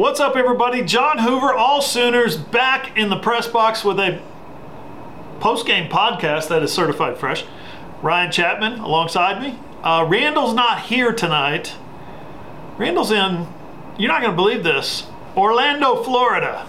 What's 0.00 0.18
up, 0.18 0.34
everybody? 0.34 0.82
John 0.82 1.18
Hoover, 1.18 1.52
all 1.52 1.82
Sooners, 1.82 2.34
back 2.34 2.96
in 2.96 3.10
the 3.10 3.18
press 3.18 3.46
box 3.46 3.84
with 3.84 3.98
a 4.00 4.18
post 5.40 5.66
game 5.66 5.90
podcast 5.90 6.48
that 6.48 6.62
is 6.62 6.72
certified 6.72 7.18
fresh. 7.18 7.44
Ryan 8.00 8.32
Chapman 8.32 8.78
alongside 8.80 9.42
me. 9.42 9.58
Uh, 9.82 10.06
Randall's 10.08 10.54
not 10.54 10.84
here 10.84 11.12
tonight. 11.12 11.74
Randall's 12.78 13.10
in, 13.10 13.46
you're 13.98 14.08
not 14.08 14.22
going 14.22 14.32
to 14.32 14.36
believe 14.36 14.64
this, 14.64 15.06
Orlando, 15.36 16.02
Florida. 16.02 16.66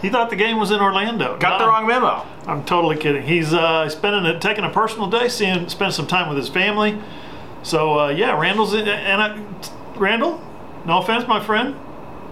He 0.00 0.08
thought 0.08 0.30
the 0.30 0.36
game 0.36 0.58
was 0.58 0.70
in 0.70 0.80
Orlando. 0.80 1.36
Got 1.36 1.58
the 1.58 1.66
wrong 1.66 1.86
memo. 1.86 2.24
I'm 2.46 2.64
totally 2.64 2.96
kidding. 2.96 3.24
He's 3.24 3.52
uh, 3.52 3.90
spending 3.90 4.24
a, 4.24 4.40
taking 4.40 4.64
a 4.64 4.70
personal 4.70 5.10
day, 5.10 5.28
seeing 5.28 5.68
spend 5.68 5.92
some 5.92 6.06
time 6.06 6.30
with 6.30 6.38
his 6.38 6.48
family. 6.48 6.98
So 7.62 8.00
uh, 8.00 8.08
yeah, 8.08 8.40
Randall's 8.40 8.72
in, 8.72 8.88
and 8.88 9.20
I, 9.20 9.44
Randall. 9.98 10.42
No 10.86 11.00
offense, 11.00 11.28
my 11.28 11.44
friend. 11.44 11.76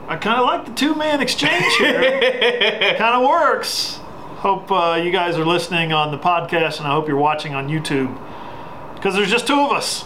I 0.09 0.16
kind 0.16 0.41
of 0.41 0.46
like 0.46 0.66
the 0.66 0.73
two 0.73 0.95
man 0.95 1.21
exchange 1.21 1.75
here. 1.79 2.00
It 2.03 2.99
kind 2.99 3.22
of 3.22 3.29
works. 3.29 3.96
Hope 4.43 4.71
uh, 4.71 5.00
you 5.03 5.13
guys 5.13 5.36
are 5.36 5.44
listening 5.46 5.93
on 5.93 6.11
the 6.11 6.18
podcast, 6.18 6.79
and 6.79 6.86
I 6.86 6.93
hope 6.93 7.07
you're 7.07 7.17
watching 7.17 7.54
on 7.54 7.68
YouTube 7.68 8.13
because 8.94 9.14
there's 9.14 9.30
just 9.30 9.46
two 9.46 9.58
of 9.58 9.71
us. 9.71 10.04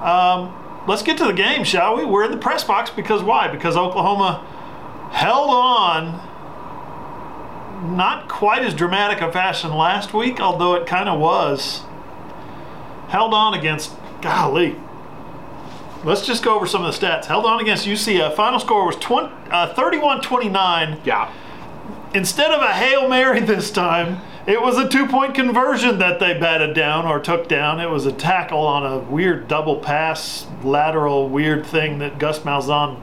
Um, 0.00 0.54
let's 0.88 1.02
get 1.02 1.18
to 1.18 1.24
the 1.24 1.32
game, 1.32 1.64
shall 1.64 1.96
we? 1.96 2.04
We're 2.04 2.24
in 2.24 2.30
the 2.30 2.38
press 2.38 2.64
box 2.64 2.90
because 2.90 3.22
why? 3.22 3.48
Because 3.48 3.76
Oklahoma 3.76 4.46
held 5.12 5.50
on 5.50 6.30
not 7.96 8.28
quite 8.28 8.62
as 8.62 8.74
dramatic 8.74 9.20
a 9.20 9.30
fashion 9.30 9.72
last 9.74 10.14
week, 10.14 10.40
although 10.40 10.74
it 10.74 10.86
kind 10.86 11.08
of 11.08 11.20
was. 11.20 11.82
Held 13.08 13.34
on 13.34 13.54
against, 13.54 13.92
golly. 14.22 14.76
Let's 16.04 16.26
just 16.26 16.44
go 16.44 16.54
over 16.54 16.66
some 16.66 16.84
of 16.84 16.92
the 16.92 17.06
stats. 17.06 17.24
Held 17.24 17.46
on 17.46 17.60
against 17.60 17.86
UCF. 17.86 18.36
Final 18.36 18.60
score 18.60 18.86
was 18.86 18.96
20, 18.96 19.32
uh, 19.50 19.74
31-29. 19.74 21.00
Yeah. 21.04 21.32
Instead 22.12 22.50
of 22.50 22.60
a 22.60 22.72
Hail 22.72 23.08
Mary 23.08 23.40
this 23.46 23.70
time, 23.70 24.20
it 24.46 24.60
was 24.60 24.76
a 24.76 24.86
two-point 24.86 25.34
conversion 25.34 25.98
that 26.00 26.20
they 26.20 26.38
batted 26.38 26.74
down 26.74 27.06
or 27.06 27.18
took 27.18 27.48
down. 27.48 27.80
It 27.80 27.88
was 27.88 28.04
a 28.04 28.12
tackle 28.12 28.66
on 28.66 28.84
a 28.84 28.98
weird 28.98 29.48
double 29.48 29.76
pass, 29.76 30.46
lateral 30.62 31.30
weird 31.30 31.64
thing 31.64 31.98
that 32.00 32.18
Gus 32.18 32.40
Malzahn 32.40 33.00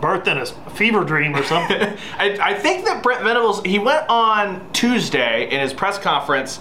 birthed 0.00 0.28
in 0.28 0.38
a 0.38 0.46
fever 0.70 1.04
dream 1.04 1.36
or 1.36 1.42
something. 1.42 1.80
I, 2.18 2.38
I 2.40 2.54
think 2.54 2.86
that 2.86 3.02
Brent 3.02 3.22
Venables, 3.22 3.62
he 3.64 3.78
went 3.78 4.08
on 4.08 4.72
Tuesday 4.72 5.50
in 5.50 5.60
his 5.60 5.74
press 5.74 5.98
conference. 5.98 6.60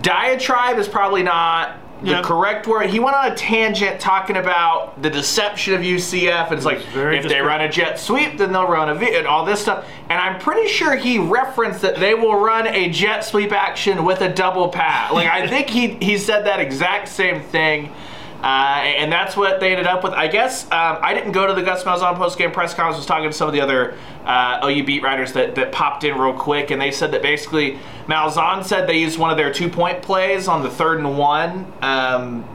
Diatribe 0.00 0.78
is 0.78 0.88
probably 0.88 1.22
not 1.22 1.79
the 2.02 2.22
correct 2.22 2.66
word. 2.66 2.90
He 2.90 2.98
went 2.98 3.16
on 3.16 3.32
a 3.32 3.34
tangent 3.34 4.00
talking 4.00 4.36
about 4.36 5.00
the 5.02 5.10
deception 5.10 5.74
of 5.74 5.80
UCF. 5.80 6.48
And 6.48 6.56
it's 6.56 6.64
like, 6.64 6.78
if 6.94 7.28
they 7.28 7.40
run 7.40 7.60
a 7.60 7.68
jet 7.68 7.98
sweep, 7.98 8.38
then 8.38 8.52
they'll 8.52 8.66
run 8.66 8.88
a 8.88 8.94
V 8.94 9.16
and 9.16 9.26
all 9.26 9.44
this 9.44 9.60
stuff. 9.60 9.86
And 10.08 10.18
I'm 10.18 10.40
pretty 10.40 10.68
sure 10.68 10.96
he 10.96 11.18
referenced 11.18 11.82
that 11.82 11.96
they 11.96 12.14
will 12.14 12.36
run 12.36 12.66
a 12.66 12.88
jet 12.90 13.24
sweep 13.24 13.52
action 13.52 14.04
with 14.04 14.20
a 14.20 14.32
double 14.32 14.68
pass. 14.68 15.12
Like, 15.12 15.28
I 15.28 15.46
think 15.48 15.68
he, 15.68 15.88
he 15.94 16.18
said 16.18 16.46
that 16.46 16.60
exact 16.60 17.08
same 17.08 17.40
thing. 17.40 17.92
Uh, 18.42 18.80
and 18.84 19.12
that's 19.12 19.36
what 19.36 19.60
they 19.60 19.72
ended 19.72 19.86
up 19.86 20.02
with. 20.02 20.14
I 20.14 20.26
guess 20.26 20.64
um, 20.64 20.98
I 21.02 21.12
didn't 21.12 21.32
go 21.32 21.46
to 21.46 21.52
the 21.52 21.62
Gus 21.62 21.84
Malzahn 21.84 22.16
post-game 22.16 22.52
press 22.52 22.72
conference. 22.72 22.96
I 22.96 22.98
was 22.98 23.06
talking 23.06 23.30
to 23.30 23.36
some 23.36 23.48
of 23.48 23.54
the 23.54 23.60
other 23.60 23.96
uh, 24.24 24.60
OU 24.64 24.84
beat 24.84 25.02
writers 25.02 25.34
that, 25.34 25.54
that 25.56 25.72
popped 25.72 26.04
in 26.04 26.16
real 26.16 26.32
quick, 26.32 26.70
and 26.70 26.80
they 26.80 26.90
said 26.90 27.12
that 27.12 27.20
basically 27.20 27.78
Malzahn 28.06 28.64
said 28.64 28.88
they 28.88 28.98
used 28.98 29.18
one 29.18 29.30
of 29.30 29.36
their 29.36 29.52
two-point 29.52 30.02
plays 30.02 30.48
on 30.48 30.62
the 30.62 30.70
third 30.70 31.00
and 31.00 31.18
one, 31.18 31.70
um, 31.82 32.48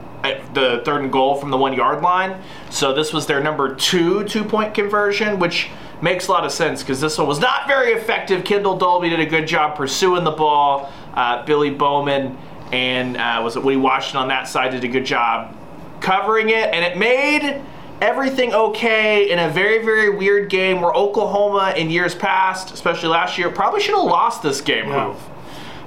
the 0.54 0.82
third 0.84 1.02
and 1.02 1.12
goal 1.12 1.36
from 1.36 1.50
the 1.50 1.56
one-yard 1.56 2.02
line. 2.02 2.42
So 2.68 2.92
this 2.92 3.12
was 3.12 3.26
their 3.26 3.40
number 3.40 3.76
two 3.76 4.24
two-point 4.24 4.74
conversion, 4.74 5.38
which 5.38 5.70
makes 6.02 6.26
a 6.26 6.32
lot 6.32 6.44
of 6.44 6.50
sense 6.50 6.82
because 6.82 7.00
this 7.00 7.16
one 7.16 7.28
was 7.28 7.38
not 7.38 7.68
very 7.68 7.92
effective. 7.92 8.44
Kendall 8.44 8.76
Dolby 8.76 9.08
did 9.08 9.20
a 9.20 9.26
good 9.26 9.46
job 9.46 9.76
pursuing 9.76 10.24
the 10.24 10.32
ball. 10.32 10.92
Uh, 11.14 11.44
Billy 11.44 11.70
Bowman 11.70 12.36
and 12.72 13.16
uh, 13.16 13.40
was 13.42 13.56
it 13.56 13.62
Woody 13.62 13.76
Washington 13.76 14.22
on 14.22 14.28
that 14.28 14.48
side 14.48 14.72
did 14.72 14.82
a 14.84 14.88
good 14.88 15.06
job 15.06 15.55
covering 16.00 16.50
it, 16.50 16.72
and 16.72 16.84
it 16.84 16.96
made 16.96 17.62
everything 18.00 18.52
okay 18.52 19.30
in 19.30 19.38
a 19.38 19.48
very, 19.50 19.84
very 19.84 20.10
weird 20.10 20.50
game 20.50 20.80
where 20.80 20.94
Oklahoma 20.94 21.74
in 21.76 21.90
years 21.90 22.14
past, 22.14 22.72
especially 22.72 23.08
last 23.08 23.38
year, 23.38 23.50
probably 23.50 23.80
should 23.80 23.94
have 23.94 24.04
lost 24.04 24.42
this 24.42 24.60
game. 24.60 24.88
Yeah. 24.88 25.08
Move. 25.08 25.22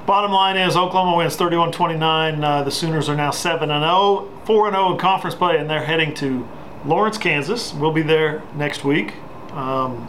Bottom 0.06 0.32
line 0.32 0.58
is 0.58 0.76
Oklahoma 0.76 1.18
wins 1.18 1.38
31-29. 1.38 2.44
Uh, 2.44 2.64
the 2.64 2.72
Sooners 2.72 3.10
are 3.10 3.16
now 3.16 3.30
7 3.30 3.70
and 3.70 3.84
0, 3.84 4.28
4 4.46 4.68
and 4.68 4.76
0 4.76 4.94
in 4.94 4.98
conference 4.98 5.36
play, 5.36 5.58
and 5.58 5.70
they're 5.70 5.84
heading 5.84 6.16
to 6.16 6.48
Lawrence, 6.84 7.18
Kansas. 7.18 7.74
We'll 7.74 7.92
be 7.92 8.02
there 8.02 8.42
next 8.56 8.84
week. 8.84 9.14
Um, 9.52 10.08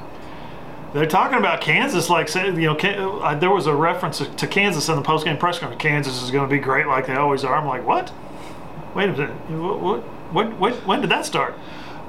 they're 0.94 1.06
talking 1.06 1.38
about 1.38 1.60
Kansas 1.60 2.10
like 2.10 2.34
you 2.34 2.52
know 2.52 3.20
uh, 3.20 3.34
there 3.34 3.50
was 3.50 3.66
a 3.66 3.74
reference 3.74 4.18
to 4.18 4.46
Kansas 4.46 4.88
in 4.88 4.96
the 4.96 5.02
postgame 5.02 5.38
press 5.38 5.58
conference. 5.58 5.80
Kansas 5.80 6.22
is 6.22 6.30
going 6.30 6.48
to 6.48 6.52
be 6.52 6.60
great 6.60 6.86
like 6.86 7.06
they 7.06 7.14
always 7.14 7.44
are. 7.44 7.54
I'm 7.54 7.66
like, 7.66 7.86
what? 7.86 8.12
Wait 8.94 9.08
a 9.08 9.12
minute. 9.12 9.30
What? 9.50 9.80
What? 9.80 10.04
what, 10.32 10.58
what 10.58 10.74
when 10.86 11.00
did 11.00 11.10
that 11.10 11.26
start? 11.26 11.54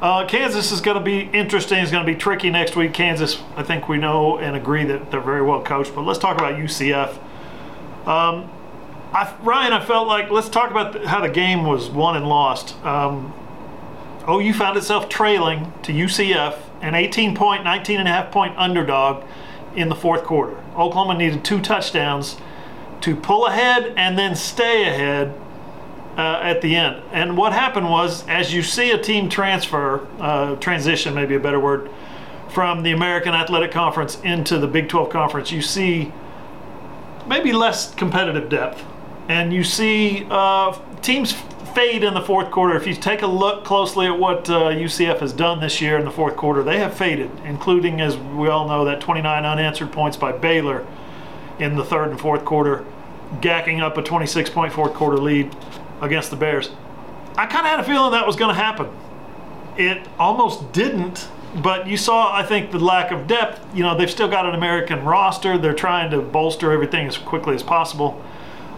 Uh, 0.02 0.26
Kansas 0.26 0.72
is 0.72 0.82
going 0.82 0.98
to 0.98 1.04
be 1.04 1.22
interesting. 1.38 1.78
It's 1.78 1.92
going 1.92 2.06
to 2.06 2.12
be 2.12 2.18
tricky 2.18 2.50
next 2.50 2.76
week. 2.76 2.94
Kansas, 2.94 3.40
I 3.56 3.62
think 3.62 3.88
we 3.88 3.98
know 3.98 4.40
and 4.40 4.56
agree 4.56 4.84
that 4.86 5.12
they're 5.12 5.22
very 5.22 5.44
well 5.44 5.62
coached. 5.62 5.94
But 5.94 6.02
let's 6.02 6.18
talk 6.18 6.38
about 6.38 6.56
UCF. 6.56 7.18
Um, 8.08 8.50
I, 9.14 9.36
Ryan, 9.44 9.74
I 9.74 9.86
felt 9.86 10.08
like 10.08 10.32
let's 10.32 10.50
talk 10.50 10.72
about 10.72 10.94
the, 10.94 11.08
how 11.08 11.22
the 11.22 11.30
game 11.30 11.66
was 11.66 11.90
won 11.90 12.16
and 12.16 12.28
lost. 12.28 12.76
Um, 12.84 13.34
OU 14.28 14.54
found 14.54 14.78
itself 14.78 15.08
trailing 15.08 15.72
to 15.84 15.92
UCF, 15.92 16.58
an 16.82 16.96
18 16.96 17.36
point, 17.36 17.64
19 17.64 18.00
and 18.00 18.08
a 18.08 18.12
half 18.12 18.32
point 18.32 18.58
underdog 18.58 19.24
in 19.76 19.90
the 19.90 19.96
fourth 19.96 20.24
quarter. 20.24 20.58
Oklahoma 20.72 21.16
needed 21.16 21.46
two 21.46 21.62
touchdowns 21.62 22.38
to 23.02 23.16
pull 23.16 23.46
ahead 23.46 23.94
and 23.98 24.18
then 24.18 24.36
stay 24.36 24.88
ahead 24.88 25.40
uh, 26.18 26.40
at 26.42 26.62
the 26.62 26.76
end. 26.76 27.02
And 27.12 27.38
what 27.38 27.54
happened 27.54 27.90
was, 27.90 28.28
as 28.28 28.54
you 28.54 28.62
see 28.62 28.92
a 28.92 28.98
team 28.98 29.30
transfer, 29.30 30.06
uh, 30.20 30.56
transition, 30.58 31.14
maybe 31.14 31.36
a 31.36 31.40
better 31.40 31.60
word, 31.60 31.90
from 32.50 32.84
the 32.84 32.92
American 32.92 33.34
Athletic 33.34 33.72
Conference 33.72 34.20
into 34.22 34.58
the 34.58 34.68
Big 34.68 34.90
12 34.90 35.10
Conference, 35.10 35.52
you 35.52 35.62
see 35.62 36.12
maybe 37.28 37.54
less 37.54 37.94
competitive 37.96 38.50
depth. 38.50 38.84
And 39.30 39.54
you 39.54 39.64
see 39.64 40.28
uh, 40.30 40.78
teams 41.02 41.34
fade 41.74 42.04
in 42.04 42.14
the 42.14 42.22
fourth 42.22 42.52
quarter. 42.52 42.76
If 42.76 42.86
you 42.86 42.94
take 42.94 43.22
a 43.22 43.28
look 43.28 43.64
closely 43.64 44.08
at 44.08 44.20
what 44.20 44.50
uh, 44.50 44.70
UCF 44.72 45.20
has 45.20 45.32
done 45.32 45.62
this 45.62 45.80
year 45.80 45.98
in 45.98 46.04
the 46.04 46.12
fourth 46.12 46.36
quarter, 46.36 46.64
they 46.64 46.80
have 46.80 46.94
faded, 46.94 47.32
including, 47.46 48.02
as 48.02 48.18
we 48.18 48.50
all 48.50 48.68
know, 48.68 48.84
that 48.84 49.00
29 49.00 49.46
unanswered 49.46 49.92
points 49.94 50.18
by 50.18 50.34
Baylor 50.34 50.86
in 51.60 51.76
the 51.76 51.86
third 51.86 52.10
and 52.10 52.20
fourth 52.20 52.44
quarter, 52.44 52.86
gacking 53.40 53.80
up 53.80 53.98
a 53.98 54.02
26 54.02 54.50
point 54.50 54.74
fourth 54.74 54.94
quarter 54.94 55.18
lead 55.18 55.56
against 56.02 56.30
the 56.30 56.36
Bears. 56.36 56.70
I 57.38 57.46
kind 57.46 57.66
of 57.66 57.72
had 57.72 57.80
a 57.80 57.84
feeling 57.84 58.12
that 58.12 58.28
was 58.28 58.36
going 58.36 58.54
to 58.54 58.62
happen. 58.62 58.90
It 59.78 60.06
almost 60.20 60.74
didn't, 60.74 61.30
but 61.64 61.88
you 61.88 61.96
saw, 61.96 62.36
I 62.36 62.44
think, 62.44 62.72
the 62.72 62.80
lack 62.80 63.12
of 63.12 63.28
depth. 63.28 63.66
You 63.76 63.84
know, 63.84 63.98
they've 63.98 64.12
still 64.12 64.28
got 64.28 64.46
an 64.46 64.54
American 64.54 65.04
roster. 65.06 65.58
They're 65.58 65.74
trying 65.74 66.12
to 66.12 66.22
bolster 66.22 66.72
everything 66.72 67.08
as 67.08 67.18
quickly 67.18 67.56
as 67.56 67.64
possible. 67.64 68.22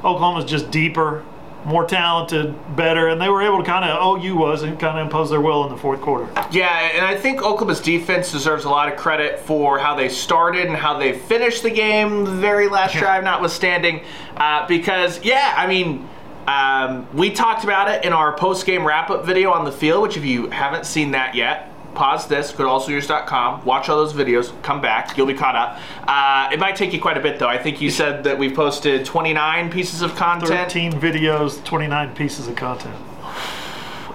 Oklahoma's 0.04 0.46
just 0.46 0.70
deeper, 0.70 1.24
more 1.66 1.86
talented, 1.86 2.54
better, 2.76 3.08
and 3.08 3.22
they 3.22 3.30
were 3.30 3.42
able 3.42 3.58
to 3.60 3.64
kind 3.64 3.86
of, 3.86 4.22
OU 4.22 4.36
was, 4.36 4.64
and 4.64 4.78
kind 4.80 5.00
of 5.00 5.06
impose 5.06 5.30
their 5.30 5.42
will 5.42 5.64
in 5.64 5.72
the 5.72 5.78
fourth 5.78 6.02
quarter. 6.02 6.28
Yeah, 6.52 6.92
and 6.94 7.06
I 7.06 7.16
think 7.16 7.42
Oklahoma's 7.42 7.80
defense 7.80 8.32
deserves 8.32 8.66
a 8.66 8.70
lot 8.70 8.92
of 8.92 9.00
credit 9.00 9.40
for 9.40 9.80
how 9.80 9.96
they 9.96 10.10
started 10.10 10.68
and 10.68 10.76
how 10.76 11.00
they 11.00 11.18
finished 11.18 11.64
the 11.64 11.72
game, 11.72 12.26
the 12.26 12.32
very 12.32 12.68
last 12.68 12.96
drive 12.96 13.24
notwithstanding. 13.24 14.04
Uh, 14.36 14.68
because, 14.68 15.24
yeah, 15.24 15.54
I 15.56 15.66
mean, 15.68 16.08
um, 16.48 17.08
we 17.14 17.32
talked 17.32 17.64
about 17.64 17.90
it 17.90 18.04
in 18.06 18.14
our 18.14 18.36
post 18.36 18.66
game 18.66 18.86
wrap 18.86 19.10
up 19.10 19.26
video 19.26 19.52
on 19.52 19.66
the 19.66 19.72
field, 19.72 20.02
which 20.02 20.18
if 20.18 20.26
you 20.26 20.50
haven't 20.50 20.86
seen 20.86 21.12
that 21.12 21.36
yet, 21.36 21.70
pause 21.96 22.28
this, 22.28 22.52
go 22.52 22.64
to 22.64 22.70
allsooners.com, 22.70 23.66
watch 23.66 23.90
all 23.90 23.98
those 23.98 24.14
videos, 24.14 24.52
come 24.64 24.82
back, 24.82 25.18
you'll 25.18 25.28
be 25.28 25.34
caught 25.34 25.56
up. 25.56 25.80
Uh, 26.08 26.50
it 26.52 26.60
might 26.60 26.76
take 26.76 26.94
you 26.94 27.00
quite 27.02 27.18
a 27.18 27.22
bit, 27.22 27.40
though. 27.40 27.48
I 27.48 27.58
think 27.58 27.82
you 27.82 27.90
said 27.90 28.24
that 28.24 28.38
we've 28.38 28.54
posted 28.54 29.06
29 29.06 29.72
pieces 29.72 30.02
of 30.02 30.16
content. 30.16 30.50
13 30.50 30.94
videos, 30.94 31.64
29 31.64 32.16
pieces 32.16 32.48
of 32.48 32.56
content. 32.56 32.96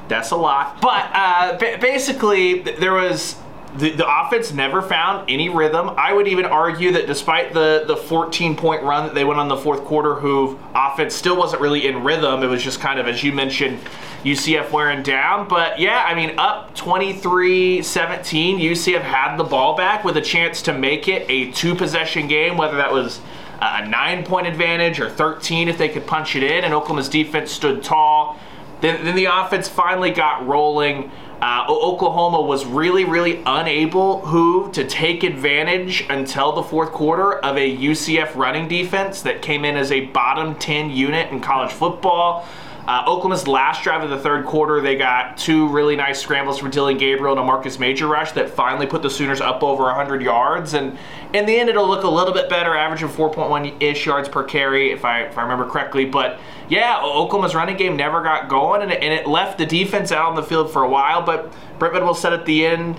That's 0.08 0.30
a 0.30 0.36
lot. 0.36 0.80
But 0.80 1.10
uh, 1.12 1.58
ba- 1.58 1.78
basically, 1.80 2.60
there 2.60 2.94
was 2.94 3.36
the, 3.78 3.90
the 3.92 4.20
offense 4.20 4.52
never 4.52 4.82
found 4.82 5.30
any 5.30 5.48
rhythm. 5.48 5.90
I 5.96 6.12
would 6.12 6.26
even 6.26 6.44
argue 6.44 6.92
that 6.92 7.06
despite 7.06 7.54
the, 7.54 7.84
the 7.86 7.96
14 7.96 8.56
point 8.56 8.82
run 8.82 9.06
that 9.06 9.14
they 9.14 9.24
went 9.24 9.38
on 9.38 9.48
the 9.48 9.56
fourth 9.56 9.84
quarter, 9.84 10.18
OU 10.18 10.58
offense 10.74 11.14
still 11.14 11.36
wasn't 11.36 11.62
really 11.62 11.86
in 11.86 12.02
rhythm. 12.02 12.42
It 12.42 12.48
was 12.48 12.62
just 12.62 12.80
kind 12.80 12.98
of, 12.98 13.06
as 13.06 13.22
you 13.22 13.32
mentioned, 13.32 13.78
UCF 14.24 14.72
wearing 14.72 15.02
down. 15.04 15.46
But 15.48 15.78
yeah, 15.78 16.04
I 16.06 16.14
mean, 16.14 16.38
up 16.38 16.74
23 16.74 17.82
17, 17.82 18.58
UCF 18.58 19.02
had 19.02 19.36
the 19.36 19.44
ball 19.44 19.76
back 19.76 20.04
with 20.04 20.16
a 20.16 20.22
chance 20.22 20.60
to 20.62 20.72
make 20.72 21.06
it 21.06 21.24
a 21.28 21.52
two 21.52 21.74
possession 21.74 22.26
game, 22.26 22.56
whether 22.56 22.76
that 22.76 22.92
was 22.92 23.20
a 23.60 23.86
nine 23.86 24.24
point 24.24 24.46
advantage 24.46 24.98
or 24.98 25.08
13 25.08 25.68
if 25.68 25.78
they 25.78 25.88
could 25.88 26.06
punch 26.06 26.34
it 26.34 26.42
in. 26.42 26.64
And 26.64 26.74
Oklahoma's 26.74 27.08
defense 27.08 27.52
stood 27.52 27.82
tall. 27.84 28.38
Then, 28.80 29.04
then 29.04 29.14
the 29.14 29.26
offense 29.26 29.68
finally 29.68 30.10
got 30.10 30.46
rolling. 30.46 31.10
Uh, 31.40 31.66
Oklahoma 31.68 32.40
was 32.40 32.66
really, 32.66 33.04
really 33.04 33.42
unable 33.46 34.20
who 34.26 34.72
to 34.72 34.84
take 34.84 35.22
advantage 35.22 36.04
until 36.10 36.52
the 36.52 36.62
fourth 36.62 36.90
quarter 36.90 37.38
of 37.38 37.56
a 37.56 37.76
UCF 37.76 38.34
running 38.34 38.66
defense 38.66 39.22
that 39.22 39.40
came 39.40 39.64
in 39.64 39.76
as 39.76 39.92
a 39.92 40.06
bottom 40.06 40.56
10 40.56 40.90
unit 40.90 41.30
in 41.30 41.40
college 41.40 41.72
football. 41.72 42.44
Uh, 42.88 43.04
Oklahoma's 43.06 43.46
last 43.46 43.82
drive 43.82 44.02
of 44.02 44.08
the 44.08 44.18
third 44.18 44.46
quarter, 44.46 44.80
they 44.80 44.96
got 44.96 45.36
two 45.36 45.68
really 45.68 45.94
nice 45.94 46.22
scrambles 46.22 46.58
from 46.58 46.70
Dillon 46.70 46.96
Gabriel 46.96 47.34
and 47.34 47.40
a 47.40 47.44
Marcus 47.44 47.78
Major 47.78 48.06
rush 48.06 48.32
that 48.32 48.48
finally 48.48 48.86
put 48.86 49.02
the 49.02 49.10
Sooners 49.10 49.42
up 49.42 49.62
over 49.62 49.82
100 49.82 50.22
yards. 50.22 50.72
And 50.72 50.96
in 51.34 51.44
the 51.44 51.60
end, 51.60 51.68
it'll 51.68 51.86
look 51.86 52.04
a 52.04 52.08
little 52.08 52.32
bit 52.32 52.48
better, 52.48 52.74
averaging 52.74 53.08
4.1 53.08 53.82
ish 53.82 54.06
yards 54.06 54.26
per 54.30 54.42
carry, 54.42 54.90
if 54.90 55.04
I 55.04 55.24
if 55.24 55.36
I 55.36 55.42
remember 55.42 55.66
correctly. 55.68 56.06
But 56.06 56.40
yeah, 56.70 56.98
Oklahoma's 57.02 57.54
running 57.54 57.76
game 57.76 57.94
never 57.94 58.22
got 58.22 58.48
going, 58.48 58.80
and 58.80 58.90
it, 58.90 59.02
and 59.02 59.12
it 59.12 59.26
left 59.26 59.58
the 59.58 59.66
defense 59.66 60.10
out 60.10 60.30
on 60.30 60.34
the 60.34 60.42
field 60.42 60.72
for 60.72 60.82
a 60.82 60.88
while. 60.88 61.20
But 61.20 61.52
Brent 61.78 61.92
Venables 61.92 62.22
said 62.22 62.32
at 62.32 62.46
the 62.46 62.64
end 62.64 62.98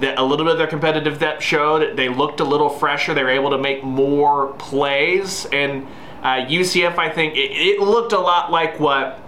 that 0.00 0.18
a 0.18 0.24
little 0.24 0.44
bit 0.44 0.52
of 0.54 0.58
their 0.58 0.66
competitive 0.66 1.20
depth 1.20 1.44
showed. 1.44 1.96
They 1.96 2.08
looked 2.08 2.40
a 2.40 2.44
little 2.44 2.68
fresher. 2.68 3.14
They 3.14 3.22
were 3.22 3.30
able 3.30 3.50
to 3.50 3.58
make 3.58 3.84
more 3.84 4.48
plays 4.54 5.46
and 5.52 5.86
uh, 6.22 6.46
UCF, 6.46 6.98
I 6.98 7.08
think 7.08 7.34
it, 7.34 7.50
it, 7.52 7.80
looked 7.80 8.12
a 8.12 8.18
lot 8.18 8.50
like 8.50 8.78
what 8.78 9.20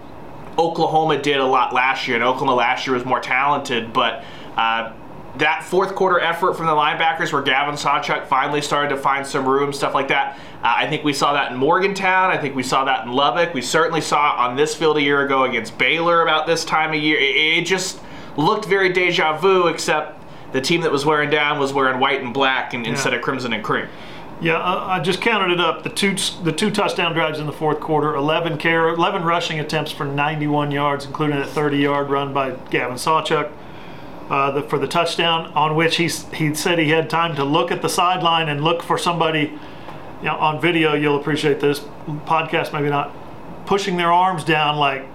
Oklahoma 0.57 1.21
did 1.21 1.37
a 1.37 1.45
lot 1.45 1.73
last 1.73 2.07
year, 2.07 2.15
and 2.15 2.23
Oklahoma 2.23 2.55
last 2.55 2.85
year 2.87 2.95
was 2.95 3.05
more 3.05 3.19
talented, 3.19 3.93
but. 3.93 4.23
Uh, 4.55 4.93
that 5.37 5.63
fourth 5.63 5.95
quarter 5.95 6.19
effort 6.19 6.53
from 6.53 6.67
the 6.67 6.71
linebackers 6.71 7.33
where 7.33 7.41
Gavin 7.41 7.73
Sawchuk 7.73 8.27
finally 8.27 8.61
started 8.61 8.89
to 8.89 8.97
find 8.97 9.25
some 9.25 9.47
room, 9.47 9.73
stuff 9.73 9.95
like 9.95 10.09
that. 10.09 10.37
Uh, 10.61 10.75
I 10.77 10.87
think 10.87 11.03
we 11.03 11.11
saw 11.11 11.33
that 11.33 11.51
in 11.51 11.57
Morgantown. 11.57 12.29
I 12.29 12.37
think 12.37 12.55
we 12.55 12.61
saw 12.61 12.85
that 12.85 13.05
in 13.05 13.11
Lubbock. 13.11 13.53
We 13.53 13.61
certainly 13.61 14.01
saw 14.01 14.35
it 14.35 14.39
on 14.39 14.55
this 14.55 14.75
field 14.75 14.97
a 14.97 15.01
year 15.01 15.25
ago 15.25 15.45
against 15.45 15.75
Baylor 15.77 16.21
about 16.21 16.45
this 16.45 16.63
time 16.63 16.91
of 16.91 17.01
year. 17.01 17.17
It, 17.17 17.57
it 17.57 17.65
just 17.65 17.99
looked 18.37 18.65
very 18.65 18.93
deja 18.93 19.37
vu, 19.37 19.67
except 19.67 20.23
the 20.53 20.61
team 20.61 20.81
that 20.81 20.91
was 20.91 21.03
wearing 21.03 21.31
down 21.31 21.59
was 21.59 21.73
wearing 21.73 21.99
white 21.99 22.21
and 22.21 22.33
black 22.33 22.75
and, 22.75 22.85
yeah. 22.85 22.91
instead 22.91 23.15
of 23.15 23.21
crimson 23.21 23.53
and 23.53 23.63
cream. 23.63 23.87
Yeah, 24.43 24.61
I 24.61 24.99
just 24.99 25.21
counted 25.21 25.53
it 25.53 25.61
up. 25.61 25.83
The 25.83 25.89
two 25.89 26.15
the 26.43 26.51
two 26.51 26.69
touchdown 26.69 27.13
drives 27.13 27.39
in 27.39 27.45
the 27.45 27.53
fourth 27.53 27.79
quarter, 27.79 28.13
11 28.13 28.57
care, 28.57 28.89
11 28.89 29.23
rushing 29.23 29.61
attempts 29.61 29.89
for 29.89 30.03
91 30.03 30.69
yards, 30.69 31.05
including 31.05 31.37
a 31.37 31.45
30-yard 31.45 32.09
run 32.09 32.33
by 32.33 32.51
Gavin 32.69 32.97
Sawchuk 32.97 33.49
uh, 34.29 34.51
the, 34.51 34.61
for 34.63 34.77
the 34.77 34.87
touchdown, 34.87 35.53
on 35.53 35.77
which 35.77 35.95
he 35.95 36.09
he 36.35 36.53
said 36.53 36.77
he 36.77 36.89
had 36.89 37.09
time 37.09 37.37
to 37.37 37.45
look 37.45 37.71
at 37.71 37.81
the 37.81 37.87
sideline 37.87 38.49
and 38.49 38.65
look 38.65 38.83
for 38.83 38.97
somebody. 38.97 39.57
You 40.19 40.29
know, 40.29 40.35
on 40.35 40.59
video, 40.59 40.93
you'll 40.93 41.17
appreciate 41.17 41.61
this 41.61 41.79
podcast, 42.25 42.73
maybe 42.73 42.89
not 42.89 43.15
pushing 43.65 43.95
their 43.95 44.11
arms 44.11 44.43
down 44.43 44.75
like, 44.75 45.05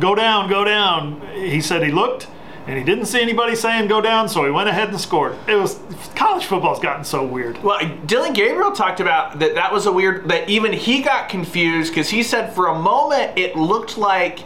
"Go 0.00 0.16
down, 0.16 0.48
go 0.48 0.64
down." 0.64 1.20
He 1.32 1.60
said 1.60 1.84
he 1.84 1.92
looked 1.92 2.26
and 2.66 2.78
he 2.78 2.84
didn't 2.84 3.06
see 3.06 3.20
anybody 3.20 3.54
saying 3.54 3.88
go 3.88 4.00
down, 4.00 4.28
so 4.28 4.44
he 4.44 4.50
went 4.50 4.68
ahead 4.68 4.88
and 4.88 5.00
scored. 5.00 5.36
It 5.46 5.56
was 5.56 5.78
college 6.14 6.46
football's 6.46 6.80
gotten 6.80 7.04
so 7.04 7.24
weird. 7.24 7.62
Well, 7.62 7.78
Dillon 8.06 8.32
Gabriel 8.32 8.72
talked 8.72 9.00
about 9.00 9.38
that. 9.40 9.54
That 9.54 9.72
was 9.72 9.86
a 9.86 9.92
weird 9.92 10.28
that 10.28 10.48
even 10.48 10.72
he 10.72 11.02
got 11.02 11.28
confused 11.28 11.92
because 11.92 12.08
he 12.08 12.22
said 12.22 12.54
for 12.54 12.68
a 12.68 12.78
moment 12.78 13.38
it 13.38 13.56
looked 13.56 13.98
like 13.98 14.40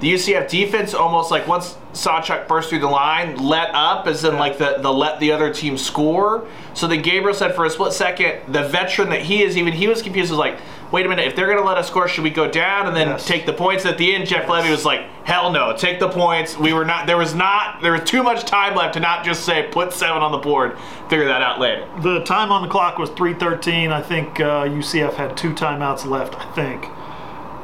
the 0.00 0.14
UCF 0.14 0.48
defense 0.48 0.94
almost 0.94 1.30
like 1.30 1.46
once 1.48 1.76
Sawchuk 1.92 2.46
burst 2.46 2.70
through 2.70 2.78
the 2.78 2.86
line, 2.86 3.36
let 3.36 3.74
up, 3.74 4.06
as 4.06 4.24
in 4.24 4.36
like 4.36 4.58
the, 4.58 4.78
the 4.78 4.92
let 4.92 5.18
the 5.18 5.32
other 5.32 5.52
team 5.52 5.76
score. 5.76 6.46
So 6.74 6.86
then 6.86 7.02
Gabriel 7.02 7.34
said 7.34 7.54
for 7.54 7.64
a 7.64 7.70
split 7.70 7.92
second, 7.92 8.52
the 8.52 8.68
veteran 8.68 9.10
that 9.10 9.22
he 9.22 9.42
is, 9.42 9.56
even 9.56 9.72
he 9.72 9.88
was 9.88 10.00
confused, 10.00 10.30
was 10.30 10.38
like, 10.38 10.58
wait 10.90 11.04
a 11.04 11.08
minute, 11.08 11.26
if 11.26 11.36
they're 11.36 11.46
going 11.46 11.58
to 11.58 11.64
let 11.64 11.76
us 11.76 11.88
score, 11.88 12.08
should 12.08 12.24
we 12.24 12.30
go 12.30 12.50
down 12.50 12.86
and 12.86 12.96
then 12.96 13.08
yes. 13.08 13.26
take 13.26 13.46
the 13.46 13.52
points? 13.52 13.84
At 13.84 13.98
the 13.98 14.14
end, 14.14 14.26
Jeff 14.26 14.48
yes. 14.48 14.50
Lebby 14.50 14.70
was 14.70 14.84
like, 14.84 15.00
hell 15.24 15.52
no, 15.52 15.76
take 15.76 16.00
the 16.00 16.08
points. 16.08 16.56
We 16.56 16.72
were 16.72 16.84
not, 16.84 17.06
there 17.06 17.16
was 17.16 17.34
not, 17.34 17.82
there 17.82 17.92
was 17.92 18.02
too 18.04 18.22
much 18.22 18.44
time 18.44 18.74
left 18.74 18.94
to 18.94 19.00
not 19.00 19.24
just 19.24 19.44
say, 19.44 19.68
put 19.70 19.92
seven 19.92 20.22
on 20.22 20.32
the 20.32 20.38
board, 20.38 20.78
figure 21.10 21.26
that 21.26 21.42
out 21.42 21.60
later. 21.60 21.86
The 22.00 22.20
time 22.24 22.50
on 22.50 22.62
the 22.62 22.68
clock 22.68 22.98
was 22.98 23.10
3.13. 23.10 23.92
I 23.92 24.02
think 24.02 24.40
uh, 24.40 24.64
UCF 24.66 25.14
had 25.14 25.36
two 25.36 25.52
timeouts 25.52 26.06
left, 26.06 26.34
I 26.34 26.50
think. 26.52 26.86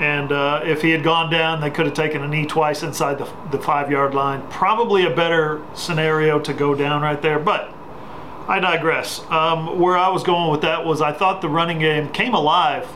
And 0.00 0.32
uh, 0.32 0.61
if 0.65 0.82
he 0.82 0.91
had 0.91 1.05
gone 1.05 1.31
down, 1.31 1.61
they 1.61 1.70
could 1.70 1.87
have 1.87 1.94
taken 1.94 2.23
a 2.23 2.29
knee 2.29 2.47
twice 2.47 2.82
inside 2.82 3.17
the, 3.17 3.32
the 3.53 3.59
five 3.61 3.93
yard 3.93 4.12
line. 4.12 4.43
Probably 4.50 5.06
a 5.06 5.15
better 5.15 5.62
scenario 5.75 6.41
to 6.41 6.53
go 6.53 6.75
down 6.75 7.00
right 7.00 7.23
there. 7.23 7.38
But 7.38 7.73
I 8.49 8.59
digress. 8.59 9.20
Um, 9.31 9.79
where 9.79 9.97
I 9.97 10.09
was 10.09 10.25
going 10.25 10.50
with 10.50 10.62
that 10.62 10.85
was 10.85 11.00
I 11.00 11.12
thought 11.12 11.41
the 11.41 11.49
running 11.49 11.79
game 11.79 12.11
came 12.11 12.35
alive 12.35 12.88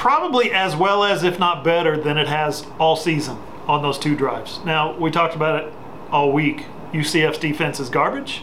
probably 0.00 0.50
as 0.50 0.74
well 0.74 1.04
as, 1.04 1.22
if 1.22 1.38
not 1.38 1.62
better, 1.62 1.94
than 1.94 2.16
it 2.16 2.26
has 2.26 2.66
all 2.78 2.96
season 2.96 3.36
on 3.68 3.82
those 3.82 3.98
two 3.98 4.16
drives. 4.16 4.58
Now, 4.64 4.96
we 4.96 5.10
talked 5.10 5.34
about 5.34 5.62
it 5.62 5.74
all 6.10 6.32
week. 6.32 6.64
UCF's 6.94 7.36
defense 7.36 7.78
is 7.78 7.90
garbage. 7.90 8.42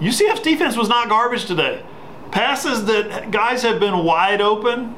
UCF's 0.00 0.40
defense 0.40 0.76
was 0.76 0.88
not 0.88 1.08
garbage 1.08 1.44
today. 1.44 1.84
Passes 2.32 2.86
that 2.86 3.30
guys 3.30 3.62
have 3.62 3.78
been 3.78 3.98
wide 4.04 4.40
open 4.40 4.96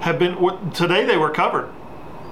have 0.00 0.18
been 0.18 0.36
today 0.72 1.06
they 1.06 1.16
were 1.16 1.30
covered. 1.30 1.72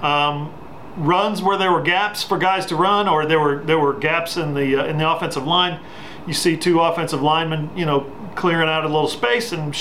Um, 0.03 0.53
runs 0.95 1.41
where 1.41 1.57
there 1.57 1.71
were 1.71 1.81
gaps 1.81 2.21
for 2.21 2.37
guys 2.37 2.67
to 2.67 2.75
run, 2.75 3.07
or 3.07 3.25
there 3.25 3.39
were 3.39 3.63
there 3.63 3.79
were 3.79 3.93
gaps 3.93 4.37
in 4.37 4.53
the 4.53 4.75
uh, 4.75 4.85
in 4.85 4.99
the 4.99 5.09
offensive 5.09 5.47
line. 5.47 5.79
You 6.27 6.33
see 6.35 6.55
two 6.55 6.81
offensive 6.81 7.23
linemen, 7.23 7.75
you 7.75 7.87
know, 7.87 8.01
clearing 8.35 8.69
out 8.69 8.83
a 8.83 8.87
little 8.87 9.07
space 9.07 9.51
and 9.51 9.75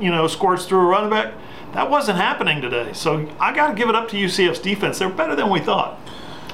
you 0.00 0.10
know 0.10 0.28
squirts 0.28 0.64
through 0.64 0.78
a 0.78 0.86
running 0.86 1.10
back. 1.10 1.34
That 1.72 1.90
wasn't 1.90 2.18
happening 2.18 2.60
today. 2.60 2.92
So 2.92 3.28
I 3.38 3.54
got 3.54 3.68
to 3.68 3.74
give 3.74 3.88
it 3.88 3.94
up 3.94 4.08
to 4.10 4.16
UCF's 4.16 4.58
defense. 4.58 4.98
They're 4.98 5.08
better 5.08 5.36
than 5.36 5.50
we 5.50 5.60
thought 5.60 5.98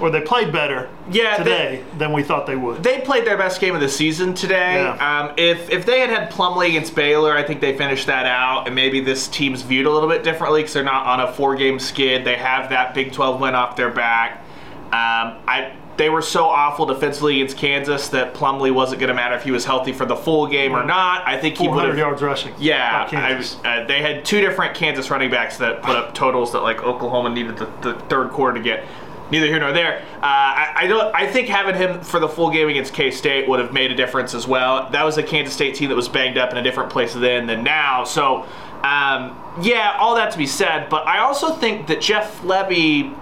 or 0.00 0.10
they 0.10 0.20
played 0.20 0.52
better 0.52 0.88
yeah, 1.10 1.36
today 1.36 1.84
they, 1.92 1.98
than 1.98 2.12
we 2.12 2.22
thought 2.22 2.46
they 2.46 2.56
would. 2.56 2.82
They 2.82 3.00
played 3.00 3.24
their 3.24 3.36
best 3.36 3.60
game 3.60 3.74
of 3.74 3.80
the 3.80 3.88
season 3.88 4.34
today. 4.34 4.82
Yeah. 4.82 5.20
Um, 5.20 5.34
if 5.36 5.70
if 5.70 5.86
they 5.86 6.00
had 6.00 6.10
had 6.10 6.30
Plumlee 6.30 6.68
against 6.68 6.94
Baylor, 6.94 7.36
I 7.36 7.42
think 7.42 7.60
they 7.60 7.76
finished 7.76 8.06
that 8.06 8.26
out, 8.26 8.66
and 8.66 8.74
maybe 8.74 9.00
this 9.00 9.28
team's 9.28 9.62
viewed 9.62 9.86
a 9.86 9.90
little 9.90 10.08
bit 10.08 10.24
differently 10.24 10.62
because 10.62 10.74
they're 10.74 10.82
not 10.82 11.06
on 11.06 11.20
a 11.20 11.32
four-game 11.32 11.78
skid. 11.78 12.24
They 12.24 12.36
have 12.36 12.70
that 12.70 12.94
Big 12.94 13.12
12 13.12 13.40
win 13.40 13.54
off 13.54 13.76
their 13.76 13.90
back. 13.90 14.40
Um, 14.86 15.40
I 15.46 15.74
they 15.96 16.10
were 16.10 16.22
so 16.22 16.44
awful 16.44 16.86
defensively 16.86 17.40
against 17.40 17.56
Kansas 17.56 18.08
that 18.08 18.34
Plumlee 18.34 18.72
wasn't 18.72 19.00
going 19.00 19.08
to 19.08 19.14
matter 19.14 19.36
if 19.36 19.44
he 19.44 19.50
was 19.50 19.64
healthy 19.64 19.92
for 19.92 20.06
the 20.06 20.16
full 20.16 20.46
game 20.46 20.72
or 20.72 20.84
not. 20.84 21.26
I 21.26 21.38
think 21.38 21.56
he 21.56 21.68
would 21.68 21.84
have 21.84 21.96
yards 21.96 22.22
rushing. 22.22 22.54
Yeah, 22.58 23.08
I, 23.12 23.68
uh, 23.68 23.86
they 23.86 24.02
had 24.02 24.24
two 24.24 24.40
different 24.40 24.74
Kansas 24.74 25.10
running 25.10 25.30
backs 25.30 25.58
that 25.58 25.82
put 25.82 25.96
up 25.96 26.14
totals 26.14 26.52
that 26.52 26.60
like 26.60 26.82
Oklahoma 26.82 27.30
needed 27.30 27.56
the, 27.56 27.66
the 27.82 27.94
third 28.08 28.30
quarter 28.30 28.58
to 28.58 28.62
get 28.62 28.84
neither 29.30 29.46
here 29.46 29.58
nor 29.58 29.72
there. 29.72 30.00
Uh, 30.16 30.20
I, 30.22 30.72
I, 30.76 30.86
don't. 30.86 31.14
I 31.14 31.26
think 31.26 31.48
having 31.48 31.74
him 31.74 32.00
for 32.00 32.20
the 32.20 32.28
full 32.28 32.50
game 32.50 32.68
against 32.68 32.94
K 32.94 33.10
State 33.10 33.48
would 33.48 33.60
have 33.60 33.72
made 33.72 33.90
a 33.90 33.94
difference 33.94 34.34
as 34.34 34.46
well. 34.46 34.90
That 34.90 35.04
was 35.04 35.18
a 35.18 35.22
Kansas 35.22 35.54
State 35.54 35.74
team 35.74 35.88
that 35.88 35.96
was 35.96 36.08
banged 36.08 36.38
up 36.38 36.50
in 36.50 36.56
a 36.56 36.62
different 36.62 36.90
place 36.90 37.14
then 37.14 37.46
than 37.46 37.62
now. 37.64 38.04
So, 38.04 38.46
um, 38.82 39.40
yeah, 39.60 39.96
all 39.98 40.14
that 40.16 40.32
to 40.32 40.38
be 40.38 40.46
said. 40.46 40.88
But 40.88 41.06
I 41.06 41.18
also 41.18 41.54
think 41.54 41.86
that 41.88 42.00
Jeff 42.00 42.42
Lebby, 42.42 43.16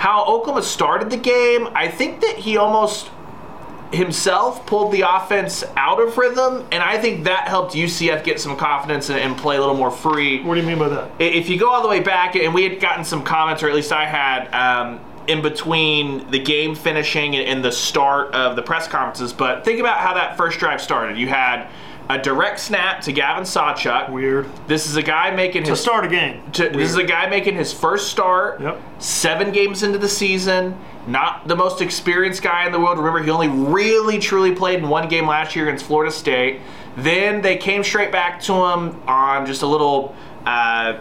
how 0.00 0.24
Oklahoma 0.24 0.62
started 0.62 1.10
the 1.10 1.18
game, 1.18 1.68
I 1.74 1.86
think 1.86 2.22
that 2.22 2.36
he 2.36 2.56
almost 2.56 3.10
himself 3.92 4.64
pulled 4.64 4.92
the 4.92 5.02
offense 5.02 5.62
out 5.76 6.00
of 6.00 6.16
rhythm, 6.16 6.66
and 6.72 6.82
I 6.82 6.98
think 6.98 7.24
that 7.24 7.48
helped 7.48 7.74
UCF 7.74 8.24
get 8.24 8.40
some 8.40 8.56
confidence 8.56 9.10
and, 9.10 9.18
and, 9.18 9.36
play 9.36 9.56
a 9.56 9.60
little 9.60 9.74
more 9.74 9.90
free. 9.90 10.42
What 10.42 10.54
do 10.54 10.62
you 10.62 10.66
mean 10.66 10.78
by 10.78 10.88
that? 10.88 11.10
If 11.18 11.50
you 11.50 11.58
go 11.58 11.68
all 11.68 11.82
the 11.82 11.88
way 11.88 12.00
back, 12.00 12.34
and 12.34 12.54
we 12.54 12.62
had 12.66 12.80
gotten 12.80 13.04
some 13.04 13.22
comments, 13.22 13.62
or 13.62 13.68
at 13.68 13.74
least 13.74 13.92
I 13.92 14.06
had, 14.06 14.48
um, 14.54 15.00
in 15.26 15.42
between 15.42 16.30
the 16.30 16.38
game 16.38 16.74
finishing 16.74 17.36
and 17.36 17.62
the 17.62 17.70
start 17.70 18.34
of 18.34 18.56
the 18.56 18.62
press 18.62 18.88
conferences. 18.88 19.34
But 19.34 19.66
think 19.66 19.80
about 19.80 19.98
how 19.98 20.14
that 20.14 20.34
first 20.34 20.58
drive 20.58 20.80
started. 20.80 21.18
You 21.18 21.26
had 21.26 21.68
a 22.10 22.18
direct 22.18 22.58
snap 22.58 23.00
to 23.02 23.12
Gavin 23.12 23.44
Sawchuk. 23.44 24.10
Weird. 24.10 24.48
This 24.66 24.88
is 24.88 24.96
a 24.96 25.02
guy 25.02 25.30
making 25.30 25.62
to 25.64 25.70
his 25.70 25.80
start 25.80 26.04
a 26.04 26.08
game. 26.08 26.42
To, 26.52 26.68
this 26.68 26.90
is 26.90 26.96
a 26.96 27.04
guy 27.04 27.28
making 27.28 27.54
his 27.54 27.72
first 27.72 28.10
start. 28.10 28.60
Yep. 28.60 28.82
Seven 28.98 29.52
games 29.52 29.84
into 29.84 29.96
the 29.96 30.08
season. 30.08 30.76
Not 31.06 31.46
the 31.46 31.54
most 31.54 31.80
experienced 31.80 32.42
guy 32.42 32.66
in 32.66 32.72
the 32.72 32.80
world. 32.80 32.98
Remember, 32.98 33.22
he 33.22 33.30
only 33.30 33.46
really 33.48 34.18
truly 34.18 34.52
played 34.52 34.80
in 34.80 34.88
one 34.88 35.08
game 35.08 35.28
last 35.28 35.54
year 35.54 35.68
against 35.68 35.86
Florida 35.86 36.10
State. 36.10 36.60
Then 36.96 37.42
they 37.42 37.56
came 37.56 37.84
straight 37.84 38.10
back 38.10 38.40
to 38.42 38.54
him 38.54 39.00
on 39.06 39.46
just 39.46 39.62
a 39.62 39.66
little. 39.66 40.14
Uh, 40.44 40.98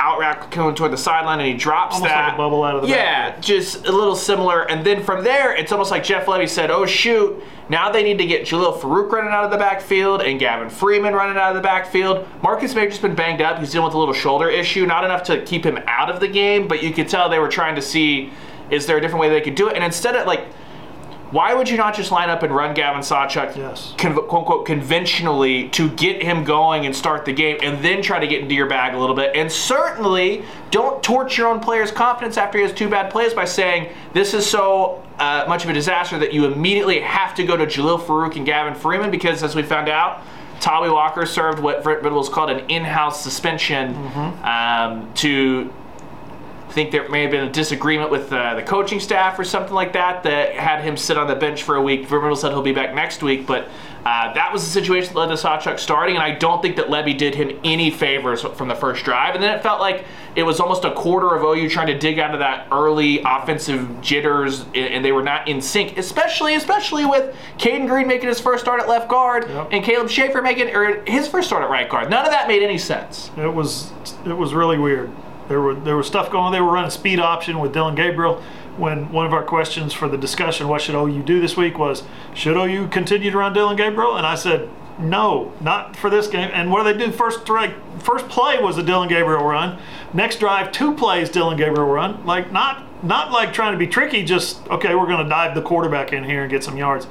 out 0.00 0.18
route 0.18 0.50
coming 0.50 0.74
toward 0.74 0.92
the 0.92 0.96
sideline 0.98 1.40
and 1.40 1.48
he 1.48 1.54
drops 1.54 1.94
almost 1.96 2.10
that. 2.12 2.28
Like 2.28 2.36
bubble 2.36 2.62
out 2.64 2.76
of 2.76 2.82
the 2.82 2.88
Yeah, 2.88 3.30
back. 3.30 3.40
just 3.42 3.86
a 3.86 3.92
little 3.92 4.16
similar. 4.16 4.62
And 4.70 4.84
then 4.84 5.02
from 5.02 5.24
there, 5.24 5.54
it's 5.54 5.72
almost 5.72 5.90
like 5.90 6.04
Jeff 6.04 6.26
Lebby 6.26 6.48
said, 6.48 6.70
oh, 6.70 6.86
shoot, 6.86 7.42
now 7.68 7.90
they 7.90 8.02
need 8.02 8.18
to 8.18 8.26
get 8.26 8.46
Jalil 8.46 8.78
Farooq 8.78 9.10
running 9.10 9.32
out 9.32 9.44
of 9.44 9.50
the 9.50 9.56
backfield 9.58 10.22
and 10.22 10.38
Gavin 10.40 10.70
Freeman 10.70 11.14
running 11.14 11.36
out 11.36 11.50
of 11.50 11.56
the 11.56 11.62
backfield. 11.62 12.26
Marcus 12.42 12.74
Major's 12.74 12.98
been 12.98 13.14
banged 13.14 13.42
up. 13.42 13.58
He's 13.58 13.72
dealing 13.72 13.86
with 13.86 13.94
a 13.94 13.98
little 13.98 14.14
shoulder 14.14 14.48
issue. 14.48 14.86
Not 14.86 15.04
enough 15.04 15.22
to 15.24 15.42
keep 15.44 15.64
him 15.64 15.78
out 15.86 16.10
of 16.10 16.20
the 16.20 16.28
game, 16.28 16.68
but 16.68 16.82
you 16.82 16.92
could 16.92 17.08
tell 17.08 17.28
they 17.28 17.38
were 17.38 17.48
trying 17.48 17.74
to 17.74 17.82
see 17.82 18.32
is 18.70 18.86
there 18.86 18.98
a 18.98 19.00
different 19.00 19.20
way 19.20 19.28
they 19.30 19.40
could 19.40 19.54
do 19.54 19.68
it. 19.68 19.74
And 19.74 19.82
instead 19.84 20.14
of 20.14 20.26
like, 20.26 20.46
why 21.30 21.54
would 21.54 21.68
you 21.68 21.76
not 21.76 21.94
just 21.94 22.10
line 22.10 22.30
up 22.30 22.42
and 22.42 22.54
run 22.54 22.74
Gavin 22.74 23.02
Sawchuk, 23.02 23.56
Yes. 23.56 23.94
con- 23.98 24.14
quote 24.14 24.32
unquote, 24.32 24.66
conventionally 24.66 25.68
to 25.70 25.88
get 25.90 26.22
him 26.22 26.44
going 26.44 26.86
and 26.86 26.94
start 26.94 27.24
the 27.24 27.32
game, 27.32 27.58
and 27.62 27.82
then 27.84 28.02
try 28.02 28.18
to 28.18 28.26
get 28.26 28.40
into 28.42 28.54
your 28.54 28.66
bag 28.66 28.94
a 28.94 28.98
little 28.98 29.14
bit? 29.16 29.34
And 29.36 29.50
certainly, 29.50 30.42
don't 30.70 31.02
torch 31.02 31.36
your 31.38 31.48
own 31.48 31.60
player's 31.60 31.90
confidence 31.90 32.36
after 32.36 32.58
he 32.58 32.64
has 32.64 32.72
two 32.72 32.88
bad 32.88 33.10
plays 33.10 33.34
by 33.34 33.44
saying 33.44 33.88
this 34.12 34.34
is 34.34 34.48
so 34.48 35.02
uh, 35.18 35.44
much 35.48 35.64
of 35.64 35.70
a 35.70 35.72
disaster 35.72 36.18
that 36.18 36.32
you 36.32 36.44
immediately 36.46 37.00
have 37.00 37.34
to 37.34 37.44
go 37.44 37.56
to 37.56 37.66
Jalil 37.66 38.00
Farooq 38.00 38.36
and 38.36 38.46
Gavin 38.46 38.74
Freeman 38.74 39.10
because, 39.10 39.42
as 39.42 39.54
we 39.54 39.62
found 39.62 39.88
out. 39.88 40.22
Tawee 40.60 40.92
Walker 40.92 41.24
served 41.24 41.60
what 41.60 41.84
was 41.84 42.28
called 42.28 42.50
an 42.50 42.68
in-house 42.68 43.22
suspension 43.22 43.94
um, 44.42 45.08
to 45.14 45.72
I 46.68 46.72
think 46.72 46.90
there 46.90 47.08
may 47.08 47.22
have 47.22 47.30
been 47.30 47.48
a 47.48 47.50
disagreement 47.50 48.10
with 48.10 48.30
uh, 48.30 48.54
the 48.54 48.62
coaching 48.62 49.00
staff 49.00 49.38
or 49.38 49.44
something 49.44 49.72
like 49.72 49.94
that 49.94 50.22
that 50.24 50.52
had 50.54 50.82
him 50.84 50.98
sit 50.98 51.16
on 51.16 51.26
the 51.26 51.34
bench 51.34 51.62
for 51.62 51.76
a 51.76 51.82
week. 51.82 52.06
Vermeer 52.06 52.34
said 52.36 52.50
he'll 52.52 52.60
be 52.62 52.72
back 52.72 52.94
next 52.94 53.22
week, 53.22 53.46
but 53.46 53.68
uh, 54.04 54.32
that 54.34 54.52
was 54.52 54.62
the 54.64 54.70
situation 54.70 55.14
that 55.14 55.18
led 55.20 55.26
to 55.28 55.34
Sawchuk 55.34 55.78
starting, 55.78 56.16
and 56.16 56.22
I 56.22 56.32
don't 56.34 56.60
think 56.60 56.76
that 56.76 56.86
Lebby 56.88 57.16
did 57.16 57.34
him 57.34 57.58
any 57.64 57.90
favors 57.90 58.42
from 58.42 58.68
the 58.68 58.74
first 58.74 59.02
drive. 59.04 59.34
And 59.34 59.42
then 59.42 59.56
it 59.56 59.62
felt 59.62 59.80
like 59.80 60.04
it 60.36 60.42
was 60.42 60.60
almost 60.60 60.84
a 60.84 60.92
quarter 60.92 61.34
of 61.34 61.42
OU 61.42 61.70
trying 61.70 61.86
to 61.88 61.98
dig 61.98 62.18
out 62.18 62.32
of 62.34 62.40
that 62.40 62.68
early 62.70 63.20
offensive 63.24 64.00
jitters, 64.02 64.66
and 64.74 65.02
they 65.02 65.10
were 65.12 65.22
not 65.22 65.48
in 65.48 65.62
sync, 65.62 65.96
especially 65.96 66.54
especially 66.54 67.06
with 67.06 67.34
Caden 67.56 67.88
Green 67.88 68.06
making 68.06 68.28
his 68.28 68.40
first 68.40 68.62
start 68.62 68.80
at 68.80 68.88
left 68.88 69.08
guard 69.08 69.48
Yep. 69.48 69.68
and 69.72 69.82
Caleb 69.84 70.10
Shaffer 70.10 70.42
making 70.42 70.68
his 71.06 71.26
first 71.28 71.48
start 71.48 71.62
at 71.64 71.70
right 71.70 71.88
guard. 71.88 72.10
None 72.10 72.26
of 72.26 72.30
that 72.30 72.46
made 72.46 72.62
any 72.62 72.78
sense. 72.78 73.30
It 73.38 73.52
was 73.52 73.90
it 74.26 74.36
was 74.36 74.52
really 74.52 74.78
weird. 74.78 75.10
There 75.48 75.60
were 75.60 75.74
there 75.74 75.96
was 75.96 76.06
stuff 76.06 76.30
going 76.30 76.44
on. 76.44 76.52
They 76.52 76.60
were 76.60 76.72
running 76.72 76.90
speed 76.90 77.18
option 77.18 77.58
with 77.58 77.72
Dillon 77.72 77.94
Gabriel. 77.94 78.42
When 78.76 79.10
one 79.10 79.26
of 79.26 79.32
our 79.32 79.42
questions 79.42 79.92
for 79.92 80.08
the 80.08 80.16
discussion, 80.16 80.68
what 80.68 80.80
should 80.80 80.94
OU 80.94 81.22
do 81.24 81.40
this 81.40 81.56
week, 81.56 81.78
was 81.78 82.04
should 82.32 82.56
OU 82.56 82.88
continue 82.88 83.30
to 83.30 83.38
run 83.38 83.52
Dillon 83.52 83.76
Gabriel? 83.76 84.16
And 84.16 84.24
I 84.24 84.36
said 84.36 84.68
no, 85.00 85.52
not 85.60 85.96
for 85.96 86.10
this 86.10 86.26
game. 86.26 86.50
And 86.52 86.70
what 86.70 86.84
do 86.84 86.92
they 86.92 87.06
do? 87.06 87.12
First 87.12 87.44
drive, 87.44 87.74
first 87.98 88.28
play 88.28 88.60
was 88.60 88.78
a 88.78 88.82
Dillon 88.82 89.08
Gabriel 89.08 89.44
run. 89.44 89.78
Next 90.12 90.38
drive, 90.38 90.72
two 90.72 90.94
plays 90.94 91.30
Dillon 91.30 91.56
Gabriel 91.56 91.88
run. 91.88 92.24
Like 92.24 92.52
not 92.52 92.84
not 93.02 93.30
like 93.30 93.52
trying 93.52 93.72
to 93.72 93.78
be 93.78 93.86
tricky. 93.86 94.24
Just 94.24 94.66
okay, 94.68 94.94
we're 94.94 95.06
going 95.06 95.22
to 95.22 95.28
dive 95.28 95.54
the 95.54 95.62
quarterback 95.62 96.12
in 96.12 96.24
here 96.24 96.42
and 96.42 96.50
get 96.50 96.62
some 96.62 96.76
yards 96.76 97.06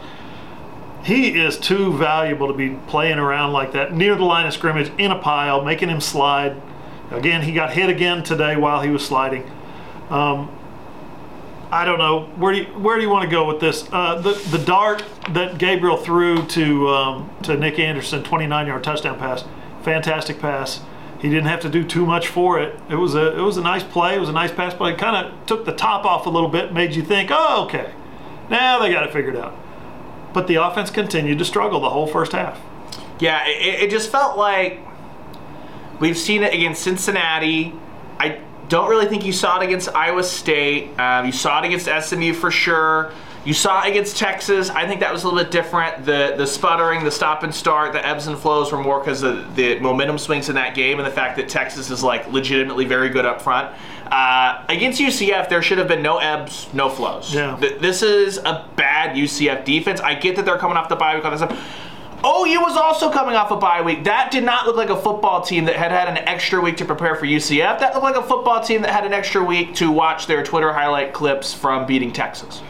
he 1.07 1.39
is 1.39 1.57
too 1.57 1.93
valuable 1.93 2.47
to 2.47 2.53
be 2.53 2.71
playing 2.87 3.17
around 3.17 3.53
like 3.53 3.71
that 3.71 3.93
near 3.93 4.13
the 4.15 4.25
line 4.25 4.45
of 4.45 4.53
scrimmage 4.53 4.91
in 4.97 5.09
a 5.09 5.17
pile, 5.17 5.63
making 5.63 5.87
him 5.87 6.01
slide. 6.01 6.61
Again, 7.11 7.41
he 7.41 7.53
got 7.53 7.73
hit 7.73 7.89
again 7.89 8.23
today 8.23 8.57
while 8.57 8.81
he 8.81 8.89
was 8.89 9.05
sliding. 9.05 9.49
Um, 10.09 10.51
I 11.71 11.83
don't 11.83 11.99
know 11.99 12.25
where 12.37 12.53
do 12.53 12.59
you, 12.59 12.65
where 12.65 12.95
do 12.95 13.01
you 13.01 13.09
want 13.09 13.25
to 13.25 13.29
go 13.29 13.45
with 13.45 13.59
this? 13.59 13.87
Uh, 13.91 14.21
the 14.21 14.33
the 14.51 14.57
dart 14.57 15.03
that 15.31 15.57
Gabriel 15.57 15.97
threw 15.97 16.45
to 16.47 16.87
um, 16.89 17.29
to 17.43 17.57
Nick 17.57 17.77
Anderson, 17.77 18.23
29 18.23 18.67
yard 18.67 18.83
touchdown 18.83 19.17
pass, 19.19 19.43
fantastic 19.83 20.39
pass. 20.39 20.81
He 21.19 21.29
didn't 21.29 21.47
have 21.47 21.61
to 21.61 21.69
do 21.69 21.83
too 21.83 22.05
much 22.05 22.27
for 22.27 22.59
it. 22.59 22.79
It 22.89 22.95
was 22.95 23.15
a 23.15 23.37
it 23.37 23.41
was 23.41 23.57
a 23.57 23.61
nice 23.61 23.83
play. 23.83 24.15
It 24.15 24.19
was 24.19 24.29
a 24.29 24.33
nice 24.33 24.51
pass, 24.51 24.73
but 24.73 24.93
it 24.93 24.97
kind 24.97 25.25
of 25.25 25.45
took 25.45 25.65
the 25.65 25.73
top 25.73 26.05
off 26.05 26.25
a 26.25 26.29
little 26.29 26.49
bit, 26.49 26.73
made 26.73 26.95
you 26.95 27.03
think, 27.03 27.31
oh 27.33 27.65
okay, 27.65 27.91
now 28.49 28.79
they 28.79 28.91
got 28.91 29.05
it 29.05 29.11
figured 29.11 29.35
out. 29.35 29.53
But 30.33 30.47
the 30.47 30.55
offense 30.55 30.89
continued 30.89 31.39
to 31.39 31.45
struggle 31.45 31.81
the 31.81 31.89
whole 31.89 32.07
first 32.07 32.31
half. 32.31 32.61
Yeah, 33.19 33.45
it, 33.45 33.83
it 33.83 33.89
just 33.89 34.09
felt 34.09 34.37
like 34.37 34.79
we've 35.99 36.17
seen 36.17 36.43
it 36.43 36.53
against 36.53 36.81
Cincinnati. 36.83 37.73
I 38.19 38.39
don't 38.69 38.89
really 38.89 39.05
think 39.07 39.25
you 39.25 39.33
saw 39.33 39.59
it 39.61 39.63
against 39.65 39.89
Iowa 39.95 40.23
State. 40.23 40.97
Um, 40.99 41.25
you 41.25 41.31
saw 41.31 41.61
it 41.61 41.65
against 41.65 41.85
SMU 42.09 42.33
for 42.33 42.51
sure. 42.51 43.11
You 43.45 43.53
saw 43.53 43.83
it 43.85 43.89
against 43.91 44.17
Texas. 44.17 44.69
I 44.69 44.85
think 44.85 44.99
that 44.99 45.13
was 45.13 45.23
a 45.23 45.27
little 45.29 45.41
bit 45.41 45.51
different. 45.51 46.03
The 46.03 46.33
the 46.35 46.45
sputtering, 46.45 47.05
the 47.05 47.11
stop 47.11 47.43
and 47.43 47.55
start, 47.55 47.93
the 47.93 48.05
ebbs 48.05 48.27
and 48.27 48.37
flows 48.37 48.73
were 48.73 48.77
more 48.77 48.99
because 48.99 49.23
of 49.23 49.55
the 49.55 49.79
momentum 49.79 50.17
swings 50.17 50.49
in 50.49 50.55
that 50.55 50.75
game 50.75 50.99
and 50.99 51.07
the 51.07 51.11
fact 51.11 51.37
that 51.37 51.47
Texas 51.47 51.89
is 51.89 52.03
like 52.03 52.29
legitimately 52.29 52.83
very 52.83 53.07
good 53.07 53.25
up 53.25 53.41
front. 53.41 53.73
Uh, 54.11 54.65
against 54.67 54.99
UCF, 54.99 55.47
there 55.49 55.61
should 55.61 55.77
have 55.77 55.87
been 55.87 56.01
no 56.01 56.17
ebbs, 56.17 56.67
no 56.73 56.89
flows. 56.89 57.33
Yeah. 57.33 57.55
Th- 57.57 57.79
This 57.79 58.01
is 58.03 58.37
a 58.37 58.67
bad 58.75 59.15
UCF 59.15 59.63
defense. 59.63 60.01
I 60.01 60.15
get 60.15 60.35
that 60.37 60.43
they're 60.45 60.57
coming 60.57 60.75
off 60.77 60.89
the 60.89 60.95
bye 60.97 61.15
week 61.15 61.23
on 61.23 61.31
this. 61.37 61.41
OU 62.25 62.61
was 62.61 62.75
also 62.75 63.11
coming 63.11 63.35
off 63.35 63.51
a 63.51 63.55
bye 63.55 63.81
week. 63.81 64.03
That 64.05 64.31
did 64.31 64.43
not 64.43 64.65
look 64.65 64.75
like 64.75 64.89
a 64.89 64.99
football 64.99 65.41
team 65.41 65.65
that 65.65 65.75
had 65.75 65.91
had 65.91 66.07
an 66.07 66.17
extra 66.27 66.59
week 66.59 66.77
to 66.77 66.85
prepare 66.85 67.15
for 67.15 67.25
UCF. 67.25 67.79
That 67.79 67.93
looked 67.93 68.03
like 68.03 68.15
a 68.15 68.23
football 68.23 68.63
team 68.63 68.81
that 68.81 68.91
had 68.91 69.05
an 69.05 69.13
extra 69.13 69.43
week 69.43 69.75
to 69.75 69.91
watch 69.91 70.25
their 70.25 70.43
Twitter 70.43 70.73
highlight 70.73 71.13
clips 71.13 71.53
from 71.53 71.85
beating 71.85 72.11
Texas. 72.11 72.61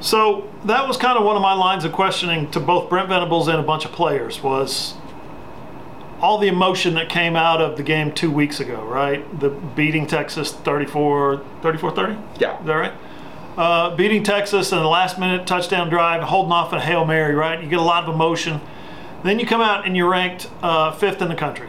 So 0.00 0.48
that 0.64 0.86
was 0.86 0.96
kind 0.96 1.18
of 1.18 1.24
one 1.24 1.36
of 1.36 1.42
my 1.42 1.54
lines 1.54 1.84
of 1.84 1.92
questioning 1.92 2.50
to 2.52 2.60
both 2.60 2.88
Brent 2.88 3.08
Venables 3.08 3.48
and 3.48 3.58
a 3.58 3.62
bunch 3.62 3.84
of 3.84 3.92
players 3.92 4.42
was 4.42 4.94
all 6.20 6.38
the 6.38 6.48
emotion 6.48 6.94
that 6.94 7.08
came 7.08 7.34
out 7.34 7.60
of 7.60 7.76
the 7.76 7.82
game 7.82 8.12
two 8.12 8.30
weeks 8.30 8.60
ago, 8.60 8.84
right? 8.84 9.40
The 9.40 9.50
beating 9.50 10.06
Texas 10.06 10.52
34 10.52 11.44
34 11.62 11.90
30? 11.96 12.16
Yeah. 12.38 12.60
Is 12.60 12.66
that 12.66 12.74
right? 12.74 12.92
Uh, 13.56 13.94
beating 13.94 14.22
Texas 14.22 14.72
in 14.72 14.78
the 14.78 14.88
last 14.88 15.18
minute 15.18 15.46
touchdown 15.46 15.90
drive, 15.90 16.22
holding 16.22 16.52
off 16.52 16.72
a 16.72 16.80
Hail 16.80 17.04
Mary, 17.04 17.34
right? 17.34 17.62
You 17.62 17.68
get 17.68 17.78
a 17.78 17.82
lot 17.82 18.04
of 18.04 18.14
emotion. 18.14 18.60
Then 19.24 19.38
you 19.38 19.46
come 19.46 19.60
out 19.60 19.86
and 19.86 19.96
you're 19.96 20.08
ranked 20.08 20.48
uh, 20.62 20.92
fifth 20.92 21.20
in 21.20 21.28
the 21.28 21.34
country. 21.34 21.68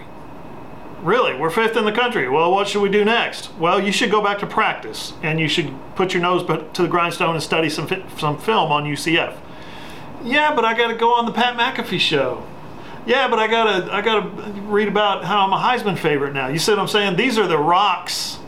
Really? 1.02 1.36
We're 1.36 1.50
fifth 1.50 1.76
in 1.76 1.84
the 1.84 1.92
country. 1.92 2.30
Well, 2.30 2.52
what 2.52 2.70
should 2.70 2.82
we 2.82 2.90
do 2.90 3.04
next? 3.04 3.54
Well, 3.56 3.84
you 3.84 3.92
should 3.92 4.10
go 4.10 4.24
back 4.24 4.40
to 4.40 4.48
practice 4.48 5.12
and 5.22 5.38
you 5.40 5.50
should 5.50 5.74
put 5.96 6.14
your 6.14 6.24
nose 6.24 6.46
to 6.46 6.82
the 6.82 6.88
grindstone 6.88 7.36
and 7.36 7.44
study 7.44 7.70
some, 7.70 7.90
some 8.18 8.38
film 8.38 8.72
on 8.72 8.86
UCF. 8.86 9.38
Yeah, 10.24 10.56
but 10.56 10.64
I 10.64 10.74
got 10.74 10.88
to 10.88 10.96
go 10.96 11.14
on 11.14 11.26
the 11.26 11.34
Pat 11.34 11.58
McAfee 11.58 12.00
show. 12.00 12.46
Yeah, 13.06 13.28
but 13.28 13.38
I 13.38 13.48
gotta 13.48 13.94
I 13.94 14.02
gotta 14.02 14.30
read 14.62 14.88
about 14.88 15.26
how 15.26 15.46
I'm 15.46 15.52
a 15.52 15.58
Heisman 15.58 15.98
favorite 15.98 16.34
now. 16.34 16.48
You 16.48 16.58
see 16.58 16.72
what 16.72 16.80
I'm 16.80 16.88
saying? 16.88 17.18
These 17.18 17.38
are 17.38 17.48
the 17.48 17.58
rocks 17.58 18.40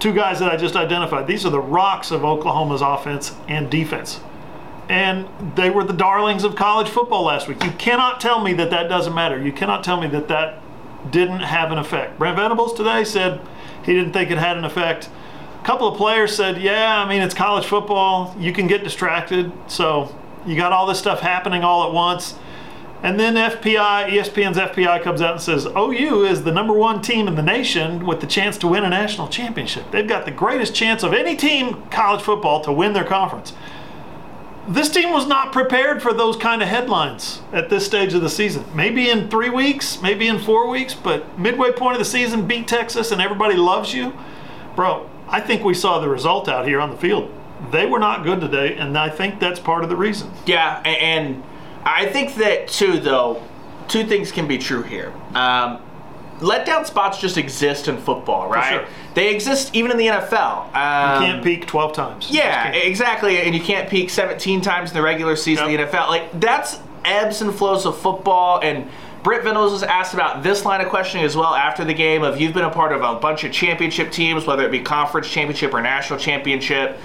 two 0.00 0.12
guys 0.12 0.40
that 0.40 0.50
I 0.50 0.56
just 0.56 0.76
identified. 0.76 1.26
These 1.26 1.46
are 1.46 1.50
the 1.50 1.60
rocks 1.60 2.10
of 2.10 2.24
Oklahoma's 2.24 2.82
offense 2.82 3.34
and 3.48 3.70
defense. 3.70 4.20
And 4.88 5.28
they 5.54 5.70
were 5.70 5.84
the 5.84 5.92
darlings 5.92 6.42
of 6.42 6.56
college 6.56 6.88
football 6.88 7.24
last 7.24 7.46
week. 7.46 7.62
You 7.62 7.70
cannot 7.72 8.20
tell 8.20 8.40
me 8.42 8.54
that 8.54 8.70
that 8.70 8.88
doesn't 8.88 9.14
matter. 9.14 9.40
You 9.40 9.52
cannot 9.52 9.84
tell 9.84 10.00
me 10.00 10.08
that 10.08 10.26
that 10.28 10.60
didn't 11.10 11.40
have 11.40 11.70
an 11.70 11.78
effect. 11.78 12.18
Brent 12.18 12.36
Venables 12.36 12.74
today 12.74 13.04
said 13.04 13.40
he 13.84 13.94
didn't 13.94 14.12
think 14.12 14.30
it 14.30 14.38
had 14.38 14.56
an 14.56 14.64
effect. 14.64 15.08
A 15.60 15.64
couple 15.64 15.86
of 15.86 15.96
players 15.96 16.34
said, 16.34 16.60
yeah, 16.60 16.98
I 16.98 17.08
mean, 17.08 17.22
it's 17.22 17.34
college 17.34 17.66
football. 17.66 18.34
You 18.38 18.52
can 18.52 18.66
get 18.66 18.82
distracted. 18.82 19.52
So 19.68 20.14
you 20.46 20.56
got 20.56 20.72
all 20.72 20.86
this 20.86 20.98
stuff 20.98 21.20
happening 21.20 21.62
all 21.62 21.86
at 21.86 21.92
once. 21.92 22.34
And 23.02 23.18
then 23.18 23.34
FPI, 23.34 24.10
ESPN's 24.10 24.58
FPI 24.58 25.02
comes 25.02 25.22
out 25.22 25.32
and 25.32 25.40
says 25.40 25.66
OU 25.66 26.24
is 26.24 26.44
the 26.44 26.52
number 26.52 26.74
one 26.74 27.00
team 27.00 27.26
in 27.28 27.34
the 27.34 27.42
nation 27.42 28.06
with 28.06 28.20
the 28.20 28.26
chance 28.26 28.58
to 28.58 28.68
win 28.68 28.84
a 28.84 28.90
national 28.90 29.28
championship. 29.28 29.90
They've 29.90 30.06
got 30.06 30.26
the 30.26 30.30
greatest 30.30 30.74
chance 30.74 31.02
of 31.02 31.14
any 31.14 31.34
team 31.34 31.82
college 31.90 32.20
football 32.20 32.60
to 32.64 32.72
win 32.72 32.92
their 32.92 33.04
conference. 33.04 33.54
This 34.68 34.90
team 34.90 35.10
was 35.10 35.26
not 35.26 35.52
prepared 35.52 36.02
for 36.02 36.12
those 36.12 36.36
kind 36.36 36.62
of 36.62 36.68
headlines 36.68 37.40
at 37.52 37.70
this 37.70 37.86
stage 37.86 38.12
of 38.12 38.20
the 38.20 38.28
season. 38.28 38.64
Maybe 38.74 39.08
in 39.08 39.30
three 39.30 39.48
weeks, 39.48 40.02
maybe 40.02 40.28
in 40.28 40.38
four 40.38 40.68
weeks, 40.68 40.92
but 40.92 41.38
midway 41.38 41.72
point 41.72 41.94
of 41.94 41.98
the 41.98 42.04
season, 42.04 42.46
beat 42.46 42.68
Texas 42.68 43.10
and 43.10 43.20
everybody 43.22 43.56
loves 43.56 43.94
you. 43.94 44.12
Bro, 44.76 45.08
I 45.26 45.40
think 45.40 45.64
we 45.64 45.72
saw 45.72 45.98
the 46.00 46.08
result 46.08 46.48
out 46.48 46.68
here 46.68 46.80
on 46.80 46.90
the 46.90 46.96
field. 46.96 47.32
They 47.70 47.86
were 47.86 47.98
not 47.98 48.24
good 48.24 48.40
today, 48.40 48.76
and 48.76 48.96
I 48.96 49.08
think 49.08 49.40
that's 49.40 49.58
part 49.58 49.82
of 49.82 49.90
the 49.90 49.96
reason. 49.96 50.30
Yeah, 50.46 50.80
and 50.84 51.42
I 51.84 52.06
think 52.06 52.34
that 52.36 52.68
too, 52.68 52.98
though, 53.00 53.42
two 53.88 54.04
things 54.04 54.32
can 54.32 54.46
be 54.46 54.58
true 54.58 54.82
here. 54.82 55.12
Um, 55.34 55.80
letdown 56.38 56.86
spots 56.86 57.18
just 57.20 57.36
exist 57.36 57.88
in 57.88 57.96
football, 57.98 58.48
right? 58.48 58.72
sure. 58.80 58.86
They 59.14 59.34
exist 59.34 59.74
even 59.74 59.90
in 59.90 59.96
the 59.96 60.06
NFL. 60.06 60.74
Um, 60.74 61.22
you 61.22 61.28
Can't 61.32 61.44
peak 61.44 61.66
12 61.66 61.92
times. 61.92 62.30
Yeah, 62.30 62.70
exactly. 62.72 63.38
And 63.38 63.54
you 63.54 63.60
can't 63.60 63.88
peak 63.90 64.08
17 64.10 64.60
times 64.60 64.90
in 64.90 64.96
the 64.96 65.02
regular 65.02 65.36
season 65.36 65.68
Yep. 65.70 65.80
of 65.80 65.90
the 65.92 65.98
NFL. 65.98 66.08
Like 66.08 66.40
that's 66.40 66.78
ebbs 67.04 67.40
and 67.42 67.52
flows 67.54 67.86
of 67.86 67.98
football. 67.98 68.60
And 68.62 68.88
Brent 69.22 69.42
Venables 69.44 69.72
was 69.72 69.82
asked 69.82 70.14
about 70.14 70.42
this 70.42 70.64
line 70.64 70.80
of 70.80 70.88
questioning 70.88 71.26
as 71.26 71.36
well 71.36 71.54
after 71.54 71.84
the 71.84 71.92
game. 71.94 72.22
Of 72.22 72.40
you've 72.40 72.54
been 72.54 72.64
a 72.64 72.70
part 72.70 72.92
of 72.92 73.02
a 73.02 73.16
bunch 73.20 73.44
of 73.44 73.52
championship 73.52 74.12
teams, 74.12 74.46
whether 74.46 74.64
it 74.64 74.70
be 74.70 74.80
conference 74.80 75.28
championship 75.28 75.74
or 75.74 75.80
national 75.82 76.18
championship. 76.18 76.98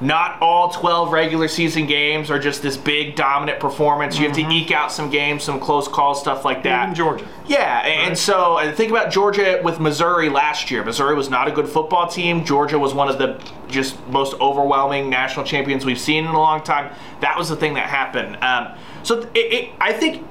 Not 0.00 0.40
all 0.40 0.70
12 0.70 1.12
regular 1.12 1.46
season 1.46 1.86
games 1.86 2.30
are 2.30 2.38
just 2.38 2.62
this 2.62 2.76
big 2.76 3.16
dominant 3.16 3.60
performance. 3.60 4.18
You 4.18 4.26
have 4.26 4.36
to 4.36 4.48
eke 4.48 4.70
out 4.70 4.90
some 4.90 5.10
games, 5.10 5.42
some 5.42 5.60
close 5.60 5.88
calls, 5.88 6.20
stuff 6.20 6.44
like 6.44 6.62
that. 6.62 6.84
Even 6.84 6.94
Georgia. 6.94 7.28
Yeah, 7.46 7.80
and 7.80 8.08
and 8.08 8.18
so 8.18 8.56
uh, 8.56 8.72
think 8.72 8.90
about 8.90 9.12
Georgia 9.12 9.60
with 9.62 9.78
Missouri 9.78 10.30
last 10.30 10.70
year. 10.70 10.82
Missouri 10.84 11.14
was 11.14 11.28
not 11.28 11.48
a 11.48 11.50
good 11.50 11.68
football 11.68 12.08
team. 12.08 12.44
Georgia 12.44 12.78
was 12.78 12.94
one 12.94 13.08
of 13.08 13.18
the 13.18 13.42
just 13.68 14.04
most 14.08 14.40
overwhelming 14.40 15.10
national 15.10 15.44
champions 15.44 15.84
we've 15.84 16.00
seen 16.00 16.24
in 16.24 16.30
a 16.30 16.38
long 16.38 16.62
time. 16.62 16.94
That 17.20 17.36
was 17.36 17.50
the 17.50 17.56
thing 17.56 17.74
that 17.74 17.86
happened. 17.86 18.42
Um, 18.42 18.78
so 19.02 19.20
it, 19.20 19.28
it, 19.34 19.70
I 19.80 19.92
think 19.92 20.26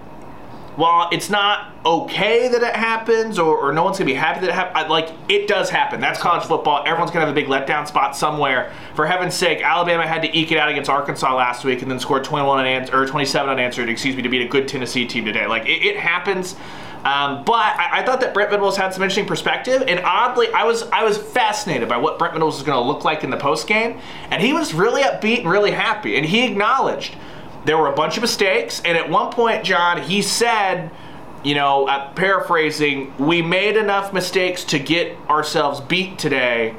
while 0.79 1.09
it's 1.11 1.29
not 1.29 1.73
okay 1.85 2.47
that 2.47 2.63
it 2.63 2.73
happens 2.73 3.37
or, 3.37 3.57
or 3.57 3.73
no 3.73 3.83
one's 3.83 3.97
gonna 3.97 4.09
be 4.09 4.13
happy 4.13 4.39
that 4.39 4.49
it 4.49 4.55
happens, 4.55 4.89
like 4.89 5.09
it 5.27 5.45
does 5.45 5.69
happen. 5.69 5.99
That's 5.99 6.21
college 6.21 6.45
football. 6.45 6.83
Everyone's 6.85 7.11
gonna 7.11 7.25
have 7.25 7.35
a 7.35 7.35
big 7.35 7.47
letdown 7.47 7.85
spot 7.85 8.15
somewhere. 8.15 8.71
For 8.95 9.05
heaven's 9.05 9.33
sake, 9.33 9.61
Alabama 9.61 10.07
had 10.07 10.21
to 10.21 10.37
eke 10.37 10.53
it 10.53 10.57
out 10.57 10.69
against 10.69 10.89
Arkansas 10.89 11.35
last 11.35 11.65
week 11.65 11.81
and 11.81 11.91
then 11.91 11.99
scored 11.99 12.23
21 12.23 12.59
unanswered, 12.59 12.95
or 12.95 13.05
27 13.05 13.49
unanswered, 13.49 13.89
excuse 13.89 14.15
me, 14.15 14.21
to 14.21 14.29
beat 14.29 14.41
a 14.41 14.47
good 14.47 14.69
Tennessee 14.69 15.05
team 15.05 15.25
today. 15.25 15.47
Like 15.47 15.65
it, 15.65 15.83
it 15.85 15.97
happens. 15.97 16.55
Um, 17.03 17.43
but 17.43 17.55
I, 17.55 17.99
I, 17.99 18.05
thought 18.05 18.21
that 18.21 18.33
Brent 18.33 18.49
Venables 18.49 18.75
had 18.75 18.93
some 18.93 19.03
interesting 19.03 19.25
perspective, 19.25 19.83
and 19.87 20.01
oddly, 20.01 20.47
I 20.53 20.65
was 20.65 20.83
I 20.83 21.03
was 21.03 21.17
fascinated 21.17 21.87
by 21.87 21.95
what 21.95 22.19
Brent 22.19 22.33
Venables 22.33 22.55
was 22.55 22.63
going 22.63 22.77
to 22.77 22.85
look 22.85 23.05
like 23.05 23.23
in 23.23 23.29
the 23.29 23.37
post 23.37 23.67
game, 23.67 23.99
and 24.31 24.41
he 24.41 24.51
was 24.51 24.73
really 24.73 25.01
upbeat 25.03 25.39
and 25.39 25.49
really 25.49 25.71
happy, 25.71 26.17
and 26.17 26.25
he 26.25 26.45
acknowledged 26.45 27.15
there 27.65 27.77
were 27.77 27.87
a 27.87 27.95
bunch 27.95 28.17
of 28.17 28.21
mistakes, 28.21 28.81
and 28.85 28.97
at 28.97 29.09
one 29.09 29.31
point, 29.31 29.63
John, 29.63 30.01
he 30.01 30.21
said, 30.21 30.91
you 31.43 31.55
know, 31.55 31.87
uh, 31.87 32.11
paraphrasing, 32.13 33.13
we 33.17 33.41
made 33.41 33.77
enough 33.77 34.13
mistakes 34.13 34.63
to 34.65 34.79
get 34.79 35.17
ourselves 35.29 35.79
beat 35.81 36.17
today, 36.17 36.75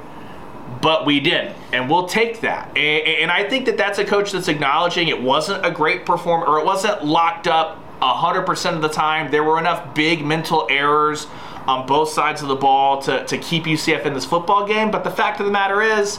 but 0.81 1.07
we 1.07 1.21
didn't, 1.21 1.57
and 1.73 1.91
we'll 1.91 2.07
take 2.07 2.41
that. 2.41 2.69
And, 2.77 3.07
and 3.07 3.31
I 3.31 3.49
think 3.49 3.67
that 3.67 3.77
that's 3.77 3.99
a 3.99 4.05
coach 4.05 4.33
that's 4.33 4.49
acknowledging 4.49 5.09
it 5.09 5.21
wasn't 5.21 5.65
a 5.65 5.71
great 5.71 6.07
performance, 6.07 6.49
or 6.49 6.59
it 6.59 6.65
wasn't 6.65 7.05
locked 7.05 7.47
up 7.47 7.79
100% 8.01 8.75
of 8.75 8.83
the 8.83 8.89
time. 8.89 9.31
There 9.31 9.45
were 9.45 9.59
enough 9.59 9.95
big 9.95 10.25
mental 10.25 10.67
errors 10.71 11.27
on 11.67 11.87
both 11.87 12.11
sides 12.11 12.43
of 12.43 12.49
the 12.49 12.57
ball 12.57 13.01
to, 13.03 13.25
to 13.27 13.39
keep 13.39 13.65
UCF 13.65 14.07
in 14.07 14.15
this 14.15 14.25
football 14.25 14.67
game. 14.67 14.91
But 14.91 15.05
the 15.05 15.11
fact 15.11 15.41
of 15.41 15.47
the 15.47 15.53
matter 15.53 15.83
is, 15.83 16.19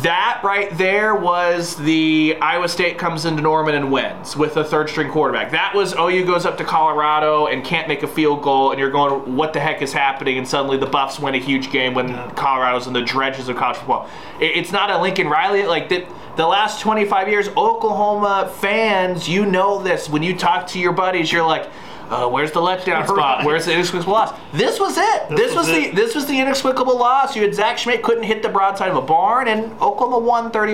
that 0.00 0.40
right 0.42 0.70
there 0.78 1.14
was 1.14 1.76
the 1.76 2.36
Iowa 2.40 2.68
State 2.68 2.96
comes 2.96 3.26
into 3.26 3.42
Norman 3.42 3.74
and 3.74 3.92
wins 3.92 4.36
with 4.36 4.56
a 4.56 4.64
third 4.64 4.88
string 4.88 5.10
quarterback. 5.10 5.50
That 5.50 5.74
was 5.74 5.94
OU 5.94 6.24
goes 6.24 6.46
up 6.46 6.56
to 6.58 6.64
Colorado 6.64 7.46
and 7.46 7.62
can't 7.62 7.88
make 7.88 8.02
a 8.02 8.08
field 8.08 8.42
goal, 8.42 8.70
and 8.70 8.80
you're 8.80 8.90
going, 8.90 9.36
what 9.36 9.52
the 9.52 9.60
heck 9.60 9.82
is 9.82 9.92
happening? 9.92 10.38
And 10.38 10.48
suddenly 10.48 10.78
the 10.78 10.86
Buffs 10.86 11.20
win 11.20 11.34
a 11.34 11.38
huge 11.38 11.70
game 11.70 11.94
when 11.94 12.08
Colorado's 12.30 12.86
in 12.86 12.94
the 12.94 13.02
dredges 13.02 13.48
of 13.48 13.56
college 13.56 13.76
football. 13.76 14.08
It's 14.40 14.72
not 14.72 14.90
a 14.90 15.00
Lincoln 15.00 15.28
Riley 15.28 15.64
like 15.64 15.88
that 15.90 16.06
the 16.36 16.46
last 16.46 16.80
25 16.80 17.28
years, 17.28 17.48
Oklahoma 17.48 18.50
fans, 18.60 19.28
you 19.28 19.44
know 19.44 19.82
this. 19.82 20.08
When 20.08 20.22
you 20.22 20.34
talk 20.34 20.66
to 20.68 20.78
your 20.78 20.92
buddies, 20.92 21.30
you're 21.30 21.46
like, 21.46 21.70
uh, 22.10 22.28
where's 22.28 22.52
the 22.52 22.60
letdown 22.60 23.06
spot? 23.06 23.44
Where's 23.44 23.66
the 23.66 23.72
inexplicable 23.72 24.12
loss? 24.12 24.38
This 24.52 24.78
was 24.78 24.98
it. 24.98 25.28
This, 25.30 25.38
this 25.38 25.54
was, 25.54 25.68
was 25.68 25.76
it. 25.76 25.90
the 25.94 25.96
this 25.96 26.14
was 26.14 26.26
the 26.26 26.38
inexplicable 26.38 26.98
loss. 26.98 27.34
You 27.34 27.42
had 27.42 27.54
Zach 27.54 27.78
Schmit 27.78 28.02
couldn't 28.02 28.24
hit 28.24 28.42
the 28.42 28.48
broadside 28.48 28.90
of 28.90 28.96
a 28.96 29.02
barn, 29.02 29.48
and 29.48 29.72
Oklahoma 29.80 30.18
won 30.18 30.50
30 30.50 30.72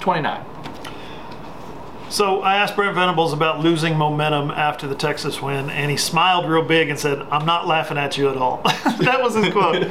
29. 0.00 0.44
So 2.08 2.40
I 2.40 2.56
asked 2.56 2.76
Brent 2.76 2.94
Venables 2.94 3.32
about 3.32 3.60
losing 3.60 3.96
momentum 3.96 4.50
after 4.50 4.86
the 4.86 4.94
Texas 4.94 5.42
win, 5.42 5.70
and 5.70 5.90
he 5.90 5.96
smiled 5.96 6.48
real 6.48 6.62
big 6.62 6.88
and 6.88 6.98
said, 6.98 7.20
"I'm 7.30 7.44
not 7.46 7.66
laughing 7.66 7.98
at 7.98 8.16
you 8.16 8.28
at 8.28 8.36
all." 8.36 8.62
that 9.00 9.20
was 9.20 9.34
his 9.34 9.52
quote. 9.52 9.84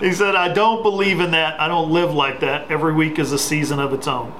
he 0.00 0.12
said, 0.12 0.34
"I 0.34 0.52
don't 0.52 0.82
believe 0.82 1.20
in 1.20 1.30
that. 1.30 1.58
I 1.60 1.68
don't 1.68 1.90
live 1.90 2.12
like 2.12 2.40
that. 2.40 2.70
Every 2.70 2.92
week 2.92 3.18
is 3.18 3.32
a 3.32 3.38
season 3.38 3.78
of 3.78 3.92
its 3.92 4.06
own." 4.06 4.32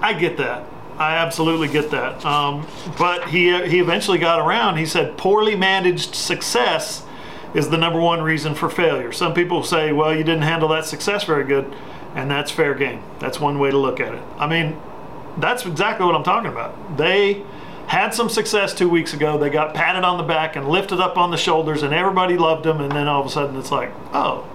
I 0.00 0.12
get 0.12 0.36
that. 0.38 0.66
I 0.98 1.16
absolutely 1.16 1.68
get 1.68 1.90
that. 1.90 2.24
Um, 2.24 2.66
but 2.98 3.28
he 3.28 3.66
he 3.68 3.80
eventually 3.80 4.18
got 4.18 4.38
around. 4.40 4.76
He 4.76 4.86
said 4.86 5.16
poorly 5.16 5.56
managed 5.56 6.14
success 6.14 7.04
is 7.54 7.68
the 7.68 7.78
number 7.78 8.00
one 8.00 8.22
reason 8.22 8.54
for 8.54 8.68
failure. 8.68 9.12
Some 9.12 9.32
people 9.32 9.62
say, 9.62 9.92
well, 9.92 10.14
you 10.14 10.24
didn't 10.24 10.42
handle 10.42 10.68
that 10.70 10.84
success 10.86 11.24
very 11.24 11.44
good, 11.44 11.74
and 12.14 12.30
that's 12.30 12.50
fair 12.50 12.74
game. 12.74 13.02
That's 13.20 13.40
one 13.40 13.58
way 13.58 13.70
to 13.70 13.78
look 13.78 14.00
at 14.00 14.14
it. 14.14 14.22
I 14.38 14.46
mean, 14.48 14.76
that's 15.38 15.64
exactly 15.64 16.04
what 16.06 16.14
I'm 16.14 16.24
talking 16.24 16.50
about. 16.50 16.96
They 16.96 17.42
had 17.86 18.14
some 18.14 18.28
success 18.28 18.74
two 18.74 18.88
weeks 18.88 19.14
ago. 19.14 19.38
They 19.38 19.50
got 19.50 19.74
patted 19.74 20.04
on 20.04 20.16
the 20.16 20.24
back 20.24 20.56
and 20.56 20.68
lifted 20.68 21.00
up 21.00 21.16
on 21.16 21.30
the 21.30 21.36
shoulders, 21.36 21.82
and 21.82 21.94
everybody 21.94 22.36
loved 22.36 22.64
them. 22.64 22.80
And 22.80 22.90
then 22.90 23.08
all 23.08 23.20
of 23.20 23.26
a 23.26 23.30
sudden, 23.30 23.56
it's 23.56 23.70
like, 23.70 23.92
oh, 24.12 24.48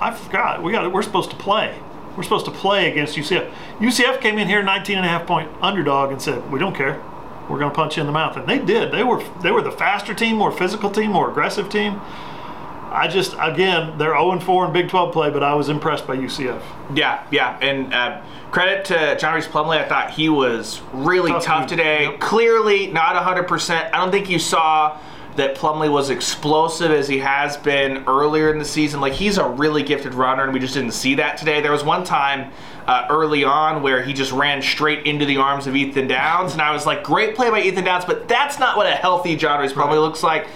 I 0.00 0.12
forgot. 0.12 0.62
We 0.62 0.72
got. 0.72 0.92
We're 0.92 1.02
supposed 1.02 1.30
to 1.30 1.36
play. 1.36 1.76
We're 2.16 2.22
supposed 2.22 2.44
to 2.46 2.50
play 2.50 2.90
against 2.90 3.16
UCF. 3.16 3.50
UCF 3.78 4.20
came 4.20 4.38
in 4.38 4.48
here 4.48 4.62
19 4.62 4.96
and 4.96 5.06
a 5.06 5.08
half 5.08 5.26
point 5.26 5.50
underdog 5.60 6.12
and 6.12 6.20
said, 6.20 6.50
"We 6.50 6.58
don't 6.58 6.74
care. 6.74 7.02
We're 7.48 7.58
going 7.58 7.70
to 7.70 7.74
punch 7.74 7.96
you 7.96 8.00
in 8.02 8.06
the 8.06 8.12
mouth." 8.12 8.36
And 8.36 8.46
they 8.46 8.58
did. 8.58 8.92
They 8.92 9.02
were 9.02 9.22
they 9.42 9.50
were 9.50 9.62
the 9.62 9.72
faster 9.72 10.14
team, 10.14 10.36
more 10.36 10.52
physical 10.52 10.90
team, 10.90 11.12
more 11.12 11.30
aggressive 11.30 11.68
team. 11.68 12.00
I 12.94 13.08
just 13.08 13.34
again, 13.40 13.98
they're 13.98 14.16
0 14.16 14.38
4 14.38 14.66
in 14.66 14.72
Big 14.72 14.88
12 14.88 15.12
play, 15.12 15.28
but 15.28 15.42
I 15.42 15.54
was 15.54 15.68
impressed 15.68 16.06
by 16.06 16.16
UCF. 16.16 16.62
Yeah, 16.94 17.26
yeah, 17.32 17.58
and 17.60 17.92
uh, 17.92 18.22
credit 18.52 18.84
to 18.86 19.16
John 19.18 19.34
Rhys 19.34 19.48
Plumlee. 19.48 19.78
I 19.78 19.88
thought 19.88 20.12
he 20.12 20.28
was 20.28 20.80
really 20.92 21.32
tough, 21.32 21.44
tough 21.44 21.66
today. 21.66 22.04
Yep. 22.04 22.20
Clearly 22.20 22.86
not 22.86 23.16
100. 23.16 23.48
percent 23.48 23.92
I 23.92 23.98
don't 23.98 24.12
think 24.12 24.30
you 24.30 24.38
saw 24.38 24.96
that 25.36 25.56
Plumlee 25.56 25.90
was 25.90 26.10
explosive 26.10 26.90
as 26.90 27.08
he 27.08 27.18
has 27.18 27.56
been 27.56 28.04
earlier 28.06 28.52
in 28.52 28.58
the 28.58 28.64
season. 28.64 29.00
Like 29.00 29.14
he's 29.14 29.38
a 29.38 29.48
really 29.48 29.82
gifted 29.82 30.14
runner, 30.14 30.44
and 30.44 30.52
we 30.52 30.60
just 30.60 30.74
didn't 30.74 30.92
see 30.92 31.16
that 31.16 31.36
today. 31.36 31.60
There 31.60 31.72
was 31.72 31.82
one 31.82 32.04
time 32.04 32.52
uh, 32.86 33.06
early 33.10 33.44
on 33.44 33.82
where 33.82 34.02
he 34.02 34.12
just 34.12 34.32
ran 34.32 34.62
straight 34.62 35.06
into 35.06 35.24
the 35.24 35.38
arms 35.38 35.66
of 35.66 35.74
Ethan 35.74 36.06
Downs, 36.06 36.52
and 36.52 36.62
I 36.62 36.72
was 36.72 36.86
like, 36.86 37.02
great 37.02 37.34
play 37.34 37.50
by 37.50 37.62
Ethan 37.62 37.84
Downs, 37.84 38.04
but 38.04 38.28
that's 38.28 38.58
not 38.58 38.76
what 38.76 38.86
a 38.86 38.92
healthy 38.92 39.36
John 39.36 39.60
Rhys 39.60 39.72
Plumlee 39.72 39.88
right. 39.88 39.98
looks 39.98 40.22
like. 40.22 40.46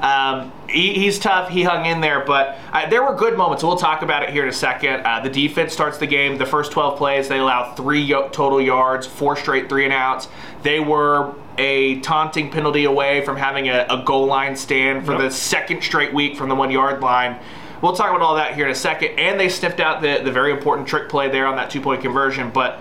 Um, 0.00 0.52
he, 0.68 0.92
he's 0.92 1.18
tough. 1.18 1.48
He 1.48 1.62
hung 1.62 1.86
in 1.86 2.02
there, 2.02 2.22
but 2.26 2.58
uh, 2.72 2.88
there 2.90 3.02
were 3.02 3.14
good 3.14 3.38
moments. 3.38 3.64
We'll 3.64 3.78
talk 3.78 4.02
about 4.02 4.22
it 4.22 4.30
here 4.30 4.42
in 4.42 4.48
a 4.50 4.52
second. 4.52 5.06
Uh, 5.06 5.20
the 5.20 5.30
defense 5.30 5.72
starts 5.72 5.96
the 5.96 6.06
game. 6.06 6.36
The 6.36 6.44
first 6.44 6.72
12 6.72 6.98
plays, 6.98 7.28
they 7.28 7.38
allow 7.38 7.74
three 7.74 8.06
total 8.10 8.60
yards, 8.60 9.06
four 9.06 9.36
straight 9.36 9.70
three 9.70 9.84
and 9.84 9.94
outs. 9.94 10.28
They 10.62 10.80
were 10.80 11.34
a 11.58 12.00
taunting 12.00 12.50
penalty 12.50 12.84
away 12.84 13.24
from 13.24 13.36
having 13.36 13.68
a, 13.68 13.86
a 13.88 14.02
goal 14.04 14.26
line 14.26 14.56
stand 14.56 15.06
for 15.06 15.12
yep. 15.12 15.22
the 15.22 15.30
second 15.30 15.82
straight 15.82 16.12
week 16.12 16.36
from 16.36 16.48
the 16.48 16.54
one 16.54 16.70
yard 16.70 17.00
line. 17.00 17.38
We'll 17.82 17.94
talk 17.94 18.10
about 18.10 18.22
all 18.22 18.36
that 18.36 18.54
here 18.54 18.64
in 18.66 18.72
a 18.72 18.76
second. 18.76 19.18
And 19.18 19.38
they 19.38 19.48
sniffed 19.48 19.80
out 19.80 20.00
the, 20.00 20.20
the 20.24 20.32
very 20.32 20.52
important 20.52 20.88
trick 20.88 21.08
play 21.08 21.28
there 21.28 21.46
on 21.46 21.56
that 21.56 21.70
two 21.70 21.80
point 21.80 22.02
conversion. 22.02 22.50
But 22.50 22.80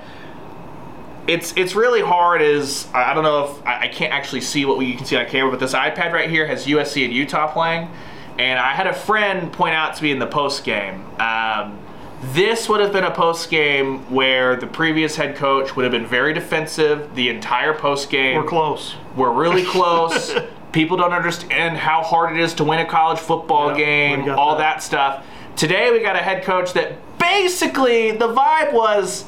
it's 1.27 1.53
it's 1.57 1.75
really 1.75 2.01
hard 2.01 2.41
as 2.41 2.88
I 2.93 3.13
don't 3.13 3.23
know 3.23 3.45
if 3.45 3.65
I, 3.65 3.81
I 3.81 3.88
can't 3.88 4.13
actually 4.13 4.41
see 4.41 4.65
what 4.65 4.77
we, 4.77 4.85
you 4.85 4.95
can 4.95 5.05
see 5.05 5.17
on 5.17 5.25
camera, 5.25 5.51
but 5.51 5.59
this 5.59 5.73
iPad 5.73 6.13
right 6.13 6.29
here 6.29 6.45
has 6.47 6.65
USC 6.65 7.03
and 7.03 7.13
Utah 7.13 7.51
playing. 7.51 7.89
And 8.38 8.59
I 8.59 8.73
had 8.73 8.88
a 8.88 8.93
friend 8.93 9.51
point 9.51 9.75
out 9.75 9.95
to 9.95 10.03
me 10.03 10.11
in 10.11 10.19
the 10.19 10.27
post 10.27 10.63
game. 10.63 11.05
Um, 11.19 11.79
this 12.21 12.69
would 12.69 12.80
have 12.80 12.93
been 12.93 13.04
a 13.04 13.12
post 13.12 13.49
game 13.49 13.99
where 14.12 14.56
the 14.56 14.67
previous 14.67 15.15
head 15.15 15.36
coach 15.36 15.75
would 15.75 15.84
have 15.84 15.91
been 15.91 16.06
very 16.06 16.34
defensive 16.34 17.13
the 17.15 17.30
entire 17.30 17.73
post 17.73 18.10
game. 18.10 18.38
We're 18.38 18.47
close. 18.47 18.95
We're 19.15 19.34
really 19.34 19.63
close. 19.65 20.34
People 20.71 20.97
don't 20.97 21.13
understand 21.13 21.78
how 21.78 22.04
hard 22.04 22.36
it 22.36 22.39
is 22.41 22.54
to 22.56 22.63
win 22.63 22.80
a 22.80 22.86
college 22.86 23.19
football 23.19 23.69
yep, 23.69 23.78
game, 23.78 24.30
all 24.30 24.58
that. 24.58 24.75
that 24.75 24.84
stuff. 24.84 25.25
Today 25.56 25.91
we 25.91 26.01
got 26.01 26.15
a 26.15 26.19
head 26.19 26.43
coach 26.43 26.73
that 26.73 26.97
basically 27.17 28.12
the 28.12 28.28
vibe 28.28 28.73
was, 28.73 29.25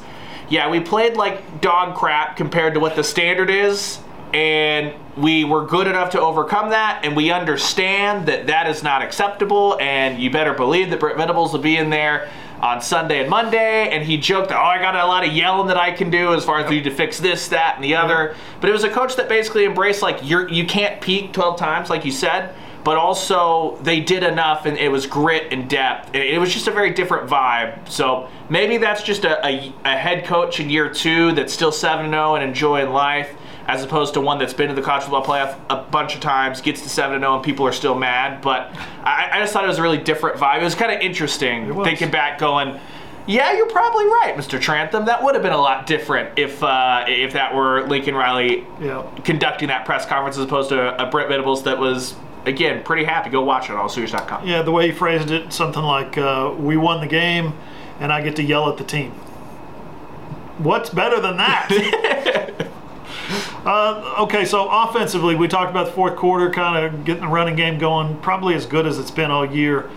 yeah, 0.48 0.68
we 0.68 0.80
played 0.80 1.16
like 1.16 1.60
dog 1.60 1.96
crap 1.96 2.36
compared 2.36 2.74
to 2.74 2.80
what 2.80 2.96
the 2.96 3.04
standard 3.04 3.48
is, 3.48 3.98
and 4.34 4.92
we 5.16 5.44
were 5.44 5.64
good 5.64 5.86
enough 5.86 6.10
to 6.10 6.20
overcome 6.20 6.70
that, 6.70 7.04
and 7.04 7.16
we 7.16 7.30
understand 7.30 8.28
that 8.28 8.46
that 8.46 8.68
is 8.68 8.82
not 8.82 9.00
acceptable, 9.00 9.78
and 9.80 10.20
you 10.20 10.30
better 10.30 10.52
believe 10.52 10.90
that 10.90 11.00
Brent 11.00 11.16
Venables 11.16 11.52
will 11.52 11.60
be 11.60 11.76
in 11.76 11.88
there 11.88 12.28
on 12.60 12.80
Sunday 12.82 13.20
and 13.20 13.30
Monday, 13.30 13.88
and 13.90 14.04
he 14.04 14.16
joked 14.16 14.48
that, 14.48 14.58
oh, 14.58 14.62
I 14.62 14.78
got 14.78 14.94
a 14.94 15.06
lot 15.06 15.26
of 15.26 15.32
yelling 15.32 15.68
that 15.68 15.76
I 15.76 15.92
can 15.92 16.10
do 16.10 16.34
as 16.34 16.44
far 16.44 16.58
as 16.58 16.68
we 16.68 16.76
need 16.76 16.84
to 16.84 16.90
fix 16.90 17.18
this, 17.18 17.48
that, 17.48 17.76
and 17.76 17.84
the 17.84 17.92
mm-hmm. 17.92 18.04
other. 18.04 18.36
But 18.60 18.70
it 18.70 18.72
was 18.72 18.84
a 18.84 18.90
coach 18.90 19.16
that 19.16 19.28
basically 19.28 19.64
embraced, 19.64 20.02
like, 20.02 20.18
you're, 20.22 20.48
you 20.48 20.66
can't 20.66 21.00
peak 21.00 21.32
12 21.32 21.58
times, 21.58 21.90
like 21.90 22.04
you 22.04 22.12
said, 22.12 22.54
but 22.84 22.96
also 22.96 23.76
they 23.82 24.00
did 24.00 24.22
enough, 24.22 24.66
and 24.66 24.76
it 24.78 24.90
was 24.90 25.06
grit 25.06 25.52
and 25.52 25.68
depth. 25.68 26.14
It, 26.14 26.34
it 26.34 26.38
was 26.38 26.52
just 26.52 26.66
a 26.68 26.70
very 26.70 26.90
different 26.90 27.28
vibe. 27.28 27.88
So 27.88 28.28
maybe 28.48 28.78
that's 28.78 29.02
just 29.02 29.24
a, 29.24 29.44
a, 29.46 29.72
a 29.84 29.96
head 29.96 30.24
coach 30.24 30.58
in 30.58 30.70
year 30.70 30.92
two 30.92 31.32
that's 31.32 31.52
still 31.52 31.72
7 31.72 32.10
0 32.10 32.34
and 32.34 32.44
enjoying 32.44 32.90
life 32.90 33.36
as 33.68 33.84
opposed 33.84 34.14
to 34.14 34.20
one 34.20 34.38
that's 34.38 34.54
been 34.54 34.68
to 34.68 34.74
the 34.74 34.82
college 34.82 35.02
football 35.04 35.22
playoff 35.24 35.56
a 35.68 35.76
bunch 35.76 36.14
of 36.14 36.20
times, 36.22 36.62
gets 36.62 36.80
to 36.82 36.88
7 36.88 37.20
0, 37.20 37.34
and 37.34 37.44
people 37.44 37.66
are 37.66 37.72
still 37.72 37.94
mad. 37.94 38.40
But 38.40 38.74
I, 39.04 39.28
I, 39.34 39.40
just 39.40 39.52
thought 39.52 39.62
it 39.62 39.68
was 39.68 39.78
a 39.78 39.82
really 39.82 39.98
different 39.98 40.38
vibe. 40.38 40.62
It 40.62 40.64
was 40.64 40.74
kind 40.74 40.90
of 40.90 41.00
interesting 41.02 41.84
thinking 41.84 42.10
back, 42.10 42.38
going, 42.38 42.80
yeah, 43.26 43.52
you're 43.52 43.68
probably 43.68 44.06
right, 44.06 44.34
Mr. 44.34 44.58
Trantham. 44.58 45.04
That 45.04 45.22
would 45.22 45.34
have 45.34 45.42
been 45.42 45.52
a 45.52 45.60
lot 45.60 45.86
different 45.86 46.38
if 46.38 46.62
uh, 46.62 47.04
if 47.06 47.34
that 47.34 47.54
were 47.54 47.86
Lincoln 47.86 48.14
Riley 48.14 48.66
conducting 49.22 49.68
that 49.68 49.84
press 49.84 50.06
conference 50.06 50.38
as 50.38 50.44
opposed 50.44 50.70
to 50.70 51.00
a 51.00 51.10
Brent 51.10 51.28
Venables 51.28 51.64
that 51.64 51.78
was 51.78 52.14
again 52.46 52.82
pretty 52.82 53.04
happy. 53.04 53.28
Go 53.28 53.42
watch 53.42 53.68
it 53.68 53.76
on 53.76 53.86
allsooners.com. 53.86 54.48
Yeah, 54.48 54.62
the 54.62 54.72
way 54.72 54.86
he 54.86 54.92
phrased 54.92 55.30
it, 55.30 55.52
something 55.52 55.82
like, 55.82 56.16
uh, 56.16 56.54
"We 56.56 56.78
won 56.78 57.02
the 57.02 57.06
game, 57.06 57.52
and 58.00 58.10
I 58.10 58.22
get 58.22 58.34
to 58.36 58.42
yell 58.42 58.66
at 58.70 58.78
the 58.78 58.84
team." 58.84 59.10
What's 60.56 60.88
better 60.88 61.20
than 61.20 61.36
that? 61.36 62.66
Uh, 63.64 64.14
okay, 64.20 64.44
so 64.44 64.68
offensively, 64.70 65.34
we 65.34 65.48
talked 65.48 65.70
about 65.70 65.86
the 65.86 65.92
fourth 65.92 66.16
quarter, 66.16 66.50
kind 66.50 66.84
of 66.84 67.04
getting 67.04 67.22
the 67.22 67.28
running 67.28 67.56
game 67.56 67.78
going, 67.78 68.16
probably 68.18 68.54
as 68.54 68.66
good 68.66 68.86
as 68.86 68.98
it's 68.98 69.10
been 69.10 69.30
all 69.30 69.44
year. 69.44 69.90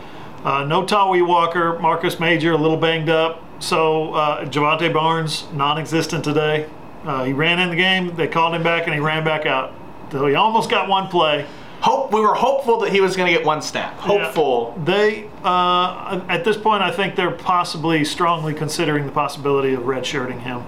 Uh, 0.44 0.64
no 0.66 0.84
Tawee 0.84 1.26
Walker, 1.26 1.78
Marcus 1.80 2.20
Major, 2.20 2.54
a 2.54 2.58
little 2.58 2.78
banged 2.78 3.10
up. 3.10 3.44
So 3.60 4.14
uh, 4.14 4.46
Jovantae 4.46 4.92
Barnes, 4.92 5.46
non-existent 5.54 6.24
today. 6.24 6.70
Uh, 7.04 7.24
he 7.26 7.34
ran 7.34 7.60
in 7.60 7.70
the 7.70 7.76
game. 7.76 8.16
They 8.16 8.28
called 8.28 8.56
him 8.56 8.64
back, 8.64 8.86
and 8.86 8.94
he 8.94 9.00
ran 9.00 9.24
back 9.24 9.46
out. 9.46 9.74
So 10.12 10.26
he 10.28 10.36
almost 10.36 10.70
got 10.70 10.90
one 10.90 11.08
play. 11.08 11.48
hope 11.82 12.12
we 12.12 12.20
were 12.20 12.34
hopeful 12.34 12.80
that 12.80 12.92
he 12.92 13.02
was 13.02 13.16
going 13.16 13.32
to 13.32 13.38
get 13.38 13.46
one 13.46 13.62
snap. 13.62 13.94
Hopeful. 13.98 14.74
Yeah. 14.78 14.84
They 14.84 15.30
uh, 15.44 16.22
at 16.28 16.44
this 16.44 16.58
point, 16.58 16.84
I 16.84 16.92
think 16.92 17.16
they're 17.16 17.32
possibly 17.32 18.04
strongly 18.04 18.54
considering 18.54 19.06
the 19.06 19.12
possibility 19.12 19.74
of 19.74 19.84
redshirting 19.84 20.42
him, 20.42 20.64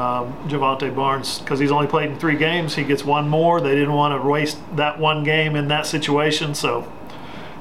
um, 0.00 0.32
Jovantae 0.48 0.94
Barnes, 0.96 1.38
because 1.40 1.58
he's 1.58 1.70
only 1.70 1.86
played 1.86 2.10
in 2.10 2.18
three 2.18 2.36
games. 2.36 2.74
He 2.74 2.84
gets 2.84 3.04
one 3.04 3.28
more. 3.28 3.60
They 3.60 3.74
didn't 3.74 3.92
want 3.92 4.20
to 4.20 4.26
waste 4.26 4.58
that 4.76 4.98
one 4.98 5.24
game 5.24 5.56
in 5.56 5.68
that 5.68 5.84
situation, 5.84 6.54
so 6.54 6.90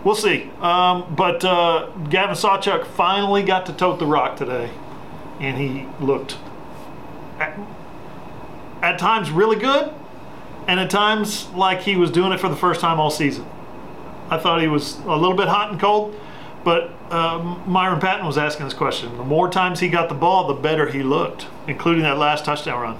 we'll 0.05 0.15
see. 0.15 0.49
Um, 0.61 1.13
but 1.15 1.43
uh, 1.43 1.89
Gavin 2.09 2.35
Sawchuk 2.35 2.85
finally 2.87 3.43
got 3.43 3.65
to 3.65 3.73
tote 3.73 3.99
the 3.99 4.05
rock 4.05 4.37
today, 4.37 4.69
and 5.41 5.57
he 5.57 5.85
looked 6.03 6.37
at, 7.39 7.59
at 8.81 8.97
times 8.97 9.31
really 9.31 9.57
good, 9.57 9.93
and 10.65 10.79
at 10.79 10.89
times 10.89 11.49
like 11.49 11.81
he 11.81 11.97
was 11.97 12.09
doing 12.09 12.31
it 12.31 12.39
for 12.39 12.47
the 12.47 12.55
first 12.55 12.79
time 12.79 13.01
all 13.01 13.11
season. 13.11 13.45
I 14.29 14.37
thought 14.37 14.61
he 14.61 14.67
was 14.67 14.99
a 14.99 15.15
little 15.15 15.35
bit 15.35 15.49
hot 15.49 15.71
and 15.71 15.79
cold, 15.79 16.15
but 16.63 16.91
um, 17.11 17.63
Myron 17.65 17.99
Patton 17.99 18.25
was 18.25 18.37
asking 18.37 18.65
this 18.65 18.73
question. 18.73 19.17
The 19.17 19.23
more 19.23 19.49
times 19.49 19.79
he 19.79 19.89
got 19.89 20.09
the 20.09 20.15
ball, 20.15 20.47
the 20.47 20.53
better 20.53 20.87
he 20.89 21.03
looked, 21.03 21.47
including 21.67 22.03
that 22.03 22.17
last 22.17 22.45
touchdown 22.45 22.81
run. 22.81 22.97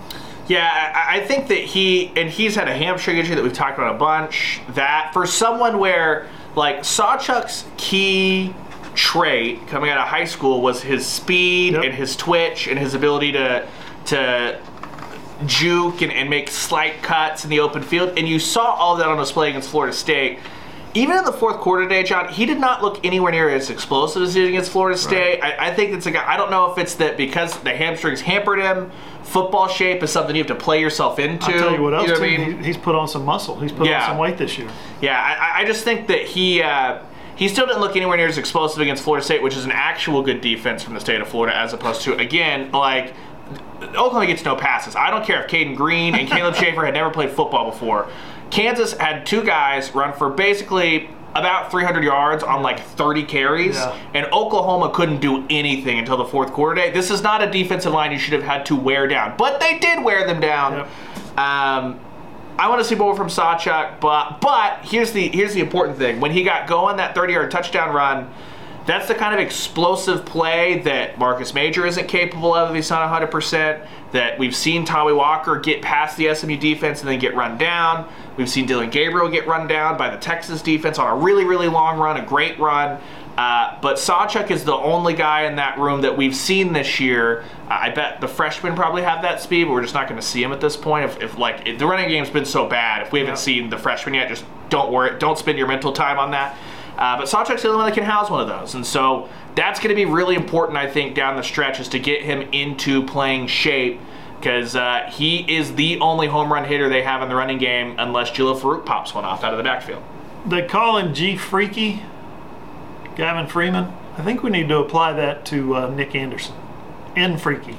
Yeah, 0.48 0.68
I, 0.96 1.18
I 1.18 1.26
think 1.28 1.48
that 1.50 1.60
he 1.60 2.12
and 2.16 2.30
he's 2.30 2.56
had 2.56 2.68
a 2.68 2.74
hamstring 2.74 3.18
injury 3.18 3.36
that 3.36 3.44
we've 3.44 3.54
talked 3.54 3.78
about 3.78 3.96
a 3.96 3.98
bunch. 4.00 4.62
That 4.70 5.12
for 5.14 5.28
someone 5.28 5.78
where 5.78 6.28
like 6.56 6.80
Sawchuk's 6.80 7.66
key 7.78 8.54
trait 8.96 9.68
coming 9.68 9.92
out 9.92 10.00
of 10.00 10.08
high 10.08 10.26
school 10.26 10.62
was 10.62 10.82
his 10.82 11.06
speed 11.06 11.74
Yep. 11.74 11.84
and 11.84 11.94
his 11.94 12.16
twitch 12.16 12.68
and 12.68 12.80
his 12.80 12.96
ability 12.96 13.34
to 13.34 13.68
to 14.06 14.60
juke 15.46 16.02
and, 16.02 16.12
and 16.12 16.30
make 16.30 16.50
slight 16.50 17.02
cuts 17.02 17.44
in 17.44 17.50
the 17.50 17.60
open 17.60 17.82
field. 17.84 18.18
And 18.18 18.28
you 18.28 18.40
saw 18.40 18.74
all 18.74 18.96
that 18.98 19.08
on 19.08 19.18
display 19.18 19.50
against 19.50 19.70
Florida 19.70 19.94
State. 19.94 20.40
Even 20.96 21.18
in 21.18 21.24
the 21.24 21.32
fourth 21.32 21.58
quarter 21.58 21.84
today, 21.84 22.02
John, 22.04 22.30
he 22.30 22.46
did 22.48 22.60
not 22.60 22.82
look 22.82 23.06
anywhere 23.06 23.32
near 23.32 23.48
as 23.48 23.70
explosive 23.70 24.24
as 24.24 24.34
he 24.34 24.42
did 24.42 24.50
against 24.50 24.72
Florida 24.72 24.98
State. 24.98 25.40
I, 25.40 25.68
I 25.70 25.74
think 25.76 25.92
it's 25.94 26.08
a 26.08 26.12
guy. 26.12 26.28
I 26.28 26.36
don't 26.36 26.50
know 26.50 26.72
if 26.72 26.80
it's 26.80 26.96
that 26.96 27.16
because 27.16 27.58
the 27.62 27.70
hamstrings 27.76 28.22
hampered 28.22 28.60
him. 28.60 28.92
Football 29.22 29.68
shape 29.68 30.02
is 30.02 30.12
something 30.12 30.36
you 30.36 30.42
have 30.42 30.48
to 30.48 30.56
play 30.56 30.82
yourself 30.82 31.20
into. 31.20 31.46
I'll 31.46 31.60
tell 31.60 31.72
you 31.76 31.84
what 31.84 31.94
else, 31.94 32.08
know 32.08 32.16
too, 32.16 32.24
I 32.24 32.38
mean? 32.38 32.64
he's 32.64 32.78
put 32.78 32.96
on 32.96 33.08
some 33.08 33.24
muscle. 33.24 33.60
He's 33.60 33.72
put 33.72 33.86
Yeah. 33.88 34.02
on 34.02 34.10
some 34.10 34.18
weight 34.18 34.38
this 34.40 34.58
year. 34.58 34.68
Yeah, 35.00 35.20
I, 35.22 35.62
I 35.62 35.66
just 35.66 35.84
think 35.84 36.08
that 36.08 36.24
he 36.24 36.64
uh, 36.64 37.04
he 37.36 37.48
still 37.48 37.68
didn't 37.68 37.82
look 37.82 37.96
anywhere 37.96 38.18
near 38.18 38.28
as 38.28 38.40
explosive 38.40 38.82
against 38.82 39.04
Florida 39.04 39.24
State, 39.24 39.44
which 39.44 39.56
is 39.56 39.66
an 39.66 39.72
actual 39.72 40.24
good 40.24 40.42
defense 40.42 40.82
from 40.82 40.96
the 40.96 41.00
state 41.00 41.22
of 41.22 41.28
Florida, 41.28 41.56
as 41.56 41.72
opposed 41.74 42.02
to 42.02 42.16
again 42.16 42.72
like 42.72 43.14
Oklahoma 43.82 44.26
gets 44.26 44.44
no 44.44 44.56
passes. 44.56 44.96
I 44.96 45.12
don't 45.12 45.24
care 45.24 45.44
if 45.44 45.52
Caden 45.52 45.76
Green 45.76 46.16
and 46.16 46.28
Caleb 46.28 46.56
Shaffer 46.56 46.84
had 46.84 46.96
never 46.96 47.12
played 47.12 47.30
football 47.30 47.70
before. 47.70 48.10
Kansas 48.52 48.94
had 48.94 49.26
two 49.26 49.44
guys 49.44 49.94
run 49.94 50.14
for 50.14 50.30
basically 50.30 51.10
about 51.36 51.70
300 51.72 52.04
yards 52.04 52.44
on 52.44 52.64
like 52.64 52.80
30 52.80 53.24
carries, 53.24 53.76
Yeah. 53.78 53.96
and 54.16 54.26
Oklahoma 54.34 54.90
couldn't 54.94 55.20
do 55.22 55.46
anything 55.50 56.00
until 56.00 56.18
the 56.18 56.26
fourth 56.26 56.52
quarter 56.52 56.74
day. 56.76 56.92
This 56.92 57.12
is 57.12 57.22
not 57.22 57.44
a 57.44 57.48
defensive 57.50 57.94
line 57.94 58.12
you 58.12 58.18
should 58.18 58.34
have 58.34 58.44
had 58.44 58.66
to 58.68 58.76
wear 58.76 59.08
down, 59.08 59.36
but 59.38 59.60
they 59.60 59.78
did 59.78 60.04
wear 60.04 60.26
them 60.26 60.40
down. 60.40 60.82
Um, 61.38 62.00
I 62.58 62.68
want 62.68 62.80
to 62.82 62.84
see 62.84 62.96
more 62.96 63.16
from 63.16 63.28
Sawchuk, 63.30 64.02
but 64.02 64.42
but 64.42 64.80
here's 64.84 65.12
the 65.14 65.30
here's 65.30 65.54
the 65.54 65.62
important 65.62 65.98
thing. 65.98 66.20
When 66.20 66.32
he 66.32 66.44
got 66.44 66.68
going 66.68 66.98
that 66.98 67.16
30-yard 67.16 67.52
touchdown 67.52 67.94
run, 67.96 68.30
that's 68.90 69.08
the 69.08 69.16
kind 69.16 69.34
of 69.34 69.40
explosive 69.40 70.26
play 70.26 70.80
that 70.80 71.18
Marcus 71.20 71.54
Major 71.54 71.86
isn't 71.86 72.08
capable 72.08 72.54
of 72.54 72.70
if 72.70 72.76
he's 72.76 72.90
not 72.90 73.10
100%. 73.32 73.86
That 74.12 74.40
we've 74.40 74.56
seen 74.56 74.86
Tawee 74.88 75.16
Walker 75.16 75.60
get 75.60 75.84
past 75.84 76.18
the 76.18 76.34
SMU 76.34 76.58
defense 76.58 77.02
and 77.02 77.10
then 77.10 77.20
get 77.20 77.36
run 77.36 77.60
down. 77.60 78.12
We've 78.38 78.50
seen 78.50 78.66
Dillon 78.66 78.90
Gabriel 78.90 79.30
get 79.30 79.46
run 79.46 79.68
down 79.68 79.98
by 79.98 80.10
the 80.10 80.18
Texas 80.18 80.64
defense 80.64 80.98
on 80.98 81.08
a 81.08 81.16
really, 81.16 81.46
really 81.46 81.68
long 81.68 82.00
run, 82.00 82.18
a 82.18 82.26
great 82.26 82.58
run. 82.58 83.00
Uh, 83.38 83.80
but 83.82 83.98
Sawchuk 83.98 84.50
is 84.52 84.66
the 84.66 84.74
only 84.74 85.14
guy 85.14 85.44
in 85.44 85.56
that 85.58 85.78
room 85.78 86.02
that 86.02 86.18
we've 86.18 86.36
seen 86.36 86.74
this 86.74 87.00
year. 87.00 87.44
Uh, 87.70 87.78
I 87.82 87.90
bet 87.90 88.20
the 88.20 88.28
freshmen 88.28 88.76
probably 88.76 89.04
have 89.04 89.22
that 89.22 89.40
speed, 89.42 89.66
but 89.66 89.74
we're 89.74 89.84
just 89.84 89.94
not 89.94 90.10
going 90.10 90.20
to 90.20 90.26
see 90.26 90.44
him 90.44 90.52
at 90.52 90.60
this 90.60 90.76
point. 90.76 91.06
If, 91.06 91.22
if 91.22 91.38
like 91.38 91.66
if 91.68 91.78
the 91.78 91.86
running 91.86 92.10
game's 92.10 92.30
been 92.30 92.46
so 92.46 92.68
bad, 92.68 93.04
if 93.06 93.14
we 93.14 93.20
haven't 93.20 93.34
Yeah. 93.36 93.40
seen 93.42 93.70
the 93.70 93.78
freshmen 93.78 94.16
yet, 94.16 94.28
just 94.28 94.44
don't 94.70 94.92
worry, 94.92 95.18
don't 95.20 95.38
spend 95.38 95.58
your 95.58 95.68
mental 95.68 95.94
time 95.94 96.18
on 96.20 96.32
that. 96.32 96.58
Uh, 97.00 97.18
but 97.18 97.28
Sawchuk's 97.28 97.64
the 97.64 97.70
only 97.70 97.78
one 97.78 97.86
that 97.88 97.96
can 97.96 98.04
house 98.04 98.30
one 98.30 98.42
of 98.42 98.48
those, 98.48 98.76
and 98.76 98.86
so 98.86 99.30
that's 99.56 99.80
going 99.80 99.90
to 99.90 99.96
be 99.96 100.06
really 100.06 100.36
important, 100.36 100.78
I 100.78 100.88
think, 100.88 101.16
down 101.16 101.38
the 101.38 101.42
stretch, 101.42 101.80
is 101.80 101.88
to 101.90 102.00
get 102.00 102.22
him 102.22 102.42
into 102.52 103.04
playing 103.06 103.48
shape. 103.48 104.00
Because 104.38 104.74
uh, 104.74 105.10
he 105.12 105.40
is 105.54 105.76
the 105.76 106.00
only 106.00 106.28
home 106.28 106.52
run 106.54 106.64
hitter 106.64 106.88
they 106.88 107.02
have 107.02 107.22
in 107.22 107.28
the 107.28 107.36
running 107.36 107.58
game, 107.58 107.96
unless 107.98 108.32
Jalil 108.32 108.58
Farooq 108.58 108.86
pops 108.86 109.14
one 109.14 109.26
off 109.26 109.44
out 109.44 109.52
of 109.52 109.58
the 109.58 109.64
backfield. 109.64 110.02
They 110.46 110.62
call 110.66 110.98
him 110.98 111.14
G 111.14 111.36
Freaky, 111.36 112.04
Gavin 113.18 113.48
Freeman. 113.48 113.92
I 114.18 114.22
think 114.22 114.42
we 114.42 114.50
need 114.50 114.70
to 114.70 114.78
apply 114.78 115.12
that 115.14 115.46
to 115.48 115.76
uh, 115.76 115.90
Nick 115.90 116.16
Anderson. 116.16 116.56
N 117.18 117.38
Freaky. 117.38 117.76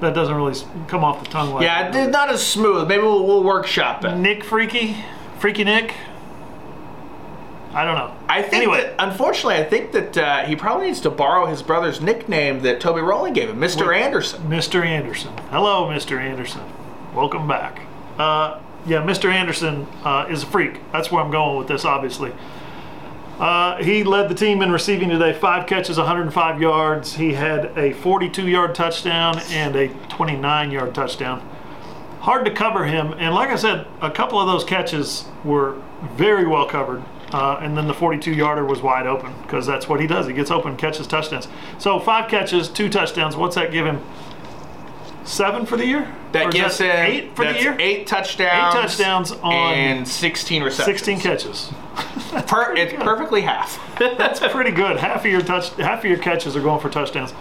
That 0.00 0.12
doesn't 0.12 0.34
really 0.34 0.58
come 0.88 1.04
off 1.04 1.22
the 1.22 1.30
tongue 1.30 1.54
like 1.54 1.62
Yeah, 1.62 1.94
it's 1.94 2.12
not 2.12 2.30
as 2.30 2.44
smooth. 2.44 2.88
Maybe 2.88 3.02
we'll, 3.02 3.24
we'll 3.24 3.44
workshop 3.44 4.04
it. 4.04 4.16
Nick 4.16 4.42
Freaky, 4.42 4.96
Freaky 5.38 5.62
Nick. 5.62 5.94
I 7.72 7.84
don't 7.84 7.94
know. 7.94 8.12
I 8.28 8.42
think 8.42 8.54
Anyway. 8.64 8.82
that, 8.82 8.94
unfortunately, 8.98 9.54
I 9.56 9.64
think 9.64 9.92
that 9.92 10.18
uh, 10.18 10.44
he 10.44 10.56
probably 10.56 10.86
needs 10.86 11.00
to 11.02 11.10
borrow 11.10 11.46
his 11.46 11.62
brother's 11.62 12.00
nickname 12.00 12.60
that 12.62 12.80
Toby 12.80 13.00
Rowland 13.00 13.36
gave 13.36 13.48
him, 13.48 13.58
Mr. 13.58 13.94
Anderson. 13.96 14.42
Mr. 14.42 14.84
Anderson. 14.84 15.36
Hello, 15.50 15.86
Mr. 15.86 16.18
Anderson. 16.18 16.62
Welcome 17.14 17.46
back. 17.46 17.80
Uh, 18.18 18.60
yeah, 18.86 19.02
Mr. 19.02 19.30
Anderson 19.32 19.86
uh, 20.04 20.26
is 20.28 20.42
a 20.42 20.46
freak. 20.46 20.80
That's 20.90 21.12
where 21.12 21.22
I'm 21.22 21.30
going 21.30 21.58
with 21.58 21.68
this, 21.68 21.84
obviously. 21.84 22.32
Uh, 23.38 23.82
he 23.82 24.04
led 24.04 24.28
the 24.28 24.34
team 24.34 24.60
in 24.62 24.70
receiving 24.70 25.08
today, 25.08 25.32
five 25.32 25.66
catches, 25.66 25.96
105 25.96 26.60
yards. 26.60 27.14
He 27.14 27.32
had 27.34 27.66
a 27.78 27.92
42 27.94 28.48
yard 28.48 28.74
touchdown 28.74 29.38
and 29.50 29.76
a 29.76 29.88
29 30.08 30.70
yard 30.70 30.94
touchdown. 30.94 31.40
Hard 32.20 32.44
to 32.44 32.50
cover 32.50 32.84
him, 32.84 33.14
and 33.16 33.34
like 33.34 33.48
I 33.48 33.56
said, 33.56 33.86
a 34.02 34.10
couple 34.10 34.38
of 34.38 34.46
those 34.46 34.62
catches 34.64 35.24
were 35.42 35.80
very 36.16 36.46
well 36.46 36.66
covered. 36.66 37.02
Uh, 37.32 37.58
and 37.60 37.76
then 37.76 37.86
the 37.86 37.94
42 37.94 38.32
yarder 38.32 38.64
was 38.64 38.82
wide 38.82 39.06
open 39.06 39.32
because 39.42 39.66
that's 39.66 39.88
what 39.88 40.00
he 40.00 40.06
does. 40.06 40.26
He 40.26 40.32
gets 40.32 40.50
open, 40.50 40.76
catches 40.76 41.06
touchdowns. 41.06 41.46
So 41.78 42.00
five 42.00 42.28
catches, 42.28 42.68
two 42.68 42.88
touchdowns. 42.88 43.36
What's 43.36 43.54
that 43.54 43.70
give 43.70 43.86
him? 43.86 44.00
Seven 45.24 45.64
for 45.64 45.76
the 45.76 45.86
year? 45.86 46.12
Or 46.34 46.50
gives 46.50 46.78
that 46.78 47.08
him 47.08 47.12
eight 47.12 47.36
for 47.36 47.44
the 47.44 47.60
year. 47.60 47.76
Eight 47.78 48.06
touchdowns. 48.06 48.74
Eight 48.74 48.80
touchdowns 48.80 49.32
on 49.32 49.52
and 49.52 50.08
16 50.08 50.62
receptions. 50.62 50.98
16 50.98 51.20
catches. 51.20 51.70
Per, 52.48 52.74
it's 52.76 52.92
perfectly 52.94 53.42
half. 53.42 53.78
That's 53.98 54.40
pretty 54.40 54.72
good. 54.72 54.96
Half 54.96 55.24
of 55.24 55.30
your 55.30 55.42
touch, 55.42 55.70
half 55.74 56.00
of 56.00 56.04
your 56.06 56.18
catches 56.18 56.56
are 56.56 56.62
going 56.62 56.80
for 56.80 56.88
touchdowns. 56.88 57.32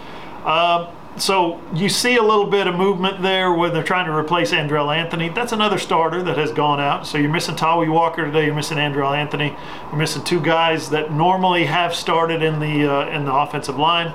Um, 0.46 0.88
so 1.22 1.62
you 1.74 1.90
see 1.90 2.18
a 2.18 2.22
little 2.22 2.46
bit 2.46 2.68
of 2.68 2.76
movement 2.76 3.22
there 3.22 3.54
when 3.54 3.74
they're 3.74 3.84
trying 3.84 4.06
to 4.06 4.16
replace 4.16 4.52
Andrel 4.52 4.96
Anthony. 4.96 5.30
That's 5.30 5.52
another 5.52 5.78
starter 5.78 6.24
that 6.24 6.38
has 6.38 6.52
gone 6.52 6.80
out. 6.80 7.06
So 7.06 7.18
you're 7.18 7.32
missing 7.32 7.56
Tawee 7.56 7.92
Walker 7.92 8.26
today. 8.26 8.46
You're 8.46 8.56
missing 8.56 8.78
Andrel 8.78 9.16
Anthony. 9.18 9.56
You're 9.90 9.98
missing 9.98 10.24
two 10.24 10.42
guys 10.42 10.90
that 10.92 11.12
normally 11.12 11.66
have 11.66 11.96
started 11.96 12.42
in 12.42 12.60
the 12.60 12.92
uh, 12.92 13.10
in 13.10 13.26
the 13.26 13.34
offensive 13.34 13.78
line. 13.78 14.14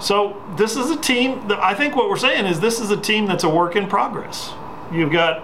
So 0.00 0.42
this 0.56 0.76
is 0.76 0.90
a 0.90 0.96
team. 0.96 1.46
That 1.48 1.60
I 1.60 1.74
think 1.74 1.96
what 1.96 2.08
we're 2.08 2.16
saying 2.16 2.46
is 2.46 2.60
this 2.60 2.80
is 2.80 2.90
a 2.90 2.96
team 2.96 3.26
that's 3.26 3.44
a 3.44 3.50
work 3.50 3.76
in 3.76 3.88
progress. 3.88 4.52
You've 4.92 5.12
got 5.12 5.42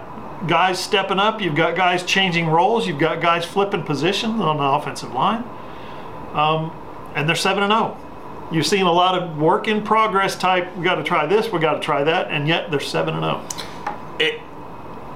guys 0.49 0.79
stepping 0.79 1.19
up. 1.19 1.41
You've 1.41 1.57
got 1.57 1.77
guys 1.77 2.03
changing 2.05 2.47
roles. 2.49 2.87
You've 2.87 2.99
got 2.99 3.21
guys 3.21 3.45
flipping 3.45 3.83
positions 3.83 4.41
on 4.41 4.57
the 4.57 4.65
offensive 4.65 5.13
line 5.13 5.45
and 7.15 7.29
they're 7.29 7.37
7 7.37 7.63
and 7.63 7.73
0. 7.73 7.97
You've 8.51 8.67
seen 8.67 8.87
a 8.87 8.93
lot 8.93 9.21
of 9.21 9.39
work 9.39 9.69
in 9.69 9.83
progress 9.83 10.37
type, 10.37 10.75
we 10.77 10.85
got 10.85 10.97
to 10.97 11.05
try 11.05 11.27
this, 11.27 11.53
we 11.53 11.59
got 11.59 11.75
to 11.75 11.81
try 11.81 12.05
that, 12.05 12.31
and 12.31 12.49
yet 12.49 12.71
they're 12.71 12.81
7 12.81 13.15
and 13.15 13.25
oh. 13.25 13.45
0. 14.19 14.29
It, 14.31 14.41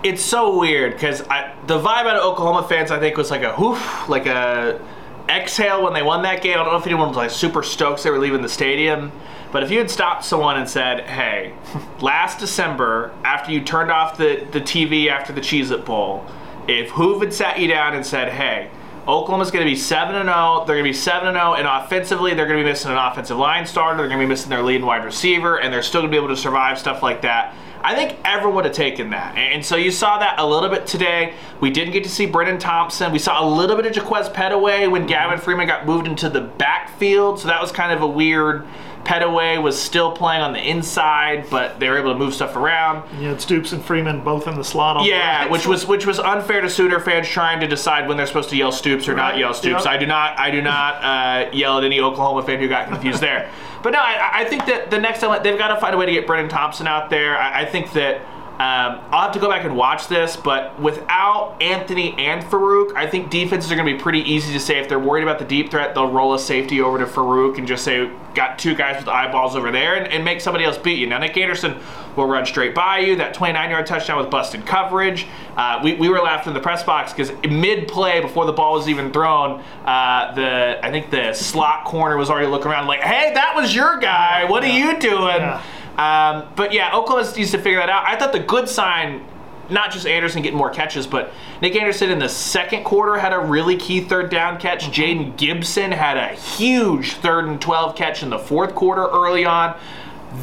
it's 0.02 0.22
so 0.22 0.58
weird 0.58 0.92
because 0.94 1.20
the 1.20 1.78
vibe 1.78 2.06
out 2.06 2.16
of 2.16 2.24
Oklahoma 2.24 2.66
fans, 2.68 2.90
I 2.90 2.98
think, 2.98 3.16
was 3.16 3.30
like 3.30 3.42
a 3.42 3.54
whoof, 3.54 4.08
like 4.08 4.26
a 4.26 4.80
exhale 5.28 5.82
when 5.82 5.92
they 5.92 6.02
won 6.02 6.22
that 6.22 6.42
game. 6.42 6.54
I 6.54 6.64
don't 6.64 6.72
know 6.72 6.78
if 6.78 6.86
anyone 6.86 7.08
was 7.08 7.16
like 7.16 7.30
super 7.30 7.62
stoked 7.62 8.02
they 8.02 8.10
were 8.10 8.18
leaving 8.18 8.42
the 8.42 8.48
stadium. 8.48 9.12
But 9.52 9.62
if 9.62 9.70
you 9.70 9.78
had 9.78 9.90
stopped 9.90 10.24
someone 10.24 10.56
and 10.56 10.68
said, 10.68 11.08
hey, 11.08 11.54
last 12.00 12.38
December, 12.38 13.12
after 13.24 13.52
you 13.52 13.60
turned 13.62 13.90
off 13.90 14.16
the, 14.16 14.46
the 14.50 14.60
TV 14.60 15.08
after 15.08 15.32
the 15.32 15.40
Cheez 15.40 15.70
It 15.70 15.84
Bowl, 15.84 16.26
if 16.66 16.90
Hoove 16.90 17.20
had 17.20 17.34
sat 17.34 17.58
you 17.58 17.68
down 17.68 17.94
and 17.94 18.04
said, 18.04 18.32
hey, 18.32 18.70
Oklahoma's 19.08 19.50
going 19.50 19.66
to 19.66 19.70
be 19.70 19.76
7 19.76 20.14
and 20.14 20.28
0, 20.28 20.64
they're 20.66 20.76
going 20.76 20.84
to 20.84 20.90
be 20.90 20.92
7 20.92 21.26
and 21.26 21.36
0, 21.36 21.54
and 21.54 21.66
offensively, 21.66 22.34
they're 22.34 22.46
going 22.46 22.58
to 22.58 22.64
be 22.64 22.70
missing 22.70 22.92
an 22.92 22.96
offensive 22.96 23.36
line 23.36 23.66
starter, 23.66 23.98
they're 23.98 24.06
going 24.06 24.20
to 24.20 24.24
be 24.24 24.28
missing 24.28 24.48
their 24.48 24.62
leading 24.62 24.86
wide 24.86 25.04
receiver, 25.04 25.58
and 25.58 25.72
they're 25.72 25.82
still 25.82 26.02
going 26.02 26.10
to 26.12 26.16
be 26.16 26.22
able 26.22 26.34
to 26.34 26.40
survive 26.40 26.78
stuff 26.78 27.02
like 27.02 27.22
that. 27.22 27.54
I 27.84 27.96
think 27.96 28.18
everyone 28.24 28.56
would 28.56 28.64
have 28.66 28.74
taken 28.74 29.10
that. 29.10 29.36
And 29.36 29.64
so 29.64 29.74
you 29.74 29.90
saw 29.90 30.18
that 30.18 30.38
a 30.38 30.46
little 30.46 30.68
bit 30.68 30.86
today. 30.86 31.34
We 31.60 31.70
didn't 31.70 31.92
get 31.92 32.04
to 32.04 32.10
see 32.10 32.28
Brenen 32.28 32.60
Thompson. 32.60 33.10
We 33.10 33.18
saw 33.18 33.44
a 33.44 33.48
little 33.48 33.74
bit 33.74 33.86
of 33.86 33.92
Jaquaize 33.92 34.32
Pettaway 34.32 34.88
when 34.88 35.06
Gavin 35.06 35.40
Freeman 35.40 35.66
got 35.66 35.84
moved 35.84 36.06
into 36.06 36.28
the 36.28 36.42
backfield. 36.42 37.40
So 37.40 37.48
that 37.48 37.60
was 37.60 37.72
kind 37.72 37.92
of 37.92 38.02
a 38.02 38.06
weird 38.06 38.64
Pettaway 39.04 39.60
was 39.60 39.80
still 39.80 40.12
playing 40.12 40.42
on 40.42 40.52
the 40.52 40.60
inside, 40.60 41.50
but 41.50 41.80
they 41.80 41.88
were 41.88 41.98
able 41.98 42.12
to 42.12 42.18
move 42.18 42.34
stuff 42.34 42.54
around. 42.56 43.02
Yeah, 43.20 43.30
had 43.30 43.40
Stoops 43.40 43.72
and 43.72 43.84
Freeman 43.84 44.20
both 44.22 44.46
in 44.46 44.54
the 44.54 44.64
slot. 44.64 44.96
On 44.96 45.04
Yeah, 45.04 45.44
the 45.44 45.50
which 45.50 45.66
was 45.66 45.86
which 45.86 46.06
was 46.06 46.18
unfair 46.18 46.60
to 46.60 46.70
Sooner 46.70 47.00
fans 47.00 47.28
trying 47.28 47.60
to 47.60 47.66
decide 47.66 48.06
when 48.08 48.16
they're 48.16 48.26
supposed 48.26 48.50
to 48.50 48.56
yell 48.56 48.72
Stoops 48.72 49.08
or 49.08 49.14
not 49.14 49.38
yell 49.38 49.54
Stoops. 49.54 49.84
yep. 49.84 49.92
I 49.92 49.96
do 49.96 50.06
not 50.06 50.38
I 50.38 50.50
do 50.50 50.62
not 50.62 50.94
uh, 51.02 51.50
yell 51.52 51.78
at 51.78 51.84
any 51.84 52.00
Oklahoma 52.00 52.42
fan 52.42 52.58
who 52.60 52.68
got 52.68 52.88
confused 52.88 53.20
there. 53.20 53.50
But 53.82 53.90
no, 53.90 53.98
I, 53.98 54.42
I 54.42 54.44
think 54.44 54.66
that 54.66 54.90
the 54.90 54.98
next 54.98 55.20
time 55.20 55.42
they've 55.42 55.58
got 55.58 55.74
to 55.74 55.80
find 55.80 55.94
a 55.94 55.98
way 55.98 56.06
to 56.06 56.12
get 56.12 56.26
Brenen 56.26 56.48
Thompson 56.48 56.86
out 56.86 57.10
there. 57.10 57.36
I, 57.36 57.62
I 57.62 57.64
think 57.64 57.92
that. 57.94 58.20
Um, 58.52 59.00
I'll 59.10 59.22
have 59.22 59.32
to 59.32 59.40
go 59.40 59.48
back 59.48 59.64
and 59.64 59.76
watch 59.76 60.08
this, 60.08 60.36
but 60.36 60.78
without 60.80 61.56
Anthony 61.60 62.14
and 62.18 62.44
Farooq, 62.44 62.94
I 62.94 63.06
think 63.06 63.30
defenses 63.30 63.72
are 63.72 63.74
going 63.74 63.86
to 63.86 63.94
be 63.94 64.00
pretty 64.00 64.20
easy 64.20 64.52
to 64.52 64.60
say. 64.60 64.78
If 64.78 64.88
they're 64.88 64.98
worried 64.98 65.22
about 65.22 65.38
the 65.38 65.44
deep 65.44 65.70
threat, 65.70 65.94
they'll 65.94 66.10
roll 66.10 66.34
a 66.34 66.38
safety 66.38 66.80
over 66.80 66.98
to 66.98 67.06
Farooq 67.06 67.58
and 67.58 67.66
just 67.66 67.82
say, 67.82 68.10
got 68.34 68.58
two 68.58 68.74
guys 68.74 68.98
with 68.98 69.08
eyeballs 69.08 69.56
over 69.56 69.70
there 69.70 69.94
and, 69.96 70.06
and 70.06 70.24
make 70.24 70.40
somebody 70.40 70.64
else 70.64 70.78
beat 70.78 70.98
you. 70.98 71.06
Now, 71.06 71.18
Nick 71.18 71.36
Anderson 71.36 71.76
will 72.16 72.26
run 72.26 72.46
straight 72.46 72.74
by 72.74 72.98
you. 72.98 73.16
That 73.16 73.34
29 73.34 73.70
yard 73.70 73.86
touchdown 73.86 74.18
was 74.18 74.26
busted 74.26 74.66
coverage. 74.66 75.26
Uh, 75.56 75.80
we, 75.82 75.94
we 75.94 76.08
were 76.08 76.20
laughing 76.20 76.50
in 76.50 76.54
the 76.54 76.60
press 76.60 76.82
box 76.82 77.12
because 77.12 77.32
mid 77.50 77.88
play, 77.88 78.20
before 78.20 78.46
the 78.46 78.52
ball 78.52 78.74
was 78.74 78.88
even 78.88 79.12
thrown, 79.12 79.62
uh, 79.84 80.34
the 80.34 80.78
I 80.82 80.90
think 80.90 81.10
the 81.10 81.32
slot 81.32 81.84
corner 81.84 82.16
was 82.16 82.30
already 82.30 82.48
looking 82.48 82.70
around 82.70 82.86
like, 82.86 83.00
hey, 83.00 83.32
that 83.34 83.54
was 83.56 83.74
your 83.74 83.98
guy. 83.98 84.44
What 84.44 84.62
are 84.62 84.68
you 84.68 84.98
doing? 84.98 85.36
Yeah. 85.38 85.62
Um, 85.96 86.48
but 86.56 86.72
yeah, 86.72 86.96
Oklahoma 86.96 87.30
needs 87.36 87.50
to 87.50 87.58
figure 87.58 87.78
that 87.78 87.90
out. 87.90 88.04
I 88.06 88.16
thought 88.16 88.32
the 88.32 88.40
good 88.40 88.68
sign, 88.68 89.24
not 89.68 89.90
just 89.90 90.06
Anderson 90.06 90.42
getting 90.42 90.58
more 90.58 90.70
catches, 90.70 91.06
but 91.06 91.32
Nick 91.60 91.76
Anderson 91.76 92.10
in 92.10 92.18
the 92.18 92.28
second 92.28 92.84
quarter 92.84 93.18
had 93.18 93.32
a 93.32 93.38
really 93.38 93.76
key 93.76 94.00
third 94.00 94.30
down 94.30 94.58
catch. 94.58 94.84
Jayden 94.86 95.36
Gibson 95.36 95.92
had 95.92 96.16
a 96.16 96.28
huge 96.28 97.14
third 97.14 97.44
and 97.46 97.60
12 97.60 97.94
catch 97.94 98.22
in 98.22 98.30
the 98.30 98.38
fourth 98.38 98.74
quarter 98.74 99.06
early 99.06 99.44
on. 99.44 99.78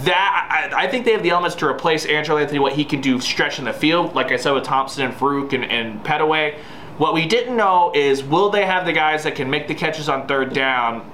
That 0.04 0.72
I, 0.72 0.84
I 0.84 0.88
think 0.88 1.06
they 1.06 1.14
have 1.14 1.24
the 1.24 1.32
elements 1.32 1.56
to 1.58 1.66
replace 1.66 2.06
Andrel 2.06 2.40
Anthony, 2.40 2.60
what 2.60 2.74
he 2.74 2.86
can 2.86 3.02
do 3.02 3.20
stretching 3.20 3.66
the 3.66 3.74
field, 3.74 4.14
like 4.14 4.32
I 4.32 4.36
said 4.36 4.52
with 4.52 4.64
Thompson 4.64 5.04
and 5.04 5.16
Farooq 5.16 5.54
and, 5.54 5.66
and 5.66 6.04
Pettaway. 6.04 6.60
What 7.00 7.16
we 7.16 7.26
didn't 7.26 7.58
know 7.58 7.92
is 7.96 8.24
will 8.24 8.52
they 8.52 8.66
have 8.66 8.86
the 8.86 8.94
guys 8.94 9.24
that 9.24 9.34
can 9.34 9.50
make 9.50 9.68
the 9.68 9.74
catches 9.74 10.10
on 10.10 10.28
third 10.28 10.54
down 10.54 11.10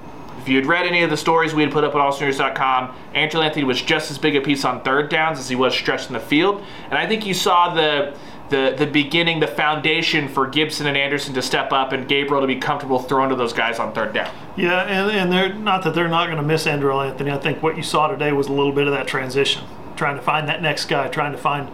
if 0.46 0.50
you 0.50 0.56
had 0.58 0.66
read 0.66 0.86
any 0.86 1.02
of 1.02 1.10
the 1.10 1.16
stories 1.16 1.52
we 1.52 1.62
had 1.62 1.72
put 1.72 1.82
up 1.82 1.92
at 1.96 2.00
allsooners.com, 2.00 2.94
Andrel 3.16 3.44
Anthony 3.44 3.64
was 3.64 3.82
just 3.82 4.12
as 4.12 4.18
big 4.18 4.36
a 4.36 4.40
piece 4.40 4.64
on 4.64 4.80
third 4.82 5.08
downs 5.08 5.40
as 5.40 5.48
he 5.48 5.56
was 5.56 5.74
stretching 5.74 6.12
the 6.12 6.20
field. 6.20 6.62
And 6.84 6.94
I 6.94 7.04
think 7.04 7.26
you 7.26 7.34
saw 7.34 7.74
the 7.74 8.16
the 8.48 8.76
the 8.78 8.86
beginning, 8.86 9.40
the 9.40 9.48
foundation 9.48 10.28
for 10.28 10.46
Gibson 10.46 10.86
and 10.86 10.96
Anderson 10.96 11.34
to 11.34 11.42
step 11.42 11.72
up 11.72 11.90
and 11.90 12.06
Gabriel 12.06 12.42
to 12.42 12.46
be 12.46 12.54
comfortable 12.54 13.00
throwing 13.00 13.30
to 13.30 13.34
those 13.34 13.52
guys 13.52 13.80
on 13.80 13.92
third 13.92 14.14
down. 14.14 14.32
Yeah, 14.56 14.82
and, 14.82 15.10
and 15.10 15.32
they're 15.32 15.52
not 15.52 15.82
that 15.82 15.96
they're 15.96 16.06
not 16.06 16.26
going 16.26 16.36
to 16.36 16.44
miss 16.44 16.64
Andrel 16.64 17.04
Anthony. 17.04 17.32
I 17.32 17.38
think 17.38 17.60
what 17.60 17.76
you 17.76 17.82
saw 17.82 18.06
today 18.06 18.30
was 18.30 18.46
a 18.46 18.52
little 18.52 18.70
bit 18.70 18.86
of 18.86 18.92
that 18.92 19.08
transition, 19.08 19.64
trying 19.96 20.14
to 20.14 20.22
find 20.22 20.48
that 20.48 20.62
next 20.62 20.84
guy, 20.84 21.08
trying 21.08 21.32
to 21.32 21.38
find 21.38 21.68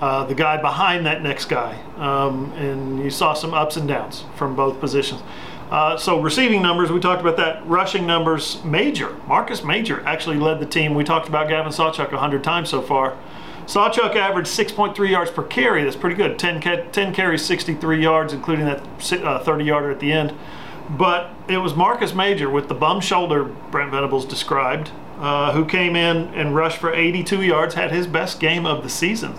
uh, 0.00 0.24
the 0.24 0.34
guy 0.34 0.56
behind 0.56 1.04
that 1.04 1.22
next 1.22 1.44
guy. 1.44 1.78
Um, 1.98 2.52
and 2.52 3.00
you 3.00 3.10
saw 3.10 3.34
some 3.34 3.52
ups 3.52 3.76
and 3.76 3.86
downs 3.86 4.24
from 4.34 4.56
both 4.56 4.80
positions. 4.80 5.20
Uh, 5.70 5.96
so 5.96 6.20
receiving 6.20 6.62
numbers, 6.62 6.92
we 6.92 7.00
talked 7.00 7.20
about 7.20 7.36
that. 7.36 7.66
Rushing 7.66 8.06
numbers, 8.06 8.62
Major, 8.64 9.16
Marcus 9.26 9.64
Major 9.64 10.04
actually 10.06 10.36
led 10.38 10.60
the 10.60 10.66
team. 10.66 10.94
We 10.94 11.04
talked 11.04 11.28
about 11.28 11.48
Gavin 11.48 11.72
Sawchuk 11.72 12.12
100 12.12 12.44
times 12.44 12.68
so 12.68 12.80
far. 12.82 13.16
Sawchuk 13.66 14.14
averaged 14.14 14.48
6.3 14.48 15.10
yards 15.10 15.30
per 15.30 15.42
carry. 15.42 15.82
That's 15.84 15.96
pretty 15.96 16.16
good. 16.16 16.38
10, 16.38 16.60
ca- 16.60 16.84
10 16.92 17.14
carries, 17.14 17.42
63 17.44 18.02
yards, 18.02 18.32
including 18.32 18.66
that 18.66 18.82
si- 18.98 19.22
uh, 19.22 19.38
30 19.38 19.64
yarder 19.64 19.90
at 19.90 20.00
the 20.00 20.12
end. 20.12 20.34
But 20.90 21.30
it 21.48 21.58
was 21.58 21.74
Marcus 21.74 22.14
Major 22.14 22.50
with 22.50 22.68
the 22.68 22.74
bum 22.74 23.00
shoulder, 23.00 23.44
Brent 23.44 23.90
Venables 23.90 24.26
described, 24.26 24.90
uh, 25.18 25.52
who 25.52 25.64
came 25.64 25.96
in 25.96 26.28
and 26.34 26.54
rushed 26.54 26.76
for 26.76 26.92
82 26.92 27.40
yards, 27.42 27.74
had 27.74 27.90
his 27.90 28.06
best 28.06 28.38
game 28.38 28.66
of 28.66 28.82
the 28.82 28.90
season, 28.90 29.32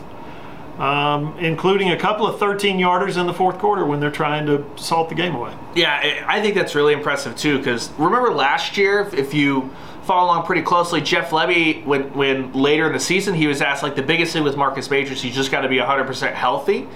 um, 0.79 1.37
including 1.39 1.91
a 1.91 1.97
couple 1.97 2.27
of 2.27 2.39
13 2.39 2.77
yarders 2.77 3.17
in 3.19 3.25
the 3.27 3.33
fourth 3.33 3.57
quarter 3.59 3.85
when 3.85 3.99
they're 3.99 4.11
trying 4.11 4.45
to 4.47 4.65
salt 4.75 5.09
the 5.09 5.15
game 5.15 5.35
away. 5.35 5.53
Yeah, 5.75 6.23
I 6.27 6.41
think 6.41 6.55
that's 6.55 6.75
really 6.75 6.93
impressive 6.93 7.35
too. 7.35 7.57
Because 7.57 7.91
remember 7.97 8.33
last 8.33 8.77
year, 8.77 9.09
if- 9.13 9.33
you 9.33 9.69
follow 10.03 10.25
along 10.27 10.45
pretty 10.45 10.61
closely, 10.61 11.01
Jeff 11.01 11.31
Lebby, 11.31 11.83
when 11.85 12.13
when 12.13 12.53
later 12.53 12.87
in 12.87 12.93
the 12.93 12.99
season 12.99 13.33
he 13.33 13.47
was 13.47 13.61
asked 13.61 13.83
like 13.83 13.95
the 13.95 14.03
biggest 14.03 14.33
thing 14.33 14.43
with 14.43 14.55
Marcus 14.55 14.89
Major, 14.89 15.13
is 15.13 15.21
he's 15.21 15.35
just 15.35 15.51
got 15.51 15.61
to 15.61 15.67
be 15.67 15.77
100% 15.77 16.33
healthy. 16.33 16.87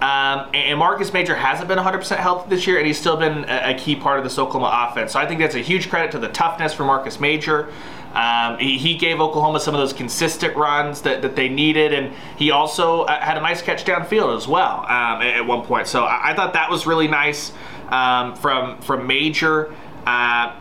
Um, 0.00 0.50
and 0.52 0.78
Marcus 0.78 1.12
Major 1.12 1.34
hasn't 1.34 1.68
been 1.68 1.78
100% 1.78 2.16
healthy 2.16 2.50
this 2.50 2.66
year, 2.66 2.78
and 2.78 2.86
he's 2.86 2.98
still 2.98 3.16
been 3.16 3.44
a, 3.48 3.74
key 3.74 3.96
part 3.96 4.18
of 4.18 4.24
this 4.24 4.38
Oklahoma 4.38 4.88
offense. 4.90 5.12
So 5.12 5.20
I 5.20 5.26
think 5.26 5.40
that's 5.40 5.54
a 5.54 5.60
huge 5.60 5.88
credit 5.88 6.10
to 6.12 6.18
the 6.18 6.28
toughness 6.28 6.74
for 6.74 6.84
Marcus 6.84 7.20
Major. 7.20 7.72
Um, 8.12 8.58
he, 8.58 8.76
he 8.78 8.96
gave 8.96 9.20
Oklahoma 9.20 9.60
some 9.60 9.74
of 9.74 9.80
those 9.80 9.92
consistent 9.92 10.56
runs 10.56 11.02
that, 11.02 11.22
that 11.22 11.36
they 11.36 11.48
needed, 11.48 11.92
and 11.92 12.12
he 12.36 12.50
also 12.50 13.02
uh, 13.02 13.20
had 13.20 13.38
a 13.38 13.40
nice 13.40 13.62
catch 13.62 13.84
downfield 13.84 14.36
as 14.36 14.46
well 14.46 14.80
um, 14.80 15.22
at, 15.22 15.36
at 15.36 15.46
one 15.46 15.62
point. 15.62 15.86
So 15.88 16.04
I, 16.04 16.30
I 16.30 16.34
thought 16.34 16.52
that 16.52 16.70
was 16.70 16.86
really 16.86 17.08
nice 17.08 17.52
um, 17.88 18.36
from 18.36 18.80
from 18.80 19.06
Major. 19.06 19.74
Uh, 20.06 20.54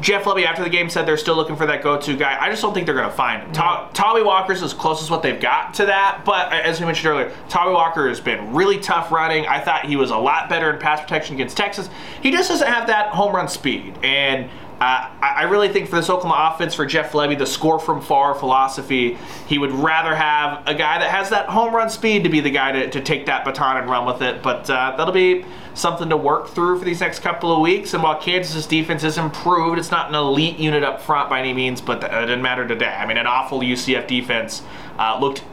Jeff 0.00 0.24
Lebby 0.24 0.44
after 0.44 0.62
the 0.64 0.70
game 0.70 0.90
said 0.90 1.06
they're 1.06 1.16
still 1.16 1.36
looking 1.36 1.56
for 1.56 1.66
that 1.66 1.82
go-to 1.82 2.16
guy. 2.16 2.36
I 2.40 2.50
just 2.50 2.60
don't 2.62 2.74
think 2.74 2.86
they're 2.86 2.94
going 2.94 3.08
to 3.08 3.14
find 3.14 3.42
him. 3.42 3.52
To- 3.52 3.88
Tawee 3.92 4.24
Walker's 4.24 4.62
as 4.62 4.74
close 4.74 5.02
as 5.02 5.10
what 5.10 5.22
they've 5.22 5.40
got 5.40 5.74
to 5.74 5.86
that, 5.86 6.22
but 6.24 6.52
as 6.52 6.80
we 6.80 6.86
mentioned 6.86 7.06
earlier, 7.08 7.32
Tawee 7.48 7.72
Walker 7.72 8.08
has 8.08 8.20
been 8.20 8.52
really 8.52 8.78
tough 8.80 9.12
running. 9.12 9.46
I 9.46 9.60
thought 9.60 9.86
he 9.86 9.96
was 9.96 10.10
a 10.10 10.18
lot 10.18 10.48
better 10.48 10.70
in 10.72 10.78
pass 10.80 11.00
protection 11.00 11.36
against 11.36 11.56
Texas. 11.56 11.88
He 12.22 12.30
just 12.30 12.48
doesn't 12.48 12.66
have 12.66 12.88
that 12.88 13.08
home 13.10 13.34
run 13.34 13.48
speed, 13.48 13.96
and 14.02 14.50
uh, 14.84 15.08
I 15.22 15.44
really 15.44 15.70
think 15.70 15.88
for 15.88 15.96
this 15.96 16.10
Oklahoma 16.10 16.52
offense, 16.52 16.74
for 16.74 16.84
Jeff 16.84 17.12
Lebby, 17.12 17.38
the 17.38 17.46
score 17.46 17.78
from 17.78 18.02
far 18.02 18.34
philosophy, 18.34 19.16
he 19.46 19.56
would 19.56 19.72
rather 19.72 20.14
have 20.14 20.62
a 20.66 20.74
guy 20.74 20.98
that 20.98 21.10
has 21.10 21.30
that 21.30 21.48
home 21.48 21.74
run 21.74 21.88
speed 21.88 22.22
to 22.24 22.28
be 22.28 22.40
the 22.40 22.50
guy 22.50 22.70
to, 22.70 22.90
to 22.90 23.00
take 23.00 23.24
that 23.24 23.46
baton 23.46 23.78
and 23.78 23.88
run 23.88 24.04
with 24.04 24.20
it. 24.20 24.42
But 24.42 24.68
uh, 24.68 24.94
that'll 24.98 25.14
be 25.14 25.46
something 25.72 26.10
to 26.10 26.18
work 26.18 26.48
through 26.48 26.78
for 26.78 26.84
these 26.84 27.00
next 27.00 27.20
couple 27.20 27.50
of 27.50 27.62
weeks. 27.62 27.94
And 27.94 28.02
while 28.02 28.20
Kansas's 28.20 28.66
defense 28.66 29.04
is 29.04 29.16
improved, 29.16 29.78
it's 29.78 29.90
not 29.90 30.10
an 30.10 30.16
elite 30.16 30.58
unit 30.58 30.84
up 30.84 31.00
front 31.00 31.30
by 31.30 31.38
any 31.38 31.54
means, 31.54 31.80
but 31.80 32.02
that 32.02 32.10
didn't 32.20 32.42
matter 32.42 32.68
today. 32.68 32.94
I 32.94 33.06
mean, 33.06 33.16
an 33.16 33.26
awful 33.26 33.60
UCF 33.60 34.06
defense 34.06 34.62
uh, 34.98 35.18
looked 35.18 35.44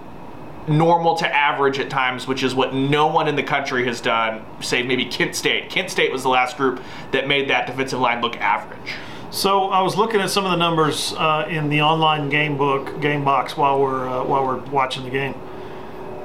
normal 0.67 1.15
to 1.15 1.33
average 1.33 1.79
at 1.79 1.89
times, 1.89 2.27
which 2.27 2.43
is 2.43 2.53
what 2.53 2.73
no 2.73 3.07
one 3.07 3.29
in 3.29 3.37
the 3.37 3.43
country 3.43 3.85
has 3.85 4.01
done, 4.01 4.45
save 4.59 4.87
maybe 4.87 5.05
Kent 5.05 5.35
State. 5.35 5.69
Kent 5.69 5.89
State 5.89 6.11
was 6.11 6.23
the 6.23 6.29
last 6.29 6.57
group 6.57 6.83
that 7.11 7.29
made 7.29 7.49
that 7.49 7.65
defensive 7.65 8.01
line 8.01 8.21
look 8.21 8.35
average. 8.35 8.93
So 9.31 9.69
I 9.69 9.81
was 9.81 9.95
looking 9.95 10.19
at 10.19 10.29
some 10.29 10.43
of 10.43 10.51
the 10.51 10.57
numbers 10.57 11.13
uh, 11.13 11.47
in 11.49 11.69
the 11.69 11.81
online 11.81 12.27
game 12.27 12.57
book, 12.57 12.99
game 12.99 13.23
box, 13.23 13.55
while 13.55 13.79
we're 13.79 14.05
uh, 14.05 14.25
while 14.25 14.45
we're 14.45 14.59
watching 14.69 15.05
the 15.05 15.09
game. 15.09 15.35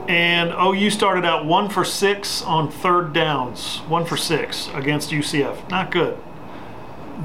And 0.08 0.50
OU 0.50 0.90
started 0.90 1.24
out 1.24 1.44
one 1.46 1.68
for 1.68 1.84
six 1.84 2.42
on 2.42 2.68
third 2.68 3.12
downs, 3.12 3.78
one 3.86 4.04
for 4.06 4.16
six 4.16 4.68
against 4.74 5.10
UCF. 5.10 5.70
Not 5.70 5.92
good. 5.92 6.18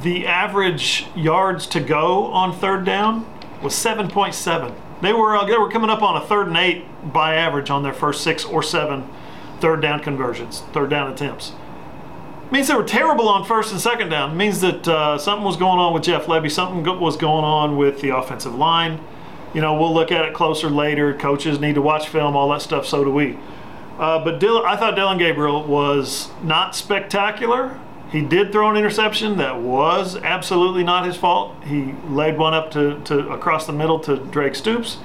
The 0.03 0.27
average 0.27 1.07
yards 1.15 1.65
to 1.67 1.79
go 1.79 2.25
on 2.25 2.53
third 2.53 2.85
down 2.85 3.25
was 3.63 3.73
7.7. 3.73 4.75
They 5.01 5.13
were 5.13 5.35
uh, 5.35 5.45
they 5.45 5.57
were 5.57 5.69
coming 5.69 5.89
up 5.89 6.03
on 6.03 6.15
a 6.15 6.23
third 6.23 6.47
and 6.47 6.57
eight 6.57 6.85
by 7.11 7.33
average 7.33 7.71
on 7.71 7.81
their 7.81 7.93
first 7.93 8.23
six 8.23 8.45
or 8.45 8.61
seven 8.61 9.09
third 9.59 9.81
down 9.81 10.01
conversions, 10.01 10.61
third 10.73 10.91
down 10.91 11.11
attempts 11.11 11.53
means 12.51 12.67
they 12.67 12.75
were 12.75 12.83
terrible 12.83 13.29
on 13.29 13.45
first 13.45 13.71
and 13.71 13.79
second 13.79 14.09
down. 14.09 14.31
It 14.31 14.35
means 14.35 14.61
that 14.61 14.87
uh, 14.87 15.17
something 15.17 15.45
was 15.45 15.57
going 15.57 15.79
on 15.79 15.93
with 15.93 16.03
Jeff 16.03 16.25
Lebby. 16.25 16.51
Something 16.51 16.83
was 16.99 17.17
going 17.17 17.45
on 17.45 17.77
with 17.77 18.01
the 18.01 18.15
offensive 18.15 18.55
line. 18.55 18.99
You 19.53 19.61
know, 19.61 19.79
we'll 19.79 19.93
look 19.93 20.11
at 20.11 20.25
it 20.25 20.33
closer 20.33 20.69
later. 20.69 21.13
Coaches 21.13 21.59
need 21.59 21.75
to 21.75 21.81
watch 21.81 22.07
film, 22.09 22.35
all 22.35 22.49
that 22.49 22.61
stuff. 22.61 22.85
So 22.85 23.03
do 23.03 23.11
we. 23.11 23.37
Uh, 23.97 24.23
but 24.23 24.43
I 24.43 24.75
thought 24.77 24.95
Dillon 24.95 25.17
Gabriel 25.17 25.63
was 25.63 26.29
not 26.41 26.75
spectacular. 26.75 27.79
He 28.11 28.21
did 28.21 28.51
throw 28.51 28.69
an 28.69 28.75
interception 28.75 29.37
that 29.37 29.61
was 29.61 30.17
absolutely 30.17 30.83
not 30.83 31.05
his 31.05 31.15
fault. 31.15 31.55
He 31.63 31.93
laid 32.07 32.37
one 32.37 32.53
up 32.53 32.71
to, 32.71 32.99
to 33.05 33.29
across 33.29 33.65
the 33.67 33.73
middle 33.73 33.99
to 34.01 34.17
Drake 34.17 34.55
Stoops. 34.55 34.97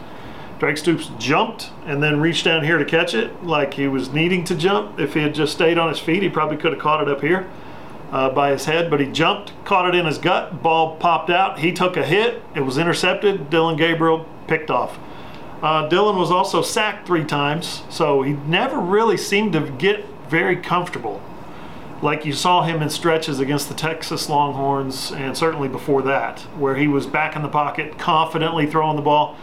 Drake 0.58 0.78
Stoops 0.78 1.10
jumped 1.18 1.70
and 1.84 2.02
then 2.02 2.20
reached 2.20 2.44
down 2.44 2.64
here 2.64 2.78
to 2.78 2.84
catch 2.84 3.14
it 3.14 3.44
like 3.44 3.74
he 3.74 3.88
was 3.88 4.12
needing 4.12 4.44
to 4.44 4.54
jump. 4.54 4.98
If 4.98 5.14
he 5.14 5.20
had 5.20 5.34
just 5.34 5.52
stayed 5.52 5.76
on 5.78 5.88
his 5.88 5.98
feet, 5.98 6.22
he 6.22 6.28
probably 6.28 6.56
could 6.56 6.72
have 6.72 6.80
caught 6.80 7.02
it 7.02 7.08
up 7.08 7.20
here 7.20 7.48
uh, 8.10 8.30
by 8.30 8.50
his 8.50 8.64
head, 8.64 8.90
but 8.90 9.00
he 9.00 9.06
jumped, 9.06 9.52
caught 9.64 9.88
it 9.88 9.94
in 9.94 10.06
his 10.06 10.18
gut, 10.18 10.62
ball 10.62 10.96
popped 10.96 11.28
out. 11.28 11.58
He 11.58 11.72
took 11.72 11.96
a 11.96 12.04
hit, 12.04 12.42
it 12.54 12.60
was 12.60 12.78
intercepted. 12.78 13.50
Dillon 13.50 13.76
Gabriel 13.76 14.26
picked 14.46 14.70
off. 14.70 14.98
Uh, 15.62 15.88
Dillon 15.88 16.16
was 16.16 16.30
also 16.30 16.62
sacked 16.62 17.06
three 17.06 17.24
times, 17.24 17.82
so 17.90 18.22
he 18.22 18.32
never 18.32 18.78
really 18.78 19.16
seemed 19.16 19.52
to 19.54 19.70
get 19.72 20.04
very 20.28 20.56
comfortable 20.56 21.20
like 22.02 22.24
you 22.24 22.32
saw 22.32 22.62
him 22.62 22.82
in 22.82 22.90
stretches 22.90 23.40
against 23.40 23.68
the 23.68 23.74
Texas 23.74 24.28
Longhorns 24.28 25.12
and 25.12 25.36
certainly 25.36 25.68
before 25.68 26.02
that, 26.02 26.40
where 26.58 26.76
he 26.76 26.86
was 26.86 27.06
back 27.06 27.36
in 27.36 27.42
the 27.42 27.48
pocket, 27.48 27.98
confidently 27.98 28.66
throwing 28.66 28.96
the 28.96 29.02
ball. 29.02 29.36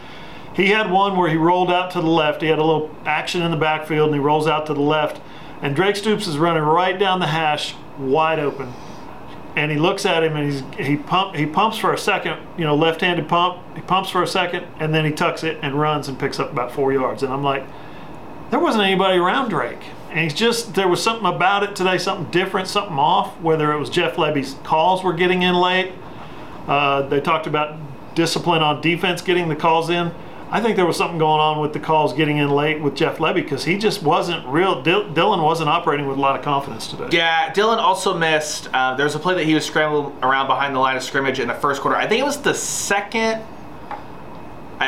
He 0.56 0.68
had 0.68 0.92
one 0.92 1.18
where 1.18 1.30
he 1.30 1.36
rolled 1.38 1.72
out 1.72 1.92
to 1.92 2.02
the 2.02 2.08
left. 2.08 2.42
He 2.42 2.48
had 2.48 2.60
a 2.60 2.63
little 2.63 2.96
action 3.06 3.42
in 3.42 3.52
the 3.52 3.58
backfield 3.58 4.10
and 4.10 4.16
he 4.16 4.20
rolls 4.20 4.48
out 4.48 4.66
to 4.68 4.74
the 4.74 4.82
left. 4.82 5.20
And 5.62 5.76
Drake 5.76 5.96
Stoops 5.96 6.28
is 6.28 6.38
running 6.38 6.63
right 6.63 6.98
down 7.00 7.20
the 7.20 7.28
hash, 7.28 7.76
wide 7.98 8.39
open. 8.39 8.74
and 9.56 9.72
he 9.72 9.78
looks 9.78 10.06
at 10.06 10.24
him 10.24 10.36
and 10.36 10.52
he's 10.52 10.88
he 10.88 10.98
pump 10.98 11.36
he 11.36 11.46
pumps 11.46 11.78
for 11.78 11.94
a 11.94 11.98
second, 11.98 12.39
you 12.58 12.66
know, 12.66 12.76
left-handed 12.76 13.28
pump. 13.30 13.60
He 13.76 13.82
pumps 13.82 14.10
for 14.10 14.24
a 14.24 14.28
second 14.28 14.66
and 14.80 14.94
then 14.94 15.06
he 15.06 15.12
tucks 15.12 15.44
it 15.44 15.60
and 15.62 15.80
runs 15.80 16.08
and 16.08 16.18
picks 16.20 16.39
up 16.39 16.52
about 16.52 16.72
four 16.72 16.92
yards. 16.92 17.24
And 17.24 17.32
I'm 17.32 17.44
like, 17.44 17.63
there 18.50 18.60
wasn't 18.60 18.84
anybody 18.84 19.18
around 19.18 19.50
Drake. 19.50 19.82
And 20.10 20.20
he's 20.20 20.34
just 20.34 20.76
there 20.76 20.88
was 20.88 21.02
something 21.02 21.26
about 21.26 21.63
it 21.63 21.76
today, 21.76 21.98
something 21.98 22.30
different, 22.32 22.68
something 22.68 22.98
off. 22.98 23.39
Whether 23.42 23.72
it 23.74 23.80
was 23.80 23.89
Jeff 23.89 24.16
Lebby's 24.18 24.56
calls 24.63 25.04
were 25.04 25.13
getting 25.13 25.42
in 25.44 25.56
late. 25.56 25.92
Uh, 26.68 27.04
they 27.04 27.20
talked 27.22 27.48
about 27.48 27.80
discipline 28.16 28.62
on 28.62 28.82
defense 28.82 29.22
getting 29.22 29.50
the 29.50 29.56
calls 29.56 29.89
in. 29.89 30.12
I 30.49 30.62
think 30.62 30.75
there 30.75 30.86
was 30.86 30.97
something 30.97 31.17
going 31.17 31.39
on 31.39 31.60
with 31.60 31.73
the 31.73 31.79
calls 31.79 32.13
getting 32.13 32.38
in 32.38 32.49
late 32.49 32.82
with 32.82 32.95
Jeff 32.95 33.17
Lebby 33.17 33.36
because 33.36 33.63
he 33.63 33.77
just 33.77 34.03
wasn't 34.03 34.45
real. 34.47 34.82
Dillon 34.82 35.41
wasn't 35.41 35.69
operating 35.69 36.08
with 36.08 36.17
a 36.17 36.21
lot 36.21 36.38
of 36.38 36.43
confidence 36.43 36.88
today. 36.88 37.10
Yeah, 37.12 37.51
Dillon 37.53 37.79
also 37.79 38.17
missed. 38.17 38.69
Uh, 38.73 38.95
there 38.95 39.06
was 39.06 39.15
a 39.15 39.19
play 39.19 39.36
that 39.36 39.45
he 39.45 39.53
was 39.53 39.65
scrambling 39.65 40.15
around 40.21 40.47
behind 40.47 40.75
the 40.75 40.79
line 40.79 40.95
of 40.95 41.03
scrimmage 41.03 41.39
in 41.39 41.47
the 41.47 41.53
first 41.53 41.82
quarter. 41.82 41.97
I 41.97 42.08
think 42.08 42.21
it 42.21 42.25
was 42.25 42.41
the 42.41 42.53
second 42.53 43.43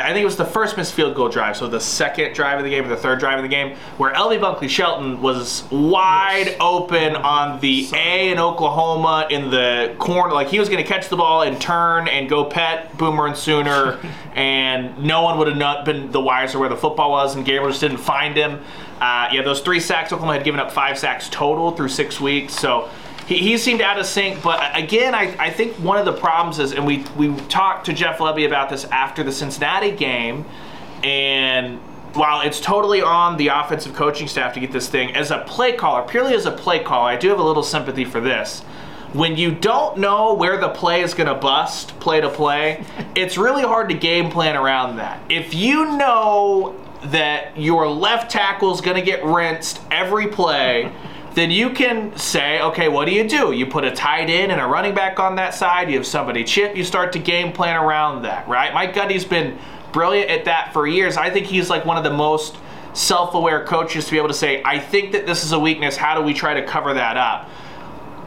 I 0.02 0.12
think 0.12 0.22
it 0.22 0.26
was 0.26 0.36
the 0.36 0.44
first 0.44 0.76
missed 0.76 0.94
field 0.94 1.14
goal 1.14 1.28
drive, 1.28 1.56
so 1.56 1.68
the 1.68 1.80
second 1.80 2.34
drive 2.34 2.58
of 2.58 2.64
the 2.64 2.70
game 2.70 2.84
or 2.84 2.88
the 2.88 2.96
third 2.96 3.18
drive 3.18 3.38
of 3.38 3.42
the 3.42 3.48
game, 3.48 3.76
where 3.96 4.12
LV 4.12 4.40
Bunkley 4.40 4.68
Shelton 4.68 5.20
was 5.20 5.64
wide 5.70 6.46
yes. 6.46 6.56
open 6.60 7.16
on 7.16 7.60
the 7.60 7.88
A 7.94 8.30
in 8.30 8.38
Oklahoma 8.38 9.26
in 9.30 9.50
the 9.50 9.94
corner. 9.98 10.34
Like 10.34 10.48
he 10.48 10.58
was 10.58 10.68
going 10.68 10.82
to 10.82 10.88
catch 10.88 11.08
the 11.08 11.16
ball 11.16 11.42
and 11.42 11.60
turn 11.60 12.08
and 12.08 12.28
go 12.28 12.44
pet 12.44 12.96
Boomer 12.98 13.26
and 13.26 13.36
Sooner, 13.36 13.98
and 14.34 14.98
no 14.98 15.22
one 15.22 15.38
would 15.38 15.48
have 15.48 15.56
not 15.56 15.84
been 15.84 16.10
the 16.10 16.20
wiser 16.20 16.58
where 16.58 16.68
the 16.68 16.76
football 16.76 17.10
was, 17.10 17.34
and 17.34 17.44
Gabriel 17.44 17.70
just 17.70 17.80
didn't 17.80 17.98
find 17.98 18.36
him. 18.36 18.62
Uh, 19.00 19.28
yeah, 19.32 19.42
those 19.42 19.60
three 19.60 19.80
sacks, 19.80 20.12
Oklahoma 20.12 20.34
had 20.34 20.44
given 20.44 20.58
up 20.58 20.70
five 20.70 20.98
sacks 20.98 21.28
total 21.30 21.72
through 21.72 21.88
six 21.88 22.20
weeks, 22.20 22.54
so 22.54 22.88
he, 23.26 23.38
he 23.38 23.58
seemed 23.58 23.80
out 23.80 23.98
of 23.98 24.06
sync. 24.06 24.42
But 24.42 24.76
again, 24.76 25.14
I, 25.14 25.36
I 25.38 25.50
think 25.50 25.74
one 25.74 25.98
of 25.98 26.04
the 26.04 26.12
problems 26.12 26.58
is, 26.58 26.72
and 26.72 26.86
we, 26.86 27.04
we 27.16 27.34
talked 27.48 27.86
to 27.86 27.92
Jeff 27.92 28.18
Lebby 28.18 28.46
about 28.46 28.70
this 28.70 28.84
after 28.86 29.22
the 29.22 29.32
Cincinnati 29.32 29.90
game, 29.90 30.44
and 31.02 31.78
while 32.14 32.40
it's 32.40 32.60
totally 32.60 33.02
on 33.02 33.36
the 33.36 33.48
offensive 33.48 33.94
coaching 33.94 34.26
staff 34.26 34.54
to 34.54 34.60
get 34.60 34.72
this 34.72 34.88
thing, 34.88 35.14
as 35.14 35.30
a 35.30 35.38
play 35.40 35.72
caller, 35.72 36.06
purely 36.06 36.34
as 36.34 36.46
a 36.46 36.52
play 36.52 36.82
caller, 36.82 37.10
I 37.10 37.16
do 37.16 37.28
have 37.28 37.38
a 37.38 37.42
little 37.42 37.62
sympathy 37.62 38.04
for 38.04 38.20
this. 38.20 38.62
When 39.12 39.36
you 39.36 39.52
don't 39.52 39.98
know 39.98 40.34
where 40.34 40.58
the 40.58 40.68
play 40.68 41.02
is 41.02 41.14
going 41.14 41.28
to 41.28 41.34
bust, 41.34 41.98
play 42.00 42.20
to 42.20 42.30
play, 42.30 42.84
it's 43.14 43.36
really 43.36 43.62
hard 43.62 43.88
to 43.90 43.94
game 43.94 44.30
plan 44.30 44.56
around 44.56 44.96
that. 44.96 45.20
If 45.30 45.54
you 45.54 45.96
know 45.96 46.74
that 47.04 47.56
your 47.58 47.88
left 47.88 48.30
tackle 48.30 48.74
is 48.74 48.80
going 48.80 48.96
to 48.96 49.02
get 49.02 49.24
rinsed 49.24 49.80
every 49.90 50.26
play, 50.26 50.92
then 51.36 51.50
you 51.50 51.68
can 51.68 52.16
say, 52.16 52.62
okay, 52.62 52.88
what 52.88 53.04
do 53.04 53.12
you 53.12 53.28
do? 53.28 53.52
You 53.52 53.66
put 53.66 53.84
a 53.84 53.90
tight 53.90 54.30
end 54.30 54.50
and 54.50 54.58
a 54.58 54.66
running 54.66 54.94
back 54.94 55.20
on 55.20 55.36
that 55.36 55.54
side, 55.54 55.90
you 55.90 55.98
have 55.98 56.06
somebody 56.06 56.42
chip, 56.42 56.74
you 56.74 56.82
start 56.82 57.12
to 57.12 57.18
game 57.18 57.52
plan 57.52 57.76
around 57.76 58.22
that, 58.22 58.48
right? 58.48 58.72
Mike 58.72 58.94
Gundy's 58.94 59.26
been 59.26 59.58
brilliant 59.92 60.30
at 60.30 60.46
that 60.46 60.72
for 60.72 60.86
years. 60.86 61.18
I 61.18 61.28
think 61.28 61.44
he's 61.44 61.68
like 61.68 61.84
one 61.84 61.98
of 61.98 62.04
the 62.04 62.10
most 62.10 62.56
self 62.94 63.34
aware 63.34 63.66
coaches 63.66 64.06
to 64.06 64.12
be 64.12 64.16
able 64.16 64.28
to 64.28 64.34
say, 64.34 64.62
I 64.64 64.78
think 64.78 65.12
that 65.12 65.26
this 65.26 65.44
is 65.44 65.52
a 65.52 65.58
weakness. 65.58 65.94
How 65.94 66.14
do 66.14 66.22
we 66.22 66.32
try 66.32 66.54
to 66.54 66.66
cover 66.66 66.94
that 66.94 67.18
up? 67.18 67.50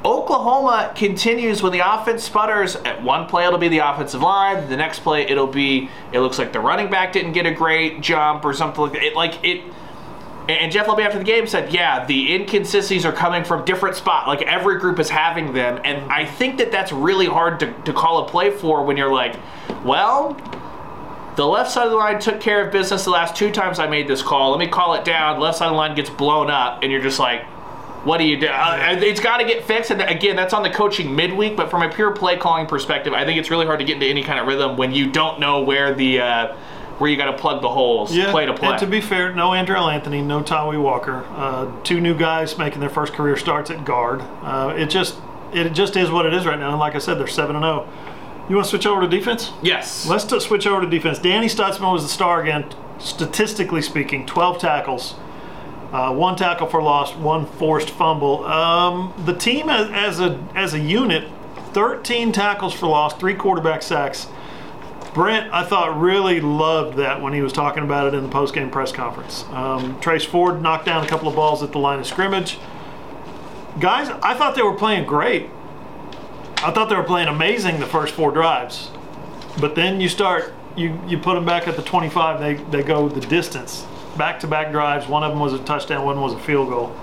Oklahoma 0.05 0.93
continues 0.95 1.63
when 1.63 1.71
the 1.71 1.79
offense 1.79 2.23
sputters. 2.23 2.75
At 2.75 3.01
one 3.01 3.25
play, 3.25 3.47
it'll 3.47 3.57
be 3.57 3.69
the 3.69 3.79
offensive 3.79 4.21
line. 4.21 4.69
The 4.69 4.77
next 4.77 4.99
play, 4.99 5.23
it'll 5.23 5.47
be 5.47 5.89
it 6.13 6.19
looks 6.19 6.37
like 6.37 6.53
the 6.53 6.59
running 6.59 6.91
back 6.91 7.11
didn't 7.11 7.31
get 7.31 7.47
a 7.47 7.51
great 7.51 8.01
jump 8.01 8.45
or 8.45 8.53
something 8.53 8.83
like 8.83 8.93
that. 8.93 9.03
It, 9.03 9.15
like 9.15 9.43
it 9.43 9.63
and 10.49 10.71
Jeff 10.71 10.87
Lebby 10.87 11.05
after 11.05 11.17
the 11.17 11.23
game 11.23 11.47
said, 11.47 11.73
yeah, 11.73 12.05
the 12.05 12.33
inconsistencies 12.33 13.05
are 13.05 13.11
coming 13.11 13.43
from 13.43 13.65
different 13.65 13.95
spots. 13.95 14.27
Like 14.27 14.41
every 14.43 14.79
group 14.79 14.99
is 14.99 15.09
having 15.09 15.53
them. 15.53 15.79
And 15.83 16.11
I 16.11 16.25
think 16.25 16.57
that 16.57 16.71
that's 16.71 16.91
really 16.91 17.25
hard 17.25 17.59
to, 17.59 17.73
to 17.83 17.93
call 17.93 18.25
a 18.25 18.29
play 18.29 18.51
for 18.51 18.83
when 18.83 18.97
you're 18.97 19.11
like, 19.11 19.35
well, 19.83 20.33
the 21.35 21.45
left 21.45 21.71
side 21.71 21.85
of 21.85 21.91
the 21.91 21.97
line 21.97 22.19
took 22.19 22.41
care 22.41 22.65
of 22.65 22.71
business 22.71 23.05
the 23.05 23.11
last 23.11 23.35
two 23.35 23.51
times 23.51 23.79
I 23.79 23.87
made 23.87 24.07
this 24.07 24.21
call. 24.21 24.51
Let 24.51 24.59
me 24.59 24.67
call 24.67 24.93
it 24.95 25.05
down. 25.05 25.39
Left 25.39 25.57
side 25.57 25.67
of 25.67 25.73
the 25.73 25.77
line 25.77 25.95
gets 25.95 26.09
blown 26.09 26.49
up. 26.49 26.83
And 26.83 26.91
you're 26.91 27.01
just 27.01 27.19
like, 27.19 27.43
what 28.05 28.17
do 28.17 28.23
you 28.23 28.39
do? 28.39 28.47
Uh, 28.47 28.97
it's 29.01 29.19
got 29.19 29.37
to 29.37 29.45
get 29.45 29.65
fixed. 29.65 29.91
And 29.91 30.01
again, 30.01 30.35
that's 30.35 30.53
on 30.53 30.63
the 30.63 30.69
coaching 30.69 31.15
midweek. 31.15 31.55
But 31.57 31.69
from 31.69 31.81
a 31.81 31.89
pure 31.89 32.11
play 32.11 32.37
calling 32.37 32.65
perspective, 32.65 33.13
I 33.13 33.25
think 33.25 33.39
it's 33.39 33.51
really 33.51 33.65
hard 33.65 33.79
to 33.79 33.85
get 33.85 33.95
into 33.95 34.05
any 34.05 34.23
kind 34.23 34.39
of 34.39 34.47
rhythm 34.47 34.77
when 34.77 34.93
you 34.93 35.11
don't 35.11 35.39
know 35.39 35.61
where 35.61 35.93
the. 35.93 36.21
Uh, 36.21 36.57
where 36.99 37.09
you 37.09 37.17
got 37.17 37.31
to 37.31 37.37
plug 37.37 37.61
the 37.61 37.69
holes, 37.69 38.15
yeah, 38.15 38.31
play 38.31 38.45
to 38.45 38.53
play. 38.53 38.69
And 38.69 38.79
to 38.79 38.87
be 38.87 39.01
fair, 39.01 39.33
no 39.33 39.49
Andrel 39.49 39.91
Anthony, 39.91 40.21
no 40.21 40.41
Tawee 40.41 40.81
Walker, 40.81 41.25
uh, 41.29 41.71
two 41.83 41.99
new 41.99 42.15
guys 42.15 42.57
making 42.57 42.81
their 42.81 42.89
first 42.89 43.13
career 43.13 43.37
starts 43.37 43.71
at 43.71 43.85
guard. 43.85 44.21
Uh, 44.43 44.73
it 44.77 44.89
just 44.89 45.17
it 45.53 45.69
just 45.69 45.95
is 45.95 46.11
what 46.11 46.25
it 46.25 46.33
is 46.33 46.45
right 46.45 46.59
now. 46.59 46.69
And 46.71 46.79
like 46.79 46.95
I 46.95 46.99
said, 46.99 47.17
they're 47.17 47.27
seven 47.27 47.55
and 47.55 47.63
zero. 47.63 47.87
Oh. 47.87 48.45
You 48.49 48.55
want 48.55 48.65
to 48.65 48.69
switch 48.71 48.87
over 48.87 49.01
to 49.01 49.07
defense? 49.07 49.51
Yes. 49.61 50.07
Let's 50.07 50.23
t- 50.23 50.39
switch 50.39 50.65
over 50.65 50.81
to 50.81 50.89
defense. 50.89 51.19
Danny 51.19 51.45
Stutsman 51.45 51.93
was 51.93 52.01
the 52.01 52.09
star 52.09 52.41
again, 52.41 52.65
statistically 52.97 53.83
speaking, 53.83 54.25
12 54.25 54.57
tackles, 54.57 55.13
uh, 55.91 56.11
one 56.15 56.35
tackle 56.35 56.65
for 56.65 56.81
loss, 56.81 57.15
one 57.15 57.45
forced 57.45 57.91
fumble. 57.91 58.43
Um, 58.45 59.13
the 59.25 59.33
team 59.33 59.69
as, 59.69 59.89
as 59.91 60.19
a 60.19 60.43
as 60.55 60.73
a 60.73 60.79
unit, 60.79 61.29
13 61.73 62.31
tackles 62.31 62.73
for 62.73 62.87
loss, 62.87 63.13
three 63.15 63.35
quarterback 63.35 63.83
sacks. 63.83 64.27
Brent, 65.13 65.51
I 65.51 65.63
thought, 65.63 65.99
really 65.99 66.39
loved 66.39 66.97
that 66.97 67.21
when 67.21 67.33
he 67.33 67.41
was 67.41 67.51
talking 67.51 67.83
about 67.83 68.07
it 68.07 68.13
in 68.13 68.23
the 68.23 68.29
post-game 68.29 68.69
press 68.69 68.91
conference. 68.91 69.43
Um, 69.49 69.99
Trace 69.99 70.23
Ford 70.23 70.61
knocked 70.61 70.85
down 70.85 71.03
a 71.03 71.07
couple 71.07 71.27
of 71.27 71.35
balls 71.35 71.63
at 71.63 71.71
the 71.71 71.79
line 71.79 71.99
of 71.99 72.05
scrimmage. 72.05 72.59
Guys, 73.79 74.09
I 74.21 74.35
thought 74.35 74.55
they 74.55 74.61
were 74.61 74.75
playing 74.75 75.07
great. 75.07 75.49
I 76.57 76.71
thought 76.71 76.89
they 76.89 76.95
were 76.95 77.03
playing 77.03 77.27
amazing 77.27 77.79
the 77.79 77.87
first 77.87 78.13
four 78.13 78.31
drives. 78.31 78.91
But 79.59 79.73
then 79.73 79.99
you 79.99 80.09
start, 80.09 80.53
you, 80.77 80.99
you 81.07 81.17
put 81.17 81.33
them 81.35 81.45
back 81.45 81.67
at 81.67 81.75
the 81.75 81.81
25, 81.81 82.39
they, 82.39 82.53
they 82.55 82.83
go 82.83 83.09
the 83.09 83.21
distance. 83.21 83.85
Back-to-back 84.15 84.71
drives, 84.71 85.07
one 85.07 85.23
of 85.23 85.31
them 85.31 85.39
was 85.39 85.53
a 85.53 85.59
touchdown, 85.63 86.05
one 86.05 86.21
was 86.21 86.33
a 86.33 86.39
field 86.39 86.69
goal. 86.69 86.95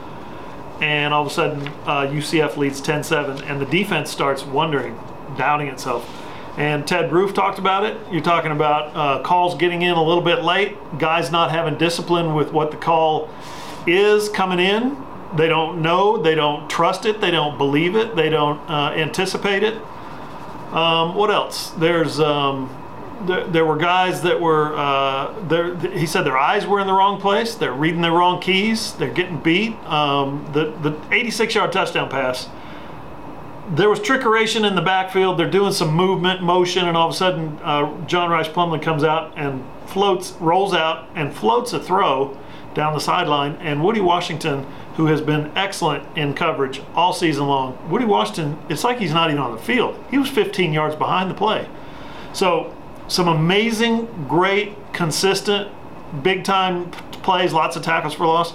And 0.81 1.13
all 1.13 1.23
of 1.23 1.33
a 1.33 1.35
sudden, 1.35 1.67
uh, 1.87 2.07
UCF 2.07 2.57
leads 2.57 2.81
10-7, 2.81 3.43
and 3.51 3.61
the 3.61 3.67
defense 3.67 4.11
starts 4.11 4.45
wondering, 4.45 4.97
doubting 5.37 5.69
itself 5.69 6.26
and 6.57 6.87
Ted 6.87 7.13
Roof 7.13 7.35
talked 7.35 7.59
about 7.59 7.85
it. 7.85 7.99
You're 8.11 8.23
talking 8.23 8.51
about 8.51 8.97
uh, 8.97 9.23
calls 9.23 9.55
getting 9.57 9.83
in 9.83 9.93
a 9.93 10.03
little 10.03 10.23
bit 10.23 10.43
late, 10.43 10.77
guys 10.99 11.31
not 11.31 11.51
having 11.51 11.77
discipline 11.77 12.35
with 12.35 12.53
what 12.53 12.71
the 12.71 12.79
call 12.79 13.29
is 13.87 14.29
coming 14.31 14.59
in. 14.59 14.97
They 15.37 15.49
don't 15.49 15.83
know, 15.83 16.17
they 16.17 16.35
don't 16.35 16.69
trust 16.71 17.05
it, 17.05 17.21
they 17.21 17.31
don't 17.31 17.59
believe 17.59 17.95
it, 17.95 18.17
they 18.17 18.31
don't 18.31 18.59
uh, 18.71 18.93
anticipate 18.97 19.63
it. 19.63 19.75
Um, 20.73 21.15
what 21.15 21.31
else? 21.31 21.71
There's 21.73 22.21
um, 22.21 22.75
there, 23.27 23.47
there, 23.47 23.65
were 23.67 23.77
guys 23.77 24.23
that 24.23 24.41
were 24.41 24.75
uh, 24.77 25.39
there. 25.49 25.77
He 25.91 26.07
said 26.07 26.23
their 26.23 26.39
eyes 26.39 26.67
were 26.67 26.81
in 26.81 26.87
the 26.87 26.93
wrong 26.93 27.21
place. 27.21 27.55
They're 27.55 27.73
reading 27.73 28.01
the 28.01 28.11
wrong 28.11 28.41
keys. 28.41 28.95
They're 28.95 29.13
getting 29.13 29.39
beat. 29.39 29.75
Um, 29.85 30.49
the 30.53 30.71
the 30.83 30.99
86 31.15 31.55
yard 31.55 31.73
touchdown 31.73 32.09
pass 32.09 32.49
there 33.75 33.89
was 33.89 33.99
trickeration 34.01 34.67
in 34.67 34.75
the 34.75 34.83
backfield. 34.83 35.39
They're 35.39 35.51
doing 35.51 35.73
some 35.73 35.93
movement, 35.93 36.43
motion, 36.43 36.87
and 36.87 36.97
all 36.97 37.09
of 37.09 37.15
a 37.15 37.17
sudden, 37.17 37.59
uh, 37.63 38.07
John 38.07 38.31
Rhys 38.31 38.49
Plumlee 38.49 38.81
comes 38.81 39.03
out 39.03 39.33
and 39.37 39.65
floats, 39.87 40.33
rolls 40.41 40.73
out, 40.73 41.09
and 41.15 41.35
floats 41.35 41.73
a 41.73 41.81
throw 41.81 42.39
down 42.75 42.95
the 42.95 43.01
sideline. 43.01 43.57
And 43.57 43.83
Woody 43.83 44.01
Washington, 44.01 44.67
who 44.97 45.07
has 45.07 45.21
been 45.21 45.51
excellent 45.57 46.05
in 46.17 46.35
coverage 46.35 46.81
all 46.95 47.13
season 47.13 47.49
long, 47.49 47.77
Woody 47.91 48.05
Washington, 48.05 48.59
it's 48.69 48.85
like 48.85 48.99
he's 48.99 49.13
not 49.13 49.31
even 49.31 49.43
on 49.43 49.53
the 49.53 49.63
field. 49.63 50.03
He 50.11 50.19
was 50.19 50.29
15 50.29 50.73
yards 50.73 50.95
behind 50.95 51.31
the 51.31 51.35
play. 51.35 51.69
So, 52.33 52.75
some 53.09 53.29
amazing, 53.29 54.27
great, 54.29 54.75
consistent, 54.93 55.71
big 56.23 56.45
time 56.45 56.91
plays, 56.91 57.53
lots 57.53 57.77
of 57.77 57.83
tackles 57.83 58.15
for 58.15 58.27
loss. 58.27 58.55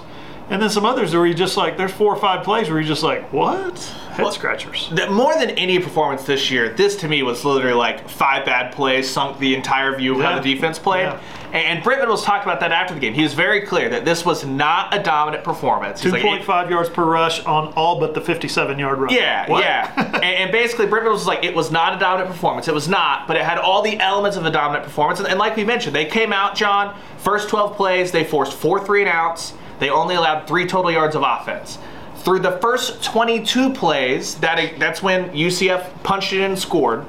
And 0.52 0.60
then 0.60 0.68
some 0.68 0.84
others 0.84 1.14
where 1.14 1.24
you 1.24 1.32
just 1.32 1.56
like, 1.56 1.78
there's 1.78 1.92
four 1.92 2.14
or 2.14 2.20
five 2.20 2.44
plays 2.44 2.68
where 2.68 2.78
you're 2.78 2.86
just 2.86 3.02
like, 3.02 3.32
what? 3.32 3.78
Head 3.78 4.22
well, 4.22 4.32
scratchers. 4.32 4.92
more 5.10 5.32
than 5.38 5.48
any 5.52 5.78
performance 5.78 6.24
this 6.24 6.50
year, 6.50 6.68
this 6.68 6.96
to 6.96 7.08
me 7.08 7.22
was 7.22 7.42
literally 7.42 7.72
like 7.72 8.06
five 8.06 8.44
bad 8.44 8.74
plays 8.74 9.08
sunk 9.08 9.38
the 9.38 9.54
entire 9.54 9.96
view 9.96 10.12
of 10.12 10.18
yeah. 10.18 10.32
how 10.32 10.38
the 10.38 10.54
defense 10.54 10.78
played. 10.78 11.04
Yeah. 11.04 11.20
And 11.54 11.82
Brent 11.82 12.06
was 12.06 12.22
talking 12.22 12.46
about 12.46 12.60
that 12.60 12.70
after 12.70 12.92
the 12.92 13.00
game. 13.00 13.14
He 13.14 13.22
was 13.22 13.32
very 13.32 13.62
clear 13.62 13.88
that 13.88 14.04
this 14.04 14.26
was 14.26 14.44
not 14.44 14.94
a 14.94 15.02
dominant 15.02 15.42
performance. 15.42 16.02
2.5 16.02 16.46
like, 16.46 16.68
yards 16.68 16.90
per 16.90 17.02
rush 17.02 17.42
on 17.46 17.72
all 17.72 17.98
but 17.98 18.12
the 18.12 18.20
57 18.20 18.78
yard 18.78 18.98
rush. 18.98 19.12
Yeah, 19.12 19.48
what? 19.48 19.64
yeah. 19.64 19.90
and, 20.16 20.24
and, 20.24 20.52
basically, 20.52 20.84
Brent 20.84 21.08
was 21.08 21.26
like, 21.26 21.44
it 21.44 21.54
was 21.54 21.70
not 21.70 21.96
a 21.96 21.98
dominant 21.98 22.30
performance. 22.30 22.68
It 22.68 22.74
was 22.74 22.90
not, 22.90 23.26
but 23.26 23.38
it 23.38 23.42
had 23.42 23.56
all 23.56 23.80
the 23.80 23.98
elements 24.00 24.36
of 24.36 24.44
a 24.44 24.50
dominant 24.50 24.84
performance. 24.84 25.18
And, 25.18 25.28
and 25.28 25.38
like 25.38 25.56
we 25.56 25.64
mentioned, 25.64 25.96
they 25.96 26.04
came 26.04 26.30
out, 26.30 26.54
John, 26.54 26.94
first 27.16 27.48
12 27.48 27.74
plays, 27.74 28.12
they 28.12 28.24
forced 28.24 28.52
four 28.52 28.84
three 28.84 29.00
and 29.00 29.08
outs. 29.08 29.54
They 29.82 29.90
only 29.90 30.14
allowed 30.14 30.46
three 30.46 30.64
total 30.64 30.92
yards 30.92 31.16
of 31.16 31.24
offense. 31.26 31.76
Through 32.18 32.38
the 32.38 32.52
first 32.58 33.02
22 33.02 33.70
plays, 33.70 34.36
that 34.36 34.78
that's 34.78 35.02
when 35.02 35.30
UCF 35.30 36.04
punched 36.04 36.32
it 36.32 36.36
in 36.36 36.52
and 36.52 36.58
scored, 36.58 37.04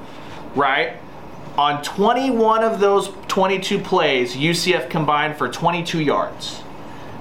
right? 0.56 0.98
On 1.56 1.84
21 1.84 2.64
of 2.64 2.80
those 2.80 3.12
22 3.28 3.78
plays, 3.78 4.36
UCF 4.36 4.90
combined 4.90 5.38
for 5.38 5.50
22 5.50 6.02
yards. 6.02 6.64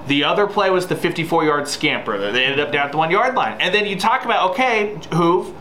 The 0.07 0.23
other 0.23 0.47
play 0.47 0.71
was 0.71 0.87
the 0.87 0.95
54 0.95 1.45
yard 1.45 1.67
scamper. 1.67 2.17
They 2.17 2.45
ended 2.45 2.59
up 2.59 2.71
down 2.71 2.87
at 2.87 2.91
the 2.91 2.97
one 2.97 3.11
yard 3.11 3.35
line. 3.35 3.61
And 3.61 3.75
then 3.75 3.85
you 3.85 3.95
talk 3.95 4.25
about, 4.25 4.49
okay, 4.53 4.95
Hoove, 5.11 5.53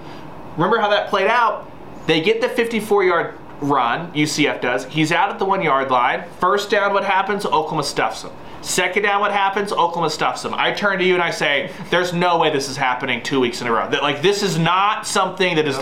remember 0.57 0.79
how 0.79 0.89
that 0.89 1.11
played 1.11 1.29
out? 1.29 1.71
They 2.07 2.23
get 2.23 2.41
the 2.41 2.49
54 2.49 3.05
yard 3.05 3.39
run, 3.61 4.11
UCF 4.15 4.63
does. 4.63 4.87
He's 4.87 5.13
out 5.13 5.29
at 5.29 5.39
the 5.39 5.45
one 5.45 5.61
yard 5.61 5.91
line. 5.91 6.25
First 6.41 6.71
down, 6.71 6.95
what 6.95 7.05
happens? 7.05 7.45
Oklahoma 7.45 7.85
stuffs 7.85 8.23
him. 8.23 8.33
Second 8.63 9.03
down, 9.03 9.21
what 9.21 9.33
happens? 9.33 9.73
Oklahoma 9.73 10.09
stuffs 10.09 10.43
them. 10.43 10.55
I 10.55 10.73
turn 10.73 10.99
to 10.99 11.05
you 11.05 11.15
and 11.15 11.23
I 11.23 11.31
say, 11.31 11.71
"There's 11.91 12.13
no 12.13 12.39
way 12.39 12.51
this 12.51 12.69
is 12.69 12.77
happening 12.77 13.23
two 13.23 13.41
weeks 13.41 13.61
in 13.61 13.67
a 13.67 13.73
row. 13.73 13.89
That 13.89 14.03
like 14.03 14.23
this 14.23 14.43
is 14.43 14.57
not 14.59 15.07
something 15.07 15.57
that 15.57 15.67
is 15.67 15.79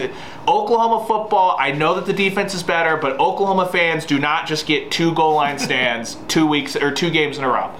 Oklahoma 0.49 1.07
football. 1.07 1.57
I 1.59 1.73
know 1.73 1.95
that 1.95 2.07
the 2.07 2.13
defense 2.13 2.55
is 2.55 2.63
better, 2.63 2.97
but 2.97 3.21
Oklahoma 3.21 3.67
fans 3.67 4.07
do 4.07 4.19
not 4.19 4.47
just 4.47 4.67
get 4.67 4.91
two 4.91 5.15
goal 5.15 5.35
line 5.35 5.59
stands 5.71 6.17
two 6.27 6.47
weeks 6.47 6.75
or 6.75 6.91
two 6.91 7.11
games 7.11 7.39
in 7.39 7.45
a 7.45 7.49
row. 7.49 7.71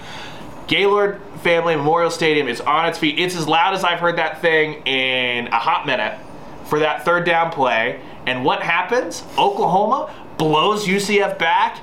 Gaylord 0.67 1.19
Family 1.41 1.75
Memorial 1.75 2.11
Stadium 2.11 2.47
is 2.47 2.61
on 2.61 2.85
its 2.87 2.99
feet. 2.99 3.19
It's 3.19 3.35
as 3.35 3.47
loud 3.47 3.73
as 3.73 3.83
I've 3.83 3.99
heard 3.99 4.17
that 4.17 4.41
thing 4.41 4.83
in 4.85 5.47
a 5.47 5.57
hot 5.57 5.85
minute 5.85 6.17
for 6.65 6.79
that 6.79 7.03
third 7.03 7.25
down 7.25 7.51
play. 7.51 7.99
And 8.27 8.45
what 8.45 8.61
happens? 8.61 9.23
Oklahoma 9.37 10.13
blows 10.37 10.85
UCF 10.85 11.37
back, 11.39 11.79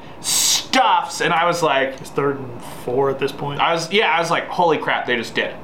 and 1.20 1.32
I 1.32 1.46
was 1.46 1.62
like, 1.62 2.00
It's 2.00 2.10
third 2.10 2.38
and 2.38 2.62
four 2.84 3.10
at 3.10 3.18
this 3.18 3.32
point. 3.32 3.60
I 3.60 3.72
was 3.72 3.90
yeah, 3.92 4.10
I 4.10 4.20
was 4.20 4.30
like, 4.30 4.48
holy 4.48 4.78
crap, 4.78 5.06
they 5.06 5.16
just 5.16 5.34
did 5.34 5.46
it. 5.46 5.56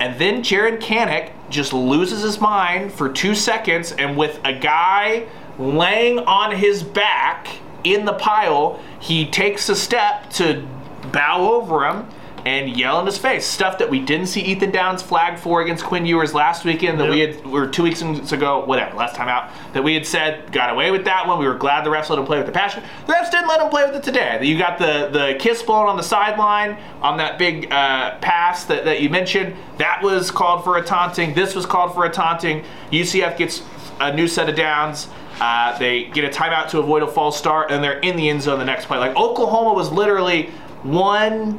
And 0.00 0.18
then 0.20 0.42
Jaren 0.42 0.80
Kanak 0.80 1.30
just 1.50 1.72
loses 1.72 2.22
his 2.22 2.40
mind 2.40 2.92
for 2.92 3.08
two 3.08 3.34
seconds, 3.34 3.92
and 3.92 4.16
with 4.16 4.40
a 4.44 4.52
guy 4.52 5.26
laying 5.58 6.18
on 6.20 6.56
his 6.56 6.82
back 6.82 7.48
in 7.84 8.04
the 8.04 8.14
pile, 8.14 8.80
he 8.98 9.26
takes 9.26 9.68
a 9.68 9.76
step 9.76 10.30
to 10.30 10.66
bow 11.12 11.52
over 11.52 11.86
him 11.86 12.06
and 12.44 12.76
yell 12.76 13.00
in 13.00 13.06
his 13.06 13.16
face. 13.16 13.46
Stuff 13.46 13.78
that 13.78 13.88
we 13.88 14.00
didn't 14.00 14.26
see 14.26 14.42
Ethan 14.42 14.70
Downs 14.70 15.02
flagged 15.02 15.40
for 15.40 15.62
against 15.62 15.84
Quinn 15.84 16.04
Ewers 16.04 16.34
last 16.34 16.64
weekend 16.64 17.00
that 17.00 17.08
we 17.08 17.20
had 17.20 17.44
or 17.46 17.66
two 17.66 17.82
weeks 17.82 18.02
ago, 18.02 18.64
whatever, 18.64 18.96
last 18.96 19.16
time 19.16 19.28
out, 19.28 19.50
that 19.72 19.82
we 19.82 19.94
had 19.94 20.06
said 20.06 20.52
got 20.52 20.70
away 20.70 20.90
with 20.90 21.04
that 21.06 21.26
one. 21.26 21.38
We 21.38 21.46
were 21.46 21.54
glad 21.54 21.84
the 21.84 21.90
refs 21.90 22.10
let 22.10 22.18
him 22.18 22.26
play 22.26 22.36
with 22.36 22.46
the 22.46 22.52
passion. 22.52 22.82
The 23.06 23.14
refs 23.14 23.30
didn't 23.30 23.48
let 23.48 23.60
him 23.60 23.70
play 23.70 23.86
with 23.86 23.96
it 23.96 24.02
today. 24.02 24.38
You 24.42 24.58
got 24.58 24.78
the 24.78 25.08
the 25.10 25.36
kiss 25.38 25.62
blown 25.62 25.86
on 25.86 25.96
the 25.96 26.02
sideline 26.02 26.78
on 27.00 27.16
that 27.16 27.38
big 27.38 27.72
uh, 27.72 28.18
pass 28.18 28.64
that, 28.64 28.84
that 28.84 29.00
you 29.00 29.08
mentioned. 29.08 29.56
That 29.78 30.02
was 30.02 30.30
called 30.30 30.64
for 30.64 30.76
a 30.76 30.84
taunting. 30.84 31.34
This 31.34 31.54
was 31.54 31.64
called 31.64 31.94
for 31.94 32.04
a 32.04 32.10
taunting. 32.10 32.64
UCF 32.90 33.38
gets 33.38 33.62
a 34.00 34.14
new 34.14 34.28
set 34.28 34.48
of 34.48 34.56
downs. 34.56 35.08
Uh, 35.40 35.76
they 35.78 36.04
get 36.04 36.24
a 36.24 36.28
timeout 36.28 36.68
to 36.68 36.78
avoid 36.78 37.02
a 37.02 37.08
false 37.08 37.36
start, 37.36 37.70
and 37.70 37.82
they're 37.82 37.98
in 38.00 38.16
the 38.16 38.28
end 38.28 38.42
zone 38.42 38.58
the 38.58 38.64
next 38.64 38.86
play. 38.86 38.98
Like 38.98 39.16
Oklahoma 39.16 39.72
was 39.72 39.90
literally 39.90 40.50
one 40.82 41.58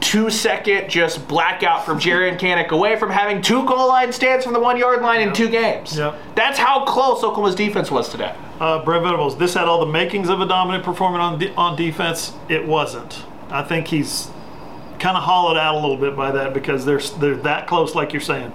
two 0.00 0.30
second 0.30 0.88
just 0.88 1.26
blackout 1.28 1.84
from 1.84 1.98
Jaren 1.98 2.38
Kanak 2.38 2.68
away 2.68 2.96
from 2.96 3.10
having 3.10 3.42
two 3.42 3.66
goal 3.66 3.88
line 3.88 4.12
stands 4.12 4.44
from 4.44 4.54
the 4.54 4.60
one 4.60 4.76
yard 4.76 5.02
line 5.02 5.26
in 5.26 5.34
two 5.34 5.48
games. 5.48 5.96
Yep. 5.96 6.16
That's 6.34 6.58
how 6.58 6.84
close 6.84 7.22
Oklahoma's 7.22 7.54
defense 7.54 7.90
was 7.90 8.08
today. 8.08 8.34
Uh, 8.60 8.84
Brent 8.84 9.04
Venables, 9.04 9.36
this 9.38 9.54
had 9.54 9.64
all 9.68 9.84
the 9.84 9.90
makings 9.92 10.28
of 10.28 10.40
a 10.40 10.46
dominant 10.46 10.84
performance 10.84 11.22
on 11.22 11.38
de- 11.38 11.54
on 11.54 11.76
defense. 11.76 12.32
It 12.48 12.66
wasn't. 12.66 13.24
I 13.50 13.62
think 13.62 13.88
he's 13.88 14.30
kind 14.98 15.16
of 15.16 15.24
hollowed 15.24 15.56
out 15.58 15.74
a 15.74 15.78
little 15.78 15.96
bit 15.96 16.16
by 16.16 16.30
that 16.32 16.54
because 16.54 16.84
they're 16.84 17.00
they're 17.18 17.36
that 17.36 17.66
close, 17.66 17.94
like 17.94 18.12
you're 18.12 18.20
saying. 18.20 18.52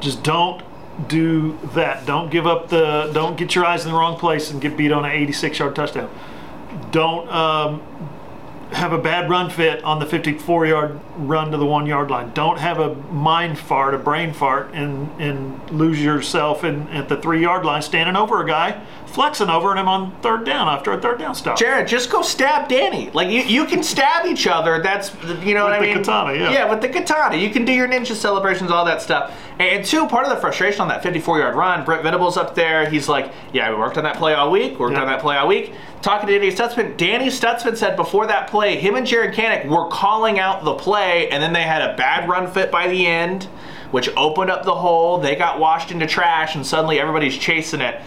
Just 0.00 0.22
don't 0.22 0.62
do 1.08 1.58
that. 1.74 2.06
Don't 2.06 2.30
give 2.30 2.46
up 2.46 2.68
the. 2.68 3.10
Don't 3.12 3.36
get 3.36 3.54
your 3.54 3.64
eyes 3.64 3.84
in 3.84 3.92
the 3.92 3.98
wrong 3.98 4.18
place 4.18 4.50
and 4.50 4.60
get 4.60 4.76
beat 4.76 4.92
on 4.92 5.04
an 5.04 5.12
86 5.12 5.58
yard 5.58 5.76
touchdown. 5.76 6.10
Don't 6.90 7.28
um, 7.30 7.82
have 8.72 8.92
a 8.92 8.98
bad 8.98 9.30
run 9.30 9.48
fit 9.48 9.82
on 9.84 9.98
the 10.00 10.06
54 10.06 10.66
yard 10.66 11.00
run 11.18 11.50
to 11.52 11.56
the 11.56 11.66
one 11.66 11.86
yard 11.86 12.10
line. 12.10 12.32
Don't 12.34 12.58
have 12.58 12.78
a 12.80 12.94
mind 13.12 13.58
fart, 13.58 13.94
a 13.94 13.98
brain 13.98 14.32
fart, 14.32 14.70
and 14.74 15.08
and 15.20 15.70
lose 15.70 16.02
yourself 16.02 16.64
in 16.64 16.88
at 16.88 17.08
the 17.08 17.16
three 17.16 17.40
yard 17.42 17.64
line 17.64 17.80
standing 17.82 18.16
over 18.16 18.42
a 18.42 18.46
guy, 18.46 18.80
flexing 19.06 19.48
over 19.48 19.76
him 19.76 19.88
on 19.88 20.10
third 20.20 20.44
down 20.44 20.66
after 20.68 20.90
a 20.92 21.00
third 21.00 21.18
down 21.18 21.34
stop. 21.34 21.56
Jared, 21.58 21.86
just 21.86 22.10
go 22.10 22.22
stab 22.22 22.68
Danny. 22.68 23.10
Like 23.12 23.28
you, 23.30 23.42
you 23.42 23.66
can 23.66 23.82
stab 23.84 24.26
each 24.26 24.46
other. 24.46 24.82
That's 24.82 25.12
you 25.44 25.54
know 25.54 25.64
what 25.64 25.72
I 25.72 25.80
mean? 25.80 25.96
With 25.96 26.06
the 26.06 26.12
katana, 26.12 26.38
yeah. 26.38 26.50
Yeah, 26.52 26.70
with 26.70 26.80
the 26.80 26.88
katana, 26.88 27.36
you 27.36 27.50
can 27.50 27.64
do 27.64 27.72
your 27.72 27.86
ninja 27.88 28.14
celebrations, 28.14 28.70
all 28.70 28.84
that 28.86 29.00
stuff. 29.00 29.32
And 29.58 29.84
two, 29.84 30.06
part 30.06 30.24
of 30.26 30.30
the 30.34 30.36
frustration 30.40 30.82
on 30.82 30.88
that 30.88 31.02
54-yard 31.02 31.54
run, 31.54 31.82
Brent 31.84 32.02
Venables 32.02 32.36
up 32.36 32.54
there. 32.54 32.90
He's 32.90 33.08
like, 33.08 33.32
"Yeah, 33.54 33.70
we 33.70 33.76
worked 33.76 33.96
on 33.96 34.04
that 34.04 34.16
play 34.16 34.34
all 34.34 34.50
week. 34.50 34.78
Worked 34.78 34.94
Yeah. 34.96 35.00
on 35.02 35.06
that 35.06 35.20
play 35.20 35.36
all 35.38 35.48
week." 35.48 35.72
Talking 36.06 36.28
to 36.28 36.38
Danny 36.38 36.52
Stutsman, 36.52 36.96
Danny 36.96 37.26
Stutsman 37.26 37.76
said 37.76 37.96
before 37.96 38.28
that 38.28 38.48
play, 38.48 38.76
him 38.76 38.94
and 38.94 39.04
Jaren 39.04 39.34
Kanak 39.34 39.66
were 39.66 39.88
calling 39.88 40.38
out 40.38 40.64
the 40.64 40.74
play, 40.74 41.28
and 41.30 41.42
then 41.42 41.52
they 41.52 41.64
had 41.64 41.82
a 41.82 41.96
bad 41.96 42.28
run 42.28 42.48
fit 42.48 42.70
by 42.70 42.86
the 42.86 43.06
end, 43.06 43.44
which 43.90 44.08
opened 44.16 44.48
up 44.48 44.64
the 44.64 44.74
hole. 44.74 45.18
They 45.18 45.34
got 45.34 45.58
washed 45.58 45.90
into 45.90 46.06
trash, 46.06 46.54
and 46.54 46.64
suddenly 46.64 47.00
everybody's 47.00 47.36
chasing 47.36 47.80
it 47.80 48.00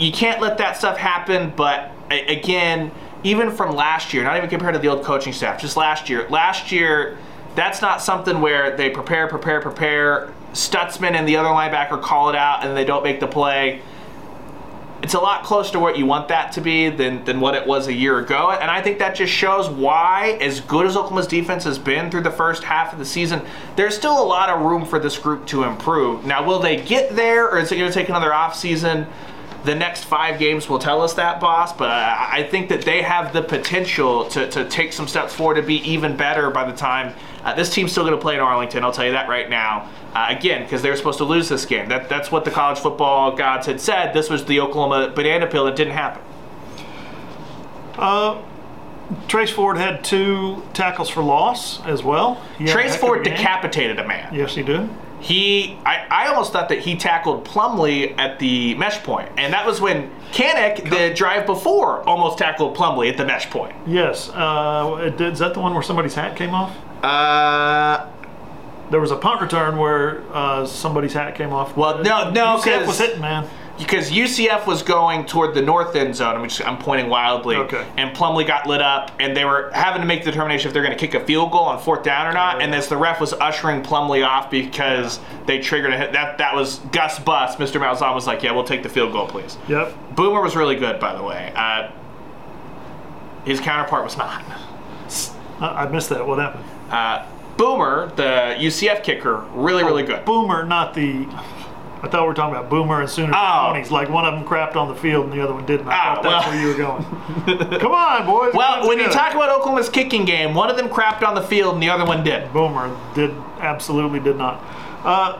you 0.00 0.10
can't 0.10 0.40
let 0.40 0.58
that 0.58 0.76
stuff 0.76 0.96
happen. 0.96 1.52
But 1.54 1.92
again, 2.10 2.90
even 3.22 3.50
from 3.50 3.76
last 3.76 4.12
year, 4.12 4.24
not 4.24 4.36
even 4.36 4.48
compared 4.48 4.74
to 4.74 4.80
the 4.80 4.88
old 4.88 5.04
coaching 5.04 5.32
staff, 5.32 5.60
just 5.60 5.76
last 5.76 6.08
year. 6.08 6.28
Last 6.28 6.72
year, 6.72 7.18
that's 7.54 7.82
not 7.82 8.00
something 8.00 8.40
where 8.40 8.76
they 8.76 8.90
prepare, 8.90 9.28
prepare, 9.28 9.60
prepare. 9.60 10.32
Stutsman 10.52 11.12
and 11.12 11.28
the 11.28 11.36
other 11.36 11.50
linebacker 11.50 12.02
call 12.02 12.30
it 12.30 12.36
out, 12.36 12.64
and 12.64 12.76
they 12.76 12.84
don't 12.84 13.04
make 13.04 13.20
the 13.20 13.26
play. 13.26 13.82
It's 15.02 15.14
a 15.14 15.18
lot 15.18 15.44
closer 15.44 15.72
to 15.72 15.78
what 15.78 15.96
you 15.96 16.04
want 16.04 16.28
that 16.28 16.52
to 16.52 16.60
be 16.60 16.90
than, 16.90 17.24
than 17.24 17.40
what 17.40 17.54
it 17.54 17.66
was 17.66 17.86
a 17.86 17.92
year 17.92 18.18
ago. 18.18 18.50
And 18.50 18.70
I 18.70 18.82
think 18.82 18.98
that 18.98 19.14
just 19.14 19.32
shows 19.32 19.68
why, 19.68 20.36
as 20.42 20.60
good 20.60 20.84
as 20.84 20.94
Oklahoma's 20.94 21.26
defense 21.26 21.64
has 21.64 21.78
been 21.78 22.10
through 22.10 22.20
the 22.22 22.30
first 22.30 22.62
half 22.64 22.92
of 22.92 22.98
the 22.98 23.04
season, 23.06 23.40
there's 23.76 23.96
still 23.96 24.22
a 24.22 24.24
lot 24.24 24.50
of 24.50 24.60
room 24.60 24.84
for 24.84 24.98
this 24.98 25.16
group 25.16 25.46
to 25.46 25.64
improve. 25.64 26.26
Now, 26.26 26.44
will 26.46 26.58
they 26.58 26.76
get 26.76 27.16
there, 27.16 27.48
or 27.48 27.58
is 27.58 27.72
it 27.72 27.76
going 27.76 27.90
to 27.90 27.98
take 27.98 28.10
another 28.10 28.30
offseason? 28.30 29.08
The 29.64 29.74
next 29.74 30.04
five 30.04 30.38
games 30.38 30.68
will 30.68 30.78
tell 30.78 31.00
us 31.00 31.14
that, 31.14 31.40
boss. 31.40 31.72
But 31.72 31.90
I, 31.90 32.40
I 32.40 32.42
think 32.42 32.68
that 32.68 32.82
they 32.82 33.00
have 33.00 33.32
the 33.32 33.42
potential 33.42 34.28
to, 34.30 34.50
to 34.50 34.68
take 34.68 34.92
some 34.92 35.08
steps 35.08 35.34
forward 35.34 35.54
to 35.54 35.62
be 35.62 35.76
even 35.90 36.16
better 36.16 36.50
by 36.50 36.70
the 36.70 36.76
time 36.76 37.14
uh, 37.44 37.54
this 37.54 37.72
team's 37.72 37.92
still 37.92 38.04
going 38.04 38.14
to 38.16 38.20
play 38.20 38.34
in 38.34 38.40
Arlington. 38.40 38.84
I'll 38.84 38.92
tell 38.92 39.04
you 39.06 39.12
that 39.12 39.28
right 39.28 39.48
now. 39.48 39.88
Uh, 40.14 40.26
again, 40.28 40.62
because 40.64 40.82
they 40.82 40.90
were 40.90 40.96
supposed 40.96 41.18
to 41.18 41.24
lose 41.24 41.48
this 41.48 41.64
game. 41.66 41.88
That, 41.88 42.08
that's 42.08 42.30
what 42.32 42.44
the 42.44 42.50
college 42.50 42.78
football 42.78 43.36
gods 43.36 43.66
had 43.66 43.80
said. 43.80 44.12
This 44.12 44.28
was 44.28 44.44
the 44.44 44.60
Oklahoma 44.60 45.12
banana 45.14 45.46
peel. 45.46 45.66
It 45.66 45.76
didn't 45.76 45.94
happen. 45.94 46.22
Uh, 47.96 48.42
Trace 49.28 49.50
Ford 49.50 49.76
had 49.76 50.04
two 50.04 50.62
tackles 50.72 51.08
for 51.08 51.22
loss 51.22 51.84
as 51.84 52.02
well. 52.02 52.34
He 52.58 52.64
had 52.64 52.70
a 52.70 52.72
Trace 52.72 52.96
Ford 52.96 53.24
decapitated 53.24 53.98
a 53.98 54.06
man. 54.06 54.32
Yes, 54.34 54.54
he 54.54 54.62
did. 54.62 54.88
He, 55.20 55.76
I, 55.84 56.06
I 56.10 56.26
almost 56.28 56.52
thought 56.52 56.70
that 56.70 56.78
he 56.78 56.96
tackled 56.96 57.44
Plumlee 57.44 58.18
at 58.18 58.38
the 58.38 58.74
mesh 58.76 59.02
point, 59.02 59.28
and 59.36 59.52
that 59.52 59.66
was 59.66 59.78
when 59.78 60.10
Kanak, 60.32 60.88
the 60.88 61.12
drive 61.14 61.44
before, 61.44 62.02
almost 62.08 62.38
tackled 62.38 62.74
Plumlee 62.74 63.10
at 63.10 63.18
the 63.18 63.26
mesh 63.26 63.50
point. 63.50 63.74
Yes. 63.86 64.30
Uh, 64.32 65.10
did- 65.16 65.32
is 65.34 65.40
that 65.40 65.52
the 65.52 65.60
one 65.60 65.74
where 65.74 65.82
somebody's 65.82 66.14
hat 66.14 66.36
came 66.36 66.54
off? 66.54 66.74
Uh, 67.02 68.06
There 68.90 69.00
was 69.00 69.10
a 69.12 69.16
punt 69.16 69.40
return 69.40 69.76
where 69.78 70.22
uh, 70.32 70.66
somebody's 70.66 71.12
hat 71.12 71.34
came 71.36 71.52
off. 71.52 71.76
Well, 71.76 72.02
no, 72.02 72.30
no, 72.30 72.56
UCF 72.58 72.86
was 72.88 72.98
hitting, 72.98 73.20
man. 73.20 73.48
because 73.78 74.10
UCF 74.10 74.66
was 74.66 74.82
going 74.82 75.24
toward 75.26 75.54
the 75.54 75.62
north 75.62 75.94
end 75.94 76.14
zone, 76.16 76.42
which 76.42 76.60
I'm 76.60 76.76
pointing 76.76 77.08
wildly, 77.08 77.54
Okay. 77.56 77.86
and 77.96 78.14
Plumlee 78.16 78.44
got 78.46 78.66
lit 78.66 78.82
up, 78.82 79.12
and 79.20 79.36
they 79.36 79.44
were 79.44 79.70
having 79.72 80.00
to 80.02 80.06
make 80.08 80.24
the 80.24 80.32
determination 80.32 80.66
if 80.68 80.74
they're 80.74 80.82
going 80.82 80.96
to 80.96 80.98
kick 80.98 81.14
a 81.14 81.24
field 81.24 81.52
goal 81.52 81.62
on 81.66 81.78
fourth 81.78 82.02
down 82.02 82.26
or 82.26 82.32
not. 82.32 82.60
And 82.60 82.74
as 82.74 82.88
the 82.88 82.96
ref 82.96 83.20
was 83.20 83.32
ushering 83.32 83.82
Plumlee 83.82 84.26
off 84.26 84.50
because 84.50 85.20
they 85.46 85.60
triggered 85.60 85.92
a 85.92 85.96
hit, 85.96 86.12
that 86.12 86.38
that 86.38 86.54
was 86.56 86.80
Gus 86.90 87.18
Bus. 87.20 87.56
Mr. 87.56 87.80
Malzahn 87.80 88.14
was 88.14 88.26
like, 88.26 88.42
"Yeah, 88.42 88.50
we'll 88.52 88.64
take 88.64 88.82
the 88.82 88.88
field 88.90 89.12
goal, 89.12 89.28
please." 89.28 89.56
Yep. 89.68 89.94
Boomer 90.16 90.40
was 90.42 90.56
really 90.56 90.76
good, 90.76 90.98
by 90.98 91.14
the 91.14 91.22
way. 91.22 91.52
Uh, 91.54 91.90
his 93.44 93.60
counterpart 93.60 94.02
was 94.04 94.16
not. 94.18 94.42
I 95.60 95.86
missed 95.86 96.08
that. 96.10 96.26
What 96.26 96.38
happened? 96.40 96.64
Uh, 96.90 97.26
Boomer, 97.56 98.10
the 98.16 98.56
UCF 98.58 99.02
kicker, 99.02 99.44
really, 99.52 99.84
really 99.84 100.02
good. 100.02 100.24
Boomer, 100.24 100.64
not 100.64 100.94
the. 100.94 101.26
I 102.02 102.08
thought 102.08 102.22
we 102.22 102.28
were 102.28 102.34
talking 102.34 102.56
about 102.56 102.70
Boomer 102.70 103.02
and 103.02 103.10
Sooner 103.10 103.32
Oh. 103.34 103.66
ponies. 103.72 103.90
Like 103.90 104.08
one 104.08 104.24
of 104.24 104.32
them 104.32 104.44
crapped 104.44 104.74
on 104.74 104.88
the 104.88 104.94
field 104.94 105.24
and 105.26 105.32
the 105.34 105.42
other 105.42 105.52
one 105.52 105.66
didn't. 105.66 105.86
I 105.88 105.92
Ah, 105.92 106.14
thought 106.14 106.22
that's 106.22 106.46
well. 106.46 106.54
where 106.54 106.62
you 106.62 106.68
were 106.68 106.74
going. 107.68 107.78
Come 107.80 107.92
on, 107.92 108.24
boys. 108.24 108.54
Well, 108.54 108.88
when 108.88 108.98
you 108.98 109.08
talk 109.08 109.34
about 109.34 109.50
Oklahoma's 109.50 109.90
kicking 109.90 110.24
game, 110.24 110.54
one 110.54 110.70
of 110.70 110.78
them 110.78 110.88
crapped 110.88 111.22
on 111.22 111.34
the 111.34 111.42
field 111.42 111.74
and 111.74 111.82
the 111.82 111.90
other 111.90 112.06
one 112.06 112.24
did. 112.24 112.50
Boomer 112.54 112.96
did 113.14 113.32
absolutely 113.58 114.20
did 114.20 114.36
not. 114.38 114.64
Uh, 115.04 115.38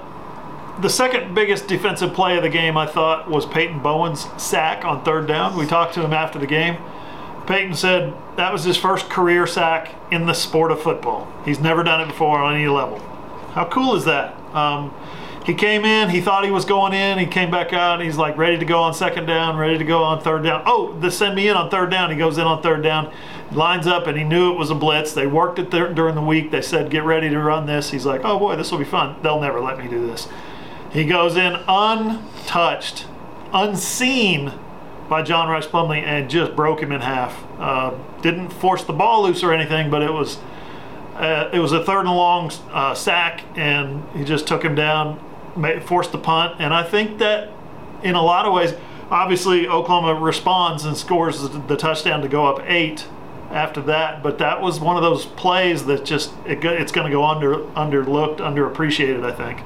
the 0.83 0.91
second 0.91 1.35
biggest 1.35 1.67
defensive 1.67 2.13
play 2.13 2.37
of 2.37 2.43
the 2.43 2.51
game, 2.51 2.77
I 2.77 2.85
thought, 2.87 3.31
was 3.31 3.47
Peyton 3.47 3.79
Bowen's 3.81 4.27
sack 4.37 4.85
on 4.85 5.03
third 5.03 5.27
down. 5.27 5.57
We 5.57 5.65
talked 5.67 5.95
to 5.95 6.03
him 6.05 6.13
after 6.13 6.39
the 6.39 6.47
game. 6.47 6.77
Peyton 7.51 7.75
said 7.75 8.15
that 8.37 8.53
was 8.53 8.63
his 8.63 8.77
first 8.77 9.11
career 9.11 9.45
sack 9.45 9.93
in 10.13 10.27
the 10.27 10.35
sport 10.35 10.71
of 10.71 10.81
football. 10.81 11.27
He's 11.45 11.59
never 11.59 11.83
done 11.83 12.01
it 12.01 12.07
before 12.07 12.39
on 12.39 12.55
any 12.55 12.69
level. 12.69 13.01
How 13.55 13.65
cool 13.69 13.97
is 13.97 14.05
that? 14.05 14.37
Um, 14.55 14.95
he 15.45 15.55
came 15.55 15.85
in, 15.85 16.11
he 16.11 16.21
thought 16.21 16.45
he 16.45 16.53
was 16.53 16.65
going 16.65 16.93
in, 16.93 17.19
he 17.19 17.27
came 17.27 17.51
back 17.51 17.73
out, 17.73 17.95
and 17.95 18.05
he's 18.05 18.17
like 18.17 18.37
ready 18.37 18.57
to 18.57 18.65
go 18.65 18.81
on 18.81 18.95
second 18.95 19.27
down, 19.27 19.57
ready 19.57 19.77
to 19.79 19.85
go 19.85 20.05
on 20.05 20.21
third 20.21 20.45
down. 20.45 20.63
Oh, 20.65 20.97
they 21.01 21.11
send 21.11 21.35
me 21.35 21.49
in 21.49 21.57
on 21.57 21.71
third 21.71 21.91
down. 21.91 22.13
He 22.13 22.17
goes 22.17 22.39
in 22.39 22.45
on 22.45 22.63
third 22.63 22.85
down, 22.85 23.13
lines 23.51 23.89
up, 23.89 24.07
and 24.07 24.17
he 24.17 24.23
knew 24.23 24.53
it 24.53 24.57
was 24.57 24.71
a 24.71 24.77
blitz. 24.77 25.13
They 25.13 25.27
worked 25.27 25.59
it 25.59 25.71
during 25.71 26.15
the 26.15 26.23
week. 26.23 26.53
They 26.53 26.63
said, 26.63 26.89
get 26.89 27.03
ready 27.03 27.31
to 27.31 27.39
run 27.41 27.67
this. 27.67 27.91
He's 27.91 28.07
like, 28.07 28.21
oh 28.23 28.39
boy, 28.39 28.55
this 28.55 28.71
will 28.71 28.79
be 28.79 28.85
fun. 28.85 29.17
They'll 29.25 29.41
never 29.41 29.61
let 29.61 29.77
me 29.77 29.89
do 29.89 30.07
this. 30.07 30.29
He 30.93 31.05
goes 31.05 31.37
in 31.37 31.57
untouched, 31.67 33.07
unseen 33.53 34.53
by 35.11 35.21
John 35.23 35.49
Rhys 35.49 35.67
Plumlee, 35.67 36.03
and 36.03 36.31
just 36.31 36.57
broke 36.57 36.81
him 36.81 36.93
in 36.93 37.03
half. 37.03 37.45
Uh, 37.59 37.93
didn't 38.23 38.51
force 38.51 38.85
the 38.85 38.93
ball 38.95 39.25
loose 39.25 39.43
or 39.43 39.53
anything, 39.53 39.91
but 39.91 40.01
it 40.01 40.13
was 40.13 40.39
uh, 41.17 41.51
it 41.53 41.59
was 41.59 41.73
a 41.73 41.85
third 41.85 42.07
and 42.07 42.17
long 42.17 42.51
uh, 42.71 42.95
sack, 42.95 43.43
and 43.57 44.03
he 44.17 44.25
just 44.25 44.47
took 44.47 44.65
him 44.65 44.75
down, 44.75 45.23
made, 45.55 45.83
forced 45.83 46.13
the 46.13 46.19
punt, 46.19 46.59
and 46.61 46.73
I 46.73 46.83
think 46.83 47.19
that 47.19 47.51
in 48.03 48.15
a 48.15 48.23
lot 48.23 48.47
of 48.47 48.55
ways, 48.55 48.73
obviously 49.11 49.69
Oklahoma 49.69 50.19
responds 50.19 50.85
and 50.87 50.97
scores 50.97 51.43
the, 51.43 51.77
touchdown 51.77 52.23
to 52.23 52.29
go 52.29 52.47
up 52.47 52.63
eight 52.65 53.07
after 53.51 53.83
that. 53.83 54.23
But 54.23 54.39
that 54.39 54.63
was 54.63 54.81
one 54.81 54.97
of 54.97 55.03
those 55.03 55.27
plays 55.27 55.85
that 55.87 56.05
just 56.05 56.33
it, 56.47 56.65
it's 56.65 56.93
going 56.93 57.07
to 57.07 57.13
go 57.13 57.27
under 57.27 57.57
underlooked, 57.75 58.39
underappreciated. 58.39 59.25
I 59.25 59.33
think. 59.33 59.61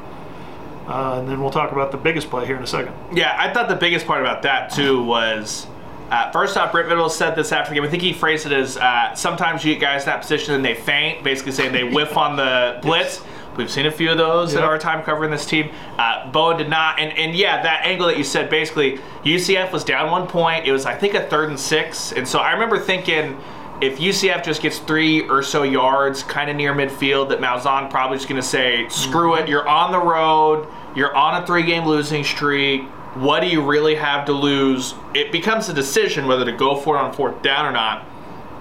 Uh, 0.86 1.18
and 1.18 1.28
then 1.28 1.40
we'll 1.40 1.50
talk 1.50 1.72
about 1.72 1.90
the 1.90 1.96
biggest 1.96 2.28
play 2.28 2.46
here 2.46 2.56
in 2.56 2.62
a 2.62 2.66
second. 2.66 2.94
Yeah, 3.16 3.34
I 3.38 3.52
thought 3.52 3.68
the 3.68 3.76
biggest 3.76 4.06
part 4.06 4.20
about 4.20 4.42
that 4.42 4.70
too 4.70 5.02
was. 5.02 5.66
Uh, 6.10 6.30
first 6.30 6.56
off, 6.58 6.70
Britt 6.70 6.86
Middle 6.86 7.08
said 7.08 7.34
this 7.34 7.50
after 7.50 7.70
the 7.70 7.76
game. 7.76 7.84
I 7.84 7.90
think 7.90 8.02
he 8.02 8.12
phrased 8.12 8.44
it 8.44 8.52
as 8.52 8.76
uh, 8.76 9.14
sometimes 9.14 9.64
you 9.64 9.74
get 9.74 9.80
guys 9.80 10.02
in 10.02 10.06
that 10.06 10.20
position 10.20 10.54
and 10.54 10.62
they 10.64 10.74
faint, 10.74 11.24
basically 11.24 11.52
saying 11.52 11.72
they 11.72 11.84
whiff 11.84 12.16
on 12.16 12.36
the 12.36 12.78
blitz. 12.82 13.22
We've 13.56 13.70
seen 13.70 13.86
a 13.86 13.90
few 13.90 14.10
of 14.10 14.18
those 14.18 14.54
in 14.54 14.62
our 14.62 14.78
time 14.78 15.02
covering 15.04 15.30
this 15.30 15.46
team. 15.46 15.70
Uh, 15.96 16.30
Bowen 16.30 16.56
did 16.56 16.68
not, 16.68 16.98
and, 16.98 17.16
and 17.16 17.34
yeah, 17.34 17.62
that 17.62 17.86
angle 17.86 18.08
that 18.08 18.18
you 18.18 18.24
said 18.24 18.50
basically, 18.50 18.98
UCF 19.22 19.70
was 19.72 19.84
down 19.84 20.10
one 20.10 20.26
point. 20.26 20.66
It 20.66 20.72
was 20.72 20.86
I 20.86 20.96
think 20.96 21.14
a 21.14 21.24
third 21.28 21.50
and 21.50 21.58
six, 21.58 22.12
and 22.12 22.26
so 22.26 22.40
I 22.40 22.52
remember 22.52 22.78
thinking 22.80 23.40
if 23.80 23.98
UCF 23.98 24.44
just 24.44 24.62
gets 24.62 24.78
three 24.78 25.28
or 25.28 25.42
so 25.42 25.62
yards, 25.62 26.22
kind 26.22 26.50
of 26.50 26.56
near 26.56 26.72
midfield, 26.72 27.28
that 27.30 27.40
Malzahn 27.40 27.90
probably 27.90 28.16
just 28.16 28.28
going 28.28 28.40
to 28.40 28.46
say, 28.46 28.86
"Screw 28.88 29.34
it, 29.34 29.46
mhm. 29.46 29.48
you're 29.48 29.68
on 29.68 29.92
the 29.92 29.98
road, 29.98 30.68
you're 30.94 31.14
on 31.14 31.42
a 31.42 31.46
three-game 31.46 31.84
losing 31.84 32.24
streak. 32.24 32.82
What 33.14 33.40
do 33.40 33.48
you 33.48 33.62
really 33.62 33.96
have 33.96 34.26
to 34.26 34.32
lose?" 34.32 34.94
It 35.12 35.32
becomes 35.32 35.68
a 35.68 35.74
decision 35.74 36.26
whether 36.26 36.44
to 36.44 36.52
go 36.52 36.76
for 36.76 36.96
it 36.96 37.00
on 37.00 37.12
fourth 37.12 37.42
down 37.42 37.66
or 37.66 37.72
not. 37.72 38.06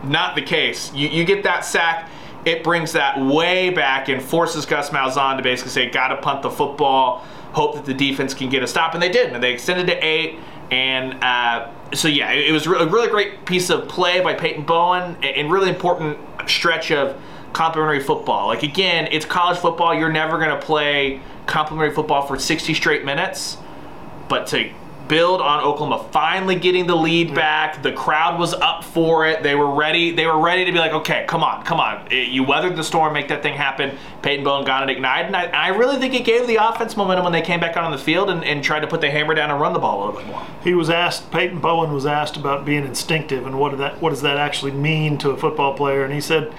Not 0.04 0.36
the 0.36 0.42
case. 0.42 0.94
You, 0.94 1.08
you 1.08 1.24
get 1.24 1.44
that 1.44 1.64
sack, 1.64 2.10
it 2.44 2.64
brings 2.64 2.92
that 2.92 3.20
way 3.20 3.70
back 3.70 4.10
and 4.10 4.22
forces 4.22 4.66
Gus 4.66 4.90
Malzahn 4.90 5.38
to 5.38 5.44
basically 5.44 5.72
say, 5.72 5.90
"Got 5.90 6.10
to 6.10 6.18
punt 6.18 6.42
the 6.42 6.50
football." 6.50 7.24
Hope 7.54 7.76
that 7.76 7.86
the 7.86 7.94
defense 7.94 8.34
can 8.34 8.50
get 8.50 8.64
a 8.64 8.68
stop, 8.68 8.96
and 8.96 9.04
they 9.04 9.10
did. 9.10 9.32
And 9.32 9.44
they 9.44 9.54
extended 9.54 9.86
to 9.86 10.06
eight. 10.06 10.40
And 10.72 11.24
uh, 11.24 11.70
so, 11.94 12.08
yeah, 12.08 12.32
it, 12.32 12.50
it 12.50 12.52
was 12.52 12.68
re- 12.68 12.80
a 12.80 12.88
really 12.88 13.10
great 13.10 13.46
piece 13.46 13.70
of 13.70 13.88
play 13.88 14.22
by 14.22 14.34
Peyton 14.34 14.64
Bowen, 14.64 15.18
a- 15.22 15.26
and 15.26 15.52
really 15.52 15.70
important 15.70 16.18
stretch 16.48 16.92
of 16.92 17.20
complimentary 17.54 18.00
football. 18.02 18.48
Like 18.48 18.64
again, 18.64 19.08
it's 19.12 19.26
college 19.26 19.58
football. 19.60 19.94
You're 19.94 20.12
never 20.12 20.38
going 20.40 20.50
to 20.50 20.66
play 20.66 21.22
complimentary 21.46 21.94
football 21.94 22.26
for 22.26 22.40
60 22.40 22.74
straight 22.74 23.06
minutes, 23.06 23.58
but 24.28 24.48
to 24.48 24.70
build 25.08 25.42
on 25.42 25.64
Oklahoma 25.64 26.08
finally 26.12 26.56
getting 26.56 26.88
the 26.88 26.96
lead 26.96 27.34
back. 27.36 27.82
The 27.84 27.92
crowd 27.92 28.40
was 28.40 28.54
up 28.54 28.84
for 28.84 29.28
it. 29.28 29.44
They 29.44 29.56
were 29.56 29.70
ready. 29.74 30.12
They 30.12 30.26
were 30.26 30.40
ready 30.40 30.66
to 30.66 30.72
be 30.72 30.78
like, 30.78 30.94
okay, 30.94 31.26
come 31.28 31.44
on, 31.44 31.64
come 31.66 31.80
on. 31.80 32.08
Eh, 32.12 32.24
You 32.30 32.44
weathered 32.44 32.76
the 32.76 32.84
storm, 32.84 33.14
make 33.14 33.28
that 33.28 33.44
thing 33.44 33.56
happen. 33.56 33.98
Peyton 34.22 34.44
Bowen 34.46 34.66
got 34.66 34.84
it 34.84 34.92
ignited, 34.92 35.28
and 35.28 35.36
I, 35.36 35.46
I 35.48 35.68
really 35.70 35.98
think 35.98 36.14
it 36.14 36.24
gave 36.26 36.48
the 36.48 36.56
offense 36.56 36.96
momentum 36.96 37.24
when 37.26 37.34
they 37.34 37.42
came 37.42 37.60
back 37.60 37.76
out 37.76 37.84
on 37.84 37.92
the 37.92 37.98
field 37.98 38.30
and, 38.30 38.44
and 38.44 38.64
tried 38.64 38.80
to 38.82 38.88
put 38.88 39.02
the 39.02 39.12
hammer 39.12 39.34
down 39.34 39.52
and 39.52 39.60
run 39.60 39.74
the 39.74 39.80
ball 39.80 39.98
a 39.98 40.06
little 40.06 40.20
bit 40.22 40.28
more. 40.28 40.46
He 40.64 40.74
was 40.74 40.90
asked. 40.90 41.30
Peyton 41.32 41.60
Bowen 41.60 41.92
was 41.94 42.06
asked 42.06 42.38
about 42.38 42.66
being 42.66 42.86
instinctive 42.86 43.46
and 43.46 43.60
what 43.60 43.78
that 43.78 44.02
what 44.02 44.12
does 44.12 44.22
that 44.22 44.38
actually 44.38 44.72
mean 44.72 45.18
to 45.20 45.32
a 45.32 45.38
football 45.38 45.74
player? 45.74 46.04
And 46.04 46.14
he 46.14 46.22
said, 46.22 46.54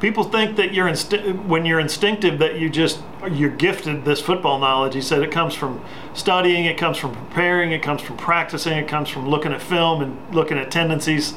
people 0.00 0.24
think 0.24 0.56
that 0.56 0.72
you're 0.72 0.88
insti- 0.88 1.46
when 1.46 1.64
you're 1.64 1.80
instinctive 1.80 2.38
that 2.38 2.58
you 2.58 2.70
just 2.70 3.00
you're 3.30 3.50
gifted 3.50 4.04
this 4.04 4.20
football 4.20 4.58
knowledge. 4.58 4.94
He 4.94 5.00
said 5.00 5.22
it 5.22 5.30
comes 5.30 5.54
from 5.54 5.84
studying, 6.14 6.64
it 6.64 6.76
comes 6.78 6.96
from 6.96 7.14
preparing, 7.14 7.72
it 7.72 7.82
comes 7.82 8.00
from 8.00 8.16
practicing, 8.16 8.78
it 8.78 8.88
comes 8.88 9.08
from 9.08 9.28
looking 9.28 9.52
at 9.52 9.60
film 9.60 10.02
and 10.02 10.34
looking 10.34 10.58
at 10.58 10.70
tendencies 10.70 11.34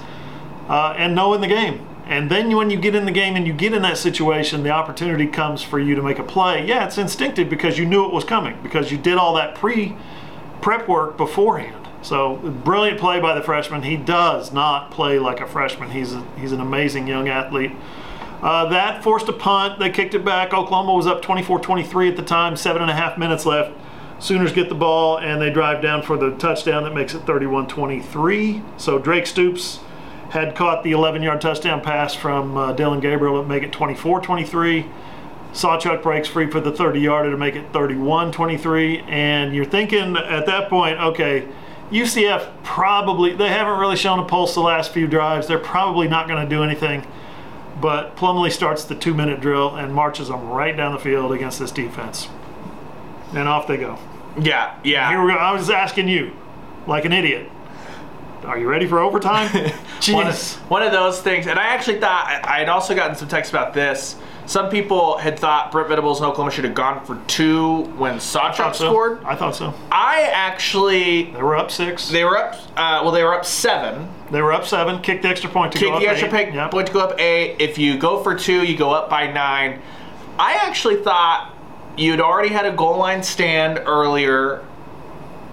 uh, 0.67 0.95
and 0.97 1.13
knowing 1.13 1.41
the 1.41 1.47
game. 1.47 1.85
And 2.05 2.29
then 2.29 2.53
when 2.55 2.69
you 2.69 2.77
get 2.77 2.95
in 2.95 3.05
the 3.05 3.11
game 3.11 3.35
and 3.35 3.47
you 3.47 3.53
get 3.53 3.73
in 3.73 3.81
that 3.83 3.97
situation, 3.97 4.63
the 4.63 4.71
opportunity 4.71 5.25
comes 5.25 5.61
for 5.61 5.79
you 5.79 5.95
to 5.95 6.01
make 6.01 6.19
a 6.19 6.23
play. 6.23 6.65
Yeah, 6.65 6.85
it's 6.85 6.97
instinctive 6.97 7.49
because 7.49 7.77
you 7.77 7.85
knew 7.85 8.05
it 8.05 8.13
was 8.13 8.25
coming 8.25 8.57
because 8.61 8.91
you 8.91 8.97
did 8.97 9.17
all 9.17 9.35
that 9.35 9.55
pre 9.55 9.95
prep 10.61 10.87
work 10.87 11.17
beforehand. 11.17 11.87
So 12.01 12.35
brilliant 12.35 12.99
play 12.99 13.21
by 13.21 13.33
the 13.33 13.41
freshman. 13.41 13.83
He 13.83 13.95
does 13.95 14.51
not 14.51 14.91
play 14.91 15.19
like 15.19 15.39
a 15.39 15.47
freshman. 15.47 15.91
He's 15.91 16.13
a, 16.13 16.25
he's 16.37 16.51
an 16.51 16.59
amazing 16.59 17.07
young 17.07 17.29
athlete. 17.29 17.71
Uh, 18.43 18.65
that 18.65 19.01
forced 19.01 19.29
a 19.29 19.33
punt. 19.33 19.79
They 19.79 19.89
kicked 19.89 20.13
it 20.13 20.25
back. 20.25 20.53
Oklahoma 20.53 20.93
was 20.93 21.07
up 21.07 21.21
24-23 21.21 22.09
at 22.09 22.17
the 22.17 22.21
time. 22.23 22.57
Seven 22.57 22.81
and 22.81 22.91
a 22.91 22.93
half 22.93 23.17
minutes 23.17 23.45
left. 23.45 23.71
Sooners 24.19 24.51
get 24.51 24.67
the 24.67 24.75
ball 24.75 25.17
and 25.17 25.41
they 25.41 25.49
drive 25.49 25.81
down 25.81 26.01
for 26.01 26.17
the 26.17 26.31
touchdown 26.31 26.83
that 26.83 26.93
makes 26.93 27.13
it 27.13 27.25
31-23. 27.25 28.79
So 28.79 28.99
Drake 28.99 29.27
Stoops 29.27 29.79
had 30.31 30.55
caught 30.55 30.83
the 30.83 30.91
11-yard 30.91 31.39
touchdown 31.39 31.79
pass 31.79 32.13
from 32.15 32.57
uh, 32.57 32.73
Dillon 32.73 32.99
Gabriel 32.99 33.41
to 33.41 33.47
make 33.47 33.63
it 33.63 33.71
24-23. 33.71 34.91
Sawchuk 35.53 36.03
breaks 36.03 36.27
free 36.27 36.49
for 36.49 36.59
the 36.59 36.71
30 36.71 36.99
yarder 36.99 37.31
to 37.31 37.37
make 37.37 37.55
it 37.55 37.71
31 37.71 38.33
23. 38.33 38.99
And 39.07 39.55
you're 39.55 39.63
thinking 39.63 40.17
at 40.17 40.45
that 40.47 40.69
point, 40.69 40.99
okay, 40.99 41.47
UCF 41.91 42.51
probably, 42.63 43.35
they 43.35 43.49
haven't 43.49 43.79
really 43.79 43.95
shown 43.95 44.19
a 44.19 44.25
pulse 44.25 44.53
the 44.53 44.61
last 44.61 44.91
few 44.91 45.07
drives. 45.07 45.47
They're 45.47 45.59
probably 45.59 46.09
not 46.09 46.27
going 46.27 46.43
to 46.43 46.49
do 46.49 46.61
anything. 46.63 47.05
But 47.83 48.15
Plumlee 48.15 48.49
starts 48.49 48.85
the 48.85 48.95
two 48.95 49.13
minute 49.13 49.41
drill 49.41 49.75
and 49.75 49.93
marches 49.93 50.29
them 50.29 50.47
right 50.47 50.75
down 50.75 50.93
the 50.93 50.99
field 50.99 51.33
against 51.33 51.59
this 51.59 51.69
defense. 51.69 52.29
And 53.33 53.45
off 53.45 53.67
they 53.67 53.75
go. 53.75 53.99
Yeah, 54.39 54.79
yeah. 54.85 55.09
Here 55.09 55.21
we 55.21 55.33
go. 55.33 55.37
I 55.37 55.51
was 55.51 55.69
asking 55.69 56.07
you, 56.07 56.31
like 56.87 57.03
an 57.03 57.11
idiot, 57.11 57.51
are 58.45 58.57
you 58.57 58.69
ready 58.69 58.87
for 58.87 58.99
overtime? 58.99 59.51
one 59.53 59.65
of, 59.65 60.33
Jeez. 60.33 60.55
one 60.69 60.81
of 60.81 60.93
those 60.93 61.21
things. 61.21 61.45
And 61.45 61.59
I 61.59 61.63
actually 61.63 61.99
thought 61.99 62.25
I 62.45 62.59
had 62.59 62.69
also 62.69 62.95
gotten 62.95 63.17
some 63.17 63.27
texts 63.27 63.51
about 63.51 63.73
this. 63.73 64.15
Some 64.45 64.69
people 64.69 65.17
had 65.17 65.39
thought 65.39 65.71
Brent 65.71 65.87
Venables 65.87 66.19
and 66.19 66.27
Oklahoma 66.27 66.51
should 66.51 66.65
have 66.65 66.73
gone 66.75 67.05
for 67.05 67.15
two 67.27 67.83
when 67.97 68.15
Sawchuk 68.15 68.75
so. 68.75 68.89
scored. 68.89 69.23
I 69.23 69.35
thought 69.35 69.55
so. 69.55 69.73
I 69.91 70.23
actually 70.33 71.31
They 71.31 71.41
were 71.41 71.55
up 71.55 71.71
six. 71.71 72.09
they 72.09 72.25
were 72.25 72.37
up. 72.37 72.55
Uh, 72.75 72.99
well, 73.03 73.11
they 73.11 73.23
were 73.23 73.33
up 73.33 73.45
seven. 73.45 74.09
They 74.31 74.41
were 74.41 74.51
up 74.51 74.65
seven. 74.65 75.01
Kicked 75.01 75.23
the 75.23 75.29
extra 75.29 75.49
point 75.49 75.71
to 75.73 75.77
Kick 75.79 75.87
go 75.89 75.93
up 75.95 76.01
the 76.01 76.07
extra 76.09 76.33
eight. 76.37 76.53
Yep. 76.53 76.71
point 76.71 76.87
to 76.87 76.93
go 76.93 76.99
up 76.99 77.19
eight. 77.19 77.55
If 77.59 77.77
you 77.77 77.97
go 77.97 78.21
for 78.21 78.35
two, 78.35 78.63
you 78.63 78.75
go 78.77 78.91
up 78.91 79.09
by 79.09 79.31
nine. 79.31 79.81
I 80.37 80.55
actually 80.55 80.97
thought 80.97 81.53
you'd 81.95 82.19
already 82.19 82.49
had 82.49 82.65
a 82.65 82.71
goal 82.75 82.97
line 82.97 83.23
stand 83.23 83.79
earlier. 83.85 84.65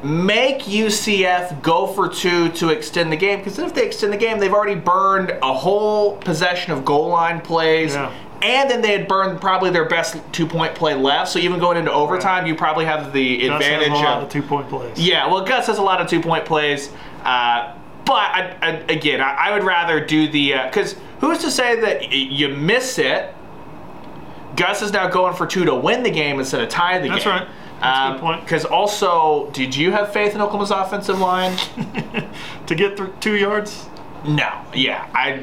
Make 0.03 0.61
UCF 0.63 1.63
go 1.63 1.87
for 1.87 2.09
two 2.09 2.49
to 2.53 2.71
extend 2.71 3.13
the 3.13 3.17
game 3.17 3.39
because 3.41 3.59
if 3.59 3.75
they 3.75 3.85
extend 3.87 4.13
the 4.15 4.17
game, 4.17 4.39
they've 4.39 4.53
already 4.53 4.81
burned 4.81 5.31
a 5.43 5.53
whole 5.53 6.17
possession 6.17 6.73
of 6.73 6.85
goal 6.87 7.09
line 7.09 7.41
plays. 7.43 7.95
Yeah. 7.95 8.11
And 8.43 8.71
then 8.71 8.81
they 8.81 8.93
had 8.93 9.07
burned 9.07 9.41
probably 9.41 9.71
their 9.71 9.85
best 9.85 10.17
two 10.33 10.47
point 10.47 10.75
play 10.75 10.95
left. 10.95 11.31
So 11.31 11.39
even 11.39 11.61
going 11.61 11.77
into 11.77 11.93
overtime, 11.93 12.47
you 12.47 12.55
probably 12.55 12.87
have 12.87 13.13
the 13.13 13.47
Gus 13.47 13.63
has 13.63 13.73
advantage 13.73 13.89
a 13.91 13.95
lot 14.03 14.19
of 14.19 14.23
of 14.25 14.29
two 14.31 14.43
point 14.43 14.69
plays. 14.69 14.99
yeah, 14.99 15.27
well, 15.27 15.45
Gus 15.45 15.67
has 15.67 15.77
a 15.79 15.83
lot 15.83 16.01
of 16.01 16.09
two 16.09 16.21
point 16.23 16.45
plays. 16.47 16.91
Uh, 17.23 17.75
but 18.07 18.15
I, 18.15 18.57
I, 18.63 18.69
again, 18.89 19.21
I, 19.21 19.35
I 19.35 19.53
would 19.53 19.63
rather 19.65 20.05
do 20.05 20.27
the. 20.29 20.53
Because 20.65 20.97
who's 21.21 21.39
to 21.39 21.51
say 21.51 21.79
that 21.81 22.01
y- 22.01 22.07
you 22.09 22.49
miss 22.49 22.99
it? 22.99 23.35
Gus 24.57 24.83
is 24.83 24.93
now 24.93 25.09
going 25.09 25.35
for 25.35 25.47
two 25.47 25.65
to 25.67 25.75
win 25.75 26.03
the 26.03 26.11
game 26.11 26.39
instead 26.39 26.61
of 26.63 26.69
tie 26.71 26.99
the 26.99 27.09
That's 27.09 27.25
game. 27.25 27.33
right. 27.35 27.49
That's 27.81 28.13
good 28.15 28.21
point. 28.21 28.41
Because 28.43 28.65
also, 28.65 29.51
did 29.53 29.75
you 29.77 29.91
have 29.93 30.13
faith 30.13 30.35
in 30.35 30.41
Oklahoma's 30.41 30.71
offensive 30.71 31.19
line? 31.21 31.57
To 32.67 32.75
get 32.77 32.97
through 32.97 33.15
two 33.21 33.35
yards, 33.37 33.87
no. 34.25 34.65
Yeah, 34.73 35.09
I. 35.13 35.39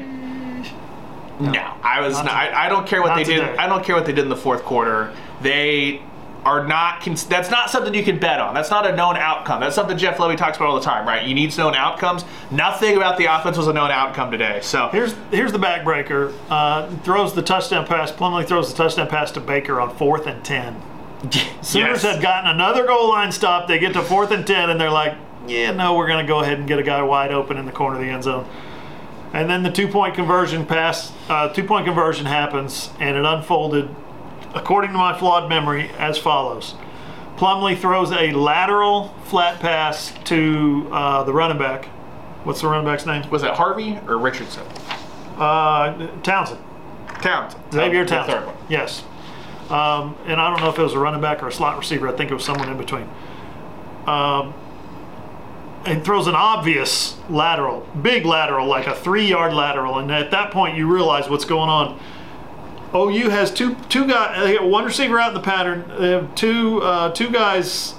No, 1.40 1.74
I 1.82 2.00
was. 2.00 2.14
Not 2.14 2.26
Not. 2.26 2.34
I, 2.34 2.66
I 2.66 2.68
don't 2.68 2.86
care 2.86 3.00
what 3.02 3.14
they 3.16 3.24
did. 3.24 3.42
I 3.56 3.66
don't 3.66 3.84
care 3.84 3.94
what 3.94 4.06
they 4.06 4.12
did 4.12 4.22
in 4.24 4.28
the 4.28 4.36
fourth 4.36 4.62
quarter. 4.64 5.12
They 5.40 6.02
are 6.44 6.66
not. 6.66 7.04
That's 7.28 7.50
not 7.50 7.70
something 7.70 7.92
you 7.94 8.02
can 8.04 8.18
bet 8.18 8.40
on. 8.40 8.54
That's 8.54 8.70
not 8.70 8.86
a 8.86 8.94
known 8.96 9.16
outcome. 9.16 9.60
That's 9.60 9.74
something 9.74 9.98
Jeff 9.98 10.16
Lebby 10.18 10.36
talks 10.36 10.56
about 10.56 10.68
all 10.68 10.74
the 10.76 10.84
time, 10.84 11.06
right? 11.06 11.26
You 11.26 11.34
need 11.34 11.56
known 11.58 11.74
outcomes. 11.74 12.24
Nothing 12.50 12.96
about 12.96 13.18
the 13.18 13.26
offense 13.26 13.56
was 13.56 13.66
a 13.68 13.72
known 13.72 13.90
outcome 13.90 14.30
today. 14.30 14.60
So 14.62 14.88
here's 14.88 15.14
here's 15.30 15.52
the 15.52 15.58
backbreaker. 15.58 16.32
Uh, 16.48 16.88
throws 16.98 17.34
the 17.34 17.42
touchdown 17.42 17.86
pass. 17.86 18.10
Plumlee 18.12 18.46
throws 18.46 18.70
the 18.72 18.76
touchdown 18.76 19.08
pass 19.08 19.30
to 19.32 19.40
Baker 19.40 19.80
on 19.80 19.94
fourth 19.96 20.26
and 20.26 20.44
ten. 20.44 20.80
Sooners 21.62 22.02
Yes. 22.02 22.02
had 22.02 22.22
gotten 22.22 22.50
another 22.50 22.86
goal 22.86 23.08
line 23.10 23.32
stop. 23.32 23.66
They 23.68 23.78
get 23.78 23.92
to 23.94 24.02
fourth 24.02 24.30
and 24.30 24.46
ten, 24.46 24.70
and 24.70 24.80
they're 24.80 24.90
like, 24.90 25.14
"Yeah, 25.48 25.72
no, 25.72 25.96
we're 25.96 26.06
going 26.06 26.24
to 26.24 26.28
go 26.28 26.40
ahead 26.40 26.58
and 26.58 26.66
get 26.68 26.78
a 26.78 26.82
guy 26.84 27.02
wide 27.02 27.32
open 27.32 27.56
in 27.58 27.66
the 27.66 27.72
corner 27.72 27.96
of 27.96 28.02
the 28.02 28.08
end 28.08 28.22
zone." 28.24 28.48
And 29.32 29.48
then 29.48 29.62
the 29.62 29.70
two 29.70 29.88
point 29.88 30.14
conversion 30.14 30.64
pass, 30.64 31.12
uh, 31.28 31.48
two 31.48 31.64
point 31.64 31.86
conversion 31.86 32.26
happens, 32.26 32.90
and 32.98 33.16
it 33.16 33.24
unfolded, 33.24 33.94
according 34.54 34.92
to 34.92 34.98
my 34.98 35.18
flawed 35.18 35.48
memory, 35.48 35.90
as 35.98 36.16
follows: 36.16 36.74
Plumlee 37.36 37.76
throws 37.76 38.10
a 38.10 38.32
lateral 38.32 39.08
flat 39.24 39.60
pass 39.60 40.12
to 40.24 40.88
uh, 40.90 41.24
the 41.24 41.32
running 41.32 41.58
back. 41.58 41.86
What's 42.44 42.62
the 42.62 42.68
running 42.68 42.86
back's 42.86 43.04
name? 43.04 43.28
was 43.30 43.42
it 43.42 43.50
Harvey 43.50 43.98
or 44.06 44.16
Richardson? 44.16 44.66
Uh, 45.36 46.08
Townsend. 46.22 46.60
Townsend. 47.20 47.62
Xavier 47.72 48.06
third 48.06 48.26
Townsend. 48.26 48.56
Yes. 48.68 49.04
Um, 49.70 50.16
and 50.26 50.40
I 50.40 50.48
don't 50.50 50.60
know 50.60 50.70
if 50.70 50.78
it 50.78 50.82
was 50.82 50.94
a 50.94 50.98
running 50.98 51.20
back 51.20 51.42
or 51.42 51.48
a 51.48 51.52
slot 51.52 51.76
receiver. 51.76 52.08
I 52.08 52.12
think 52.12 52.30
it 52.30 52.34
was 52.34 52.44
someone 52.44 52.70
in 52.70 52.78
between. 52.78 53.08
Um, 54.06 54.54
and 55.84 56.04
throws 56.04 56.26
an 56.26 56.34
obvious 56.34 57.16
lateral, 57.30 57.86
big 58.02 58.24
lateral, 58.24 58.66
like 58.66 58.86
a 58.86 58.94
three-yard 58.94 59.52
lateral. 59.54 59.98
And 59.98 60.10
at 60.10 60.30
that 60.30 60.50
point, 60.50 60.76
you 60.76 60.92
realize 60.92 61.28
what's 61.28 61.44
going 61.44 61.70
on. 61.70 62.00
OU 62.94 63.28
has 63.28 63.52
two 63.52 63.74
two 63.90 64.06
guys, 64.06 64.56
got 64.56 64.68
one 64.68 64.84
receiver 64.84 65.20
out 65.20 65.28
in 65.28 65.34
the 65.34 65.40
pattern. 65.40 65.84
They 66.00 66.10
have 66.10 66.34
two 66.34 66.82
uh, 66.82 67.12
two 67.12 67.30
guys. 67.30 67.94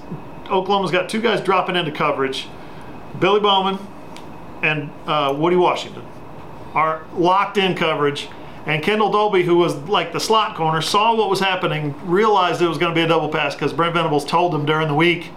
Oklahoma's 0.49 0.91
got 0.91 1.09
two 1.09 1.21
guys 1.21 1.41
dropping 1.41 1.75
into 1.75 1.91
coverage. 1.91 2.47
Billy 3.19 3.39
Bowman 3.39 3.77
and 4.63 4.89
uh, 5.05 5.35
Woody 5.37 5.55
Washington 5.55 6.03
are 6.73 7.05
locked 7.13 7.57
in 7.57 7.75
coverage. 7.75 8.29
And 8.65 8.83
Kendel 8.83 9.11
Dolby, 9.11 9.43
who 9.43 9.55
was 9.55 9.75
like 9.87 10.13
the 10.13 10.19
slot 10.19 10.55
corner, 10.55 10.81
saw 10.81 11.15
what 11.15 11.29
was 11.29 11.39
happening, 11.39 11.95
realized 12.07 12.61
it 12.61 12.67
was 12.67 12.77
going 12.77 12.93
to 12.93 12.95
be 12.95 13.01
a 13.01 13.07
double 13.07 13.29
pass 13.29 13.55
because 13.55 13.73
Brent 13.73 13.93
Venables 13.93 14.25
told 14.25 14.53
him 14.53 14.65
during 14.65 14.87
the 14.87 14.93
week, 14.93 15.31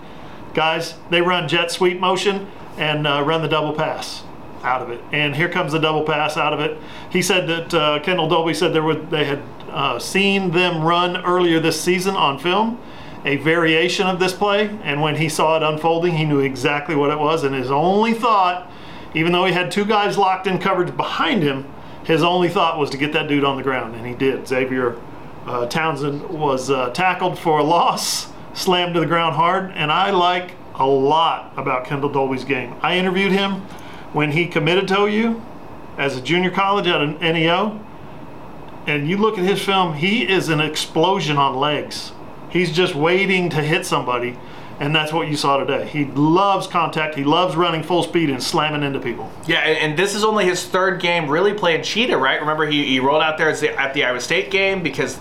guys, 0.54 0.94
they 1.10 1.20
run 1.20 1.48
jet 1.48 1.70
sweep 1.70 2.00
motion 2.00 2.50
and 2.76 3.06
uh, 3.06 3.22
run 3.22 3.42
the 3.42 3.48
double 3.48 3.72
pass 3.72 4.24
out 4.62 4.82
of 4.82 4.90
it. 4.90 5.00
And 5.12 5.34
here 5.34 5.48
comes 5.48 5.72
the 5.72 5.78
double 5.78 6.04
pass 6.04 6.36
out 6.36 6.52
of 6.52 6.60
it. 6.60 6.78
He 7.10 7.22
said 7.22 7.48
that 7.48 7.74
uh, 7.74 7.98
Kendel 8.00 8.28
Dolby 8.28 8.54
said 8.54 8.72
there 8.72 8.94
they 8.94 9.24
had 9.24 9.42
uh, 9.68 9.98
seen 9.98 10.50
them 10.50 10.82
run 10.82 11.16
earlier 11.24 11.58
this 11.60 11.80
season 11.80 12.14
on 12.14 12.38
film 12.38 12.78
a 13.24 13.36
variation 13.36 14.06
of 14.06 14.18
this 14.18 14.32
play, 14.32 14.68
and 14.82 15.00
when 15.00 15.16
he 15.16 15.28
saw 15.28 15.56
it 15.56 15.62
unfolding, 15.62 16.16
he 16.16 16.24
knew 16.24 16.40
exactly 16.40 16.96
what 16.96 17.10
it 17.10 17.18
was. 17.18 17.44
And 17.44 17.54
his 17.54 17.70
only 17.70 18.14
thought, 18.14 18.70
even 19.14 19.32
though 19.32 19.44
he 19.44 19.52
had 19.52 19.70
two 19.70 19.84
guys 19.84 20.18
locked 20.18 20.46
in 20.46 20.58
coverage 20.58 20.96
behind 20.96 21.42
him, 21.42 21.72
his 22.04 22.22
only 22.22 22.48
thought 22.48 22.78
was 22.78 22.90
to 22.90 22.96
get 22.96 23.12
that 23.12 23.28
dude 23.28 23.44
on 23.44 23.56
the 23.56 23.62
ground, 23.62 23.94
and 23.94 24.06
he 24.06 24.14
did. 24.14 24.48
Xavier 24.48 25.00
uh, 25.46 25.66
Townsend 25.66 26.28
was 26.30 26.70
uh, 26.70 26.90
tackled 26.90 27.38
for 27.38 27.60
a 27.60 27.62
loss, 27.62 28.31
slammed 28.54 28.94
to 28.94 29.00
the 29.00 29.06
ground 29.06 29.36
hard, 29.36 29.72
and 29.72 29.90
I 29.90 30.10
like 30.10 30.52
a 30.74 30.86
lot 30.86 31.52
about 31.56 31.84
Kendel 31.84 32.12
Dolby's 32.12 32.44
game. 32.44 32.74
I 32.80 32.96
interviewed 32.96 33.32
him 33.32 33.62
when 34.12 34.32
he 34.32 34.46
committed 34.46 34.88
to 34.88 35.04
OU 35.04 35.42
as 35.98 36.16
a 36.16 36.20
junior 36.20 36.50
college 36.50 36.86
at 36.86 37.00
an 37.00 37.18
NEO, 37.20 37.80
and 38.86 39.08
you 39.08 39.16
look 39.16 39.38
at 39.38 39.44
his 39.44 39.62
film, 39.62 39.94
he 39.94 40.28
is 40.28 40.48
an 40.48 40.60
explosion 40.60 41.36
on 41.36 41.56
legs. 41.56 42.12
He's 42.50 42.72
just 42.72 42.94
waiting 42.94 43.48
to 43.50 43.62
hit 43.62 43.86
somebody, 43.86 44.36
and 44.80 44.94
that's 44.94 45.12
what 45.12 45.28
you 45.28 45.36
saw 45.36 45.58
today. 45.58 45.86
He 45.86 46.04
loves 46.04 46.66
contact. 46.66 47.14
He 47.14 47.24
loves 47.24 47.54
running 47.54 47.82
full 47.82 48.02
speed 48.02 48.28
and 48.28 48.42
slamming 48.42 48.82
into 48.82 48.98
people. 48.98 49.30
Yeah, 49.46 49.60
and, 49.60 49.98
this 49.98 50.14
is 50.14 50.24
only 50.24 50.44
his 50.44 50.64
third 50.64 51.00
game 51.00 51.28
really 51.28 51.54
playing 51.54 51.82
cheetah, 51.82 52.18
right? 52.18 52.40
Remember, 52.40 52.66
he, 52.66 52.84
he 52.84 53.00
rolled 53.00 53.22
out 53.22 53.38
there 53.38 53.48
at 53.48 53.60
the, 53.60 53.78
at 53.80 53.94
the 53.94 54.04
Iowa 54.04 54.20
State 54.20 54.50
game 54.50 54.82
because 54.82 55.16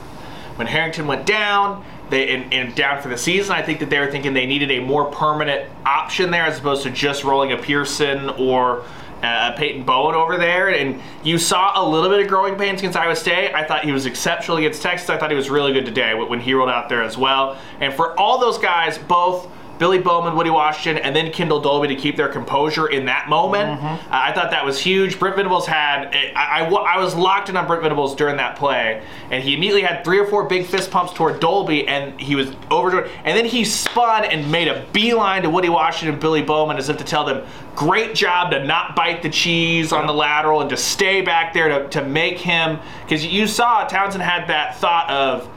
when 0.55 0.67
Harrington 0.67 1.07
went 1.07 1.25
down, 1.25 1.85
they 2.11 2.29
and, 2.29 2.75
down 2.75 3.01
for 3.01 3.09
the 3.09 3.17
season, 3.17 3.53
I 3.53 3.63
think 3.63 3.79
that 3.79 3.89
they 3.89 3.99
were 3.99 4.11
thinking 4.11 4.33
they 4.33 4.45
needed 4.45 4.69
a 4.69 4.79
more 4.79 5.05
permanent 5.05 5.69
option 5.85 6.29
there 6.29 6.43
as 6.43 6.59
opposed 6.59 6.83
to 6.83 6.91
just 6.91 7.23
rolling 7.23 7.51
a 7.53 7.57
Pearson 7.57 8.29
or 8.29 8.83
uh, 9.23 9.53
Peyton 9.53 9.83
Bowen 9.83 10.15
over 10.15 10.37
there, 10.37 10.69
and 10.69 10.99
you 11.23 11.37
saw 11.37 11.79
a 11.81 11.83
little 11.87 12.09
bit 12.09 12.19
of 12.19 12.27
growing 12.27 12.55
pains 12.55 12.81
against 12.81 12.97
Iowa 12.97 13.15
State. 13.15 13.53
I 13.53 13.63
thought 13.63 13.83
he 13.83 13.91
was 13.91 14.05
exceptional 14.05 14.57
against 14.57 14.81
Texas. 14.81 15.09
I 15.09 15.17
thought 15.17 15.29
he 15.29 15.35
was 15.37 15.49
really 15.49 15.73
good 15.73 15.85
today 15.85 16.13
when 16.13 16.39
he 16.39 16.53
rolled 16.53 16.69
out 16.69 16.89
there 16.89 17.03
as 17.03 17.17
well. 17.17 17.57
And 17.79 17.93
for 17.93 18.19
all 18.19 18.39
those 18.39 18.57
guys, 18.57 18.97
both 18.97 19.47
Billy 19.81 19.97
Bowman, 19.97 20.35
Woody 20.35 20.51
Washington, 20.51 21.03
and 21.03 21.15
then 21.15 21.31
Kendel 21.31 21.59
Dolby 21.59 21.87
to 21.87 21.95
keep 21.95 22.15
their 22.15 22.27
composure 22.27 22.85
in 22.85 23.05
that 23.05 23.27
moment. 23.27 23.81
Uh, 23.83 23.97
I 24.11 24.31
thought 24.31 24.51
that 24.51 24.63
was 24.63 24.79
huge. 24.79 25.17
Brent 25.17 25.37
Venables 25.37 25.65
had, 25.65 26.13
I, 26.35 26.59
I, 26.59 26.69
I 26.69 26.99
was 26.99 27.15
locked 27.15 27.49
in 27.49 27.57
on 27.57 27.65
Brent 27.65 27.81
Venables 27.81 28.15
during 28.15 28.37
that 28.37 28.57
play, 28.57 29.01
and 29.31 29.43
he 29.43 29.55
immediately 29.55 29.81
had 29.81 30.03
three 30.03 30.19
or 30.19 30.27
four 30.27 30.47
big 30.47 30.67
fist 30.67 30.91
pumps 30.91 31.13
toward 31.13 31.39
Dolby, 31.39 31.87
and 31.87 32.21
he 32.21 32.35
was 32.35 32.51
overjoyed. 32.69 33.09
And 33.23 33.35
then 33.35 33.45
he 33.45 33.65
spun 33.65 34.23
and 34.23 34.51
made 34.51 34.67
a 34.67 34.85
beeline 34.93 35.41
to 35.41 35.49
Woody 35.49 35.69
Washington 35.69 36.13
and 36.13 36.21
Billy 36.21 36.43
Bowman 36.43 36.77
as 36.77 36.87
if 36.87 36.97
to 36.97 37.03
tell 37.03 37.25
them, 37.25 37.43
great 37.75 38.13
job 38.13 38.51
to 38.51 38.63
not 38.63 38.95
bite 38.95 39.23
the 39.23 39.31
cheese 39.31 39.91
on 39.91 40.05
the 40.05 40.13
lateral 40.13 40.61
and 40.61 40.69
to 40.69 40.77
stay 40.77 41.21
back 41.21 41.55
there 41.55 41.69
to, 41.69 41.89
to 41.89 42.05
make 42.05 42.37
him, 42.37 42.79
because 43.01 43.25
you 43.25 43.47
saw 43.47 43.87
Townsend 43.87 44.21
had 44.21 44.47
that 44.47 44.77
thought 44.77 45.09
of, 45.09 45.49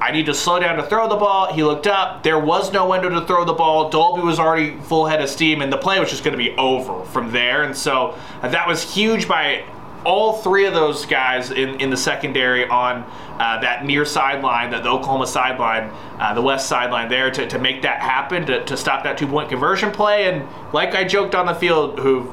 I 0.00 0.12
need 0.12 0.26
to 0.26 0.34
slow 0.34 0.60
down 0.60 0.76
to 0.76 0.84
throw 0.84 1.08
the 1.08 1.16
ball. 1.16 1.52
He 1.52 1.64
looked 1.64 1.86
up. 1.86 2.22
There 2.22 2.38
was 2.38 2.72
no 2.72 2.88
window 2.88 3.08
to 3.08 3.26
throw 3.26 3.44
the 3.44 3.52
ball. 3.52 3.90
Dolby 3.90 4.22
was 4.22 4.38
already 4.38 4.78
full 4.82 5.06
head 5.06 5.20
of 5.20 5.28
steam, 5.28 5.60
and 5.60 5.72
the 5.72 5.78
play 5.78 5.98
was 5.98 6.08
just 6.08 6.22
going 6.22 6.32
to 6.32 6.38
be 6.38 6.56
over 6.56 7.04
from 7.06 7.32
there. 7.32 7.64
And 7.64 7.76
so 7.76 8.16
uh, 8.42 8.48
that 8.48 8.66
was 8.68 8.82
huge 8.82 9.26
by 9.26 9.64
all 10.04 10.34
three 10.34 10.64
of 10.64 10.74
those 10.74 11.04
guys 11.04 11.50
in, 11.50 11.80
in 11.80 11.90
the 11.90 11.96
secondary 11.96 12.66
on 12.68 13.02
uh, 13.40 13.60
that 13.60 13.84
near 13.84 14.04
sideline, 14.04 14.70
the, 14.70 14.80
the 14.80 14.88
Oklahoma 14.88 15.26
sideline, 15.26 15.90
uh, 16.20 16.32
the 16.32 16.42
west 16.42 16.68
sideline 16.68 17.08
there 17.08 17.30
to, 17.30 17.46
to 17.48 17.58
make 17.58 17.82
that 17.82 18.00
happen, 18.00 18.46
to, 18.46 18.64
to 18.64 18.76
stop 18.76 19.02
that 19.02 19.18
two 19.18 19.26
point 19.26 19.48
conversion 19.48 19.90
play. 19.90 20.28
And 20.28 20.46
like 20.72 20.94
I 20.94 21.04
joked 21.04 21.34
on 21.34 21.46
the 21.46 21.54
field, 21.54 21.98
who 21.98 22.32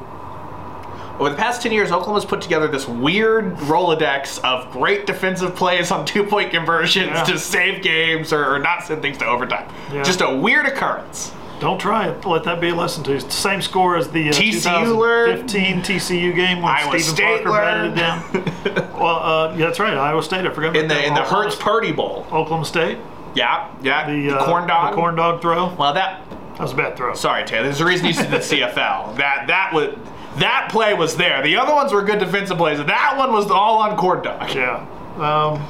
over 1.18 1.30
the 1.30 1.36
past 1.36 1.62
10 1.62 1.72
years, 1.72 1.90
Oklahoma's 1.92 2.24
put 2.24 2.40
together 2.40 2.68
this 2.68 2.86
weird 2.88 3.54
Rolodex 3.56 4.38
of 4.44 4.70
great 4.72 5.06
defensive 5.06 5.54
plays 5.54 5.90
on 5.90 6.04
two 6.06 6.24
point 6.24 6.50
conversions 6.50 7.08
Yeah. 7.08 7.24
to 7.24 7.38
save 7.38 7.82
games 7.82 8.32
or, 8.32 8.54
or 8.54 8.58
not 8.58 8.84
send 8.84 9.02
things 9.02 9.18
to 9.18 9.26
overtime. 9.26 9.68
Yeah. 9.92 10.02
Just 10.02 10.20
a 10.20 10.34
weird 10.34 10.66
occurrence. 10.66 11.32
Don't 11.58 11.78
try 11.78 12.08
it. 12.08 12.24
Let 12.26 12.44
that 12.44 12.60
be 12.60 12.68
a 12.68 12.74
lesson 12.74 13.02
to 13.04 13.10
you. 13.12 13.16
It's 13.16 13.24
the 13.24 13.30
same 13.32 13.62
score 13.62 13.96
as 13.96 14.10
the 14.10 14.28
uh, 14.28 14.32
TCU 14.32 14.94
learned. 14.98 15.48
2015 15.48 15.96
TCU 15.96 16.34
game 16.34 16.60
when 16.60 16.70
Iowa 16.70 16.98
Stephen 16.98 17.14
State 17.16 17.44
Parker 17.44 17.50
batted 17.50 17.92
it 17.92 17.96
down. 17.96 18.92
well, 19.00 19.16
uh, 19.22 19.54
yeah, 19.56 19.64
that's 19.66 19.80
right. 19.80 19.96
Iowa 19.96 20.22
State. 20.22 20.44
I 20.44 20.50
forgot 20.50 20.70
about 20.70 20.82
In 20.82 20.88
the 20.88 20.94
that. 20.94 21.04
in 21.06 21.14
the 21.14 21.22
Hertz 21.22 21.56
Purdy 21.56 21.92
Bowl. 21.92 22.26
Oklahoma 22.30 22.66
State. 22.66 22.98
Yeah, 23.34 23.74
yeah. 23.82 24.06
The, 24.06 24.28
The, 24.28 24.38
uh, 24.38 24.44
corn 24.44 24.66
dog. 24.68 24.90
The 24.92 24.96
corn 24.96 25.14
dog 25.16 25.40
throw. 25.40 25.74
well, 25.76 25.94
that. 25.94 26.22
That 26.30 26.60
was 26.60 26.72
a 26.72 26.76
bad 26.76 26.94
throw. 26.96 27.14
Sorry, 27.14 27.44
Taylor. 27.46 27.64
There's 27.64 27.80
a 27.80 27.86
reason 27.86 28.06
you 28.06 28.12
see 28.12 28.22
the 28.26 28.36
CFL. 28.38 29.16
That 29.16 29.46
that 29.46 29.72
was 29.72 29.94
that 30.38 30.68
play 30.70 30.94
was 30.94 31.16
there. 31.16 31.42
The 31.42 31.56
other 31.56 31.74
ones 31.74 31.92
were 31.92 32.02
good 32.02 32.18
defensive 32.18 32.56
plays. 32.58 32.78
That 32.78 33.14
one 33.16 33.32
was 33.32 33.50
all 33.50 33.78
on 33.78 33.96
corn 33.96 34.22
dog. 34.22 34.54
Yeah. 34.54 34.86
Um, 35.18 35.62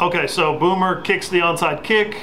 okay, 0.00 0.26
so 0.26 0.58
Boomer 0.58 1.00
kicks 1.02 1.28
the 1.28 1.38
onside 1.40 1.82
kick. 1.84 2.16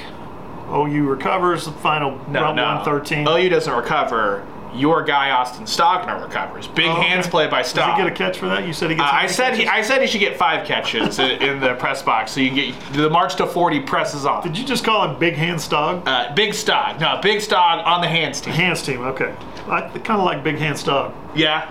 OU 0.70 1.04
recovers. 1.08 1.64
The 1.66 1.72
final 1.72 2.12
No, 2.28 2.52
no. 2.54 2.62
113. 2.64 3.26
OU 3.28 3.48
doesn't 3.48 3.74
recover. 3.74 4.46
Your 4.74 5.02
guy 5.02 5.30
Austin 5.30 5.64
Stogner 5.64 6.22
recovers. 6.22 6.66
Big 6.66 6.86
Oh, 6.86 6.92
okay. 6.92 7.02
hands 7.08 7.26
play 7.28 7.46
by 7.46 7.62
Does 7.62 7.72
Stog. 7.72 7.94
he 7.96 8.02
get 8.02 8.06
a 8.12 8.14
catch 8.14 8.38
for 8.38 8.46
that? 8.48 8.66
You 8.66 8.72
said 8.72 8.90
he 8.90 8.96
Uh, 8.96 9.00
gets. 9.00 9.08
I 9.08 9.14
how 9.14 9.16
many 9.22 9.32
said 9.32 9.54
he. 9.56 9.66
I 9.66 9.82
said 9.82 10.00
he 10.00 10.06
should 10.06 10.20
get 10.20 10.36
five 10.36 10.66
catches 10.66 11.18
in, 11.18 11.42
in 11.42 11.60
the 11.60 11.74
press 11.74 12.02
box, 12.02 12.32
so 12.32 12.40
you 12.40 12.48
can 12.48 12.56
get 12.72 12.92
the 12.94 13.10
march 13.10 13.36
to 13.36 13.46
forty 13.46 13.80
presses 13.80 14.24
on. 14.24 14.42
Did 14.42 14.56
you 14.56 14.64
just 14.64 14.84
call 14.84 15.08
him 15.08 15.18
Big 15.18 15.34
Hands 15.34 15.66
Dog? 15.68 16.06
Uh, 16.08 16.32
big 16.34 16.52
Stog, 16.52 17.00
no, 17.00 17.18
Big 17.22 17.38
Stog 17.40 17.84
on 17.84 18.00
the 18.00 18.08
hands 18.08 18.40
team. 18.40 18.54
Hands 18.54 18.80
team. 18.82 19.02
Okay. 19.02 19.34
I 19.68 19.82
kind 19.98 20.18
of 20.20 20.24
like 20.24 20.42
Big 20.42 20.56
Hands 20.58 20.82
Dog. 20.82 21.12
Yeah, 21.34 21.70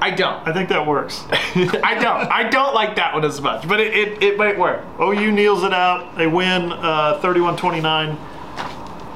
I 0.00 0.10
don't. 0.10 0.46
I 0.48 0.52
think 0.52 0.68
that 0.70 0.86
works. 0.86 1.24
I 1.30 1.94
don't. 2.00 2.30
I 2.32 2.48
don't 2.48 2.74
like 2.74 2.96
that 2.96 3.14
one 3.14 3.24
as 3.24 3.40
much, 3.40 3.68
but 3.68 3.78
it, 3.80 3.94
it, 3.94 4.22
it 4.22 4.36
might 4.38 4.58
work. 4.58 4.82
OU 5.00 5.30
kneels 5.32 5.62
it 5.62 5.72
out. 5.72 6.16
They 6.16 6.26
win 6.26 6.72
uh, 6.72 7.20
31-29. 7.22 8.16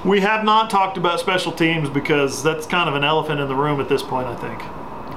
We 0.06 0.20
have 0.20 0.44
not 0.44 0.70
talked 0.70 0.96
about 0.96 1.18
special 1.20 1.50
teams 1.52 1.90
because 1.90 2.42
that's 2.42 2.64
kind 2.66 2.88
of 2.88 2.94
an 2.94 3.02
elephant 3.04 3.40
in 3.40 3.48
the 3.48 3.56
room 3.56 3.80
at 3.80 3.88
this 3.88 4.02
point, 4.02 4.28
I 4.28 4.36
think. 4.36 4.60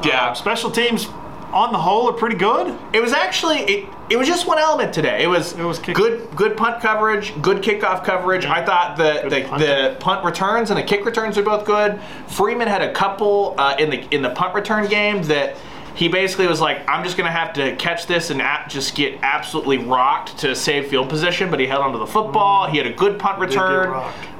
Yeah. 0.05 0.29
Uh, 0.29 0.33
special 0.33 0.71
teams, 0.71 1.05
on 1.53 1.71
the 1.71 1.77
whole, 1.77 2.09
are 2.09 2.13
pretty 2.13 2.37
good. 2.37 2.75
It 2.93 2.99
was 3.01 3.13
actually 3.13 3.57
it, 3.59 3.89
it 4.09 4.17
was 4.17 4.27
just 4.27 4.47
one 4.47 4.57
element 4.57 4.93
today. 4.93 5.23
It 5.23 5.27
was 5.27 5.53
It 5.53 5.63
was 5.63 5.77
kick- 5.77 5.95
good 5.95 6.35
good 6.35 6.57
punt 6.57 6.81
coverage, 6.81 7.39
good 7.41 7.61
kickoff 7.61 8.03
coverage. 8.03 8.45
I 8.45 8.65
thought 8.65 8.97
the 8.97 9.29
the, 9.29 9.57
the 9.57 9.97
punt 9.99 10.25
returns 10.25 10.71
and 10.71 10.79
the 10.79 10.83
kick 10.83 11.05
returns 11.05 11.37
are 11.37 11.43
both 11.43 11.65
good. 11.65 11.99
Freeman 12.27 12.67
had 12.67 12.81
a 12.81 12.91
couple 12.91 13.53
uh, 13.59 13.75
in 13.77 13.89
the 13.91 13.99
in 14.13 14.21
the 14.23 14.31
punt 14.31 14.55
return 14.55 14.87
game 14.87 15.21
that 15.23 15.55
he 15.95 16.07
basically 16.07 16.47
was 16.47 16.61
like, 16.61 16.87
I'm 16.89 17.03
just 17.03 17.17
gonna 17.17 17.31
have 17.31 17.53
to 17.53 17.75
catch 17.75 18.07
this 18.07 18.29
and 18.29 18.41
ap- 18.41 18.69
just 18.69 18.95
get 18.95 19.19
absolutely 19.21 19.77
rocked 19.77 20.37
to 20.39 20.55
save 20.55 20.87
field 20.87 21.09
position. 21.09 21.49
But 21.49 21.59
he 21.59 21.67
held 21.67 21.81
onto 21.83 21.99
the 21.99 22.07
football. 22.07 22.67
He 22.69 22.77
had 22.77 22.87
a 22.87 22.93
good 22.93 23.19
punt 23.19 23.39
return. 23.39 23.89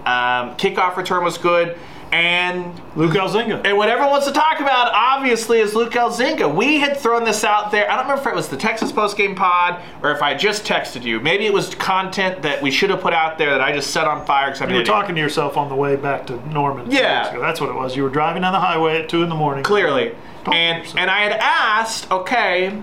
Um, 0.06 0.56
kickoff 0.58 0.95
return 0.97 1.24
was 1.24 1.38
good. 1.38 1.78
And 2.12 2.74
Luke 2.95 3.14
Elzinga. 3.14 3.62
and 3.66 3.78
what 3.78 3.88
everyone 3.88 4.10
wants 4.10 4.26
to 4.26 4.34
talk 4.34 4.60
about, 4.60 4.91
obviously, 4.95 5.60
is 5.60 5.76
Luke 5.76 5.91
Elzinga. 5.93 6.56
We 6.56 6.80
had 6.80 6.97
thrown 6.97 7.24
this 7.24 7.43
out 7.43 7.70
there. 7.70 7.86
I 7.89 7.95
don't 7.97 8.06
remember 8.08 8.22
if 8.28 8.34
it 8.34 8.36
was 8.36 8.50
the 8.50 8.58
Texas 8.58 8.91
postgame 8.91 9.36
pod 9.36 9.80
or 10.02 10.12
if 10.12 10.24
I 10.24 10.34
just 10.34 10.66
texted 10.66 11.04
you. 11.04 11.20
Maybe 11.20 11.45
it 11.45 11.54
was 11.54 11.76
content 11.76 12.41
that 12.41 12.64
we 12.64 12.72
should 12.72 12.89
have 12.89 13.02
put 13.02 13.14
out 13.14 13.38
there 13.38 13.52
that 13.52 13.62
I 13.62 13.72
just 13.74 13.91
set 13.91 14.08
on 14.08 14.26
fire 14.26 14.47
because 14.47 14.62
I'm 14.64 14.70
You 14.70 14.78
an 14.78 14.82
were 14.82 14.86
talking 14.88 15.14
to 15.14 15.22
yourself 15.22 15.56
on 15.56 15.70
the 15.70 15.76
way 15.76 15.97
back 15.97 16.26
to 16.28 16.50
Norman. 16.50 16.89
Yeah. 16.89 17.38
That's 17.38 17.62
what 17.62 17.70
it 17.70 17.76
was. 17.76 17.95
You 17.95 18.02
were 18.02 18.10
driving 18.10 18.41
down 18.41 18.54
the 18.54 18.60
highway 18.60 19.04
at 19.04 19.08
2 19.10 19.22
in 19.22 19.30
the 19.30 19.36
morning. 19.36 19.64
Clearly. 19.64 20.16
And 20.47 20.85
and 20.97 21.09
I 21.09 21.19
had 21.21 21.33
asked, 21.33 22.09
okay, 22.11 22.81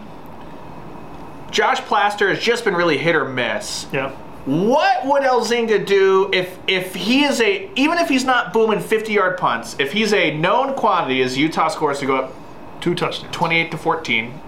Josh 1.50 1.80
Plaster 1.82 2.28
has 2.28 2.38
just 2.38 2.64
been 2.64 2.74
really 2.74 2.98
hit 2.98 3.14
or 3.14 3.24
miss. 3.24 3.86
Yeah. 3.92 4.10
What 4.44 5.04
would 5.06 5.22
Elzinga 5.22 5.84
do 5.84 6.30
if 6.32 6.58
if 6.68 6.94
he 6.94 7.24
is 7.24 7.40
a 7.40 7.70
even 7.74 7.98
if 7.98 8.08
he's 8.08 8.24
not 8.24 8.52
booming 8.52 8.80
50 8.80 9.12
yard 9.12 9.38
punts, 9.38 9.76
if 9.78 9.92
he's 9.92 10.12
a 10.12 10.36
known 10.36 10.74
quantity 10.74 11.22
as 11.22 11.36
Utah 11.36 11.68
scores 11.68 11.98
to 12.00 12.06
go 12.06 12.16
up 12.16 12.32
Two 12.80 12.94
touchdowns. 12.94 13.34
28 13.34 13.70
to 13.70 13.78
14. 13.78 14.40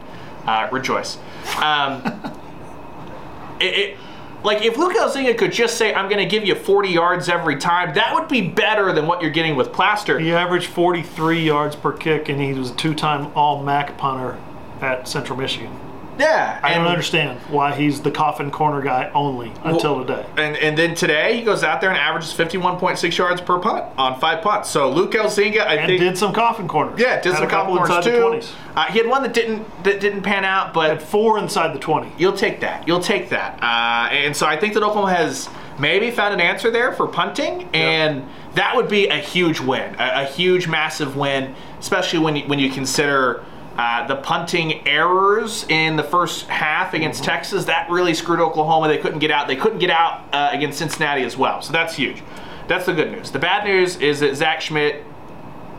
Uh, 0.46 0.68
rejoice. 0.70 1.18
Um, 1.60 2.02
it, 3.60 3.64
it 3.64 3.96
like 4.44 4.62
if 4.62 4.76
Luke 4.76 4.94
Elzinga 4.94 5.36
could 5.36 5.52
just 5.52 5.76
say, 5.76 5.94
"I'm 5.94 6.08
going 6.08 6.18
to 6.18 6.26
give 6.26 6.44
you 6.44 6.54
40 6.54 6.88
yards 6.88 7.28
every 7.28 7.56
time," 7.56 7.94
that 7.94 8.14
would 8.14 8.28
be 8.28 8.42
better 8.42 8.92
than 8.92 9.06
what 9.06 9.20
you're 9.22 9.30
getting 9.30 9.56
with 9.56 9.72
Plaster. 9.72 10.18
He 10.18 10.32
averaged 10.32 10.68
43 10.68 11.42
yards 11.42 11.76
per 11.76 11.92
kick, 11.92 12.28
and 12.28 12.40
he 12.40 12.54
was 12.54 12.70
a 12.70 12.74
two-time 12.74 13.32
All-MAC 13.34 13.98
punter 13.98 14.38
at 14.80 15.08
Central 15.08 15.38
Michigan. 15.38 15.70
Yeah, 16.18 16.58
I 16.62 16.74
don't 16.74 16.86
understand 16.86 17.38
why 17.48 17.74
he's 17.74 18.00
the 18.00 18.10
coffin 18.10 18.50
corner 18.50 18.80
guy 18.82 19.10
only 19.14 19.52
until 19.64 20.04
today. 20.04 20.26
And 20.36 20.56
and 20.56 20.76
then 20.76 20.94
today 20.94 21.36
he 21.36 21.42
goes 21.42 21.62
out 21.62 21.80
there 21.80 21.90
and 21.90 21.98
averages 21.98 22.32
51.6 22.34 23.16
yards 23.16 23.40
per 23.40 23.58
punt 23.58 23.84
on 23.96 24.18
five 24.18 24.42
punts. 24.42 24.68
So 24.68 24.90
Luke 24.90 25.12
Elzinga, 25.12 25.60
I 25.60 25.76
think 25.76 25.80
And 25.80 25.86
think, 25.88 26.00
did 26.00 26.18
some 26.18 26.32
coffin 26.32 26.66
corners. 26.68 26.98
yeah, 26.98 27.20
did 27.20 27.32
Had 27.32 27.38
some 27.38 27.46
a 27.46 27.50
couple 27.50 27.76
couple 27.76 27.96
inside 27.96 28.10
too. 28.10 28.16
the 28.16 28.26
20s. 28.26 28.50
Uh, 28.76 28.84
he 28.86 28.98
had 28.98 29.06
one 29.08 29.22
that 29.22 29.32
didn't 29.34 29.84
that 29.84 30.00
didn't 30.00 30.22
pan 30.22 30.44
out, 30.44 30.74
but 30.74 30.88
Had 30.90 31.02
four 31.02 31.38
inside 31.38 31.74
the 31.74 31.78
20. 31.78 32.12
You'll 32.18 32.32
take 32.36 32.60
that. 32.60 32.86
You'll 32.88 33.00
take 33.00 33.28
that. 33.30 33.62
Uh, 33.62 34.08
and 34.12 34.36
so 34.36 34.46
I 34.46 34.56
think 34.56 34.74
that 34.74 34.82
Oklahoma 34.82 35.14
has 35.14 35.48
maybe 35.78 36.10
found 36.10 36.34
an 36.34 36.40
answer 36.40 36.70
there 36.70 36.92
for 36.92 37.06
punting, 37.06 37.68
and 37.72 38.26
that 38.54 38.74
would 38.74 38.88
be 38.88 39.06
a 39.08 39.16
huge 39.18 39.60
win, 39.60 39.94
a, 40.00 40.22
a 40.22 40.24
huge, 40.24 40.66
massive 40.66 41.16
win, 41.16 41.54
especially 41.78 42.18
when 42.18 42.34
you, 42.36 42.42
when 42.48 42.58
you 42.58 42.70
consider. 42.70 43.44
Uh, 43.78 44.04
the 44.08 44.16
punting 44.16 44.84
errors 44.88 45.64
in 45.68 45.94
the 45.94 46.02
first 46.02 46.48
half 46.48 46.94
against 46.94 47.22
Texas 47.22 47.66
that 47.66 47.88
really 47.88 48.12
screwed 48.12 48.40
Oklahoma. 48.40 48.88
They 48.88 48.98
couldn't 48.98 49.20
get 49.20 49.30
out. 49.30 49.46
They 49.46 49.54
couldn't 49.54 49.78
get 49.78 49.90
out 49.90 50.24
uh, 50.32 50.50
against 50.52 50.78
Cincinnati 50.78 51.22
as 51.22 51.36
well. 51.36 51.62
So 51.62 51.72
that's 51.72 51.94
huge. 51.94 52.20
That's 52.66 52.86
the 52.86 52.92
good 52.92 53.12
news. 53.12 53.30
The 53.30 53.38
bad 53.38 53.64
news 53.64 53.96
is 53.98 54.18
that 54.18 54.34
Zach 54.34 54.62
Schmit 54.62 55.04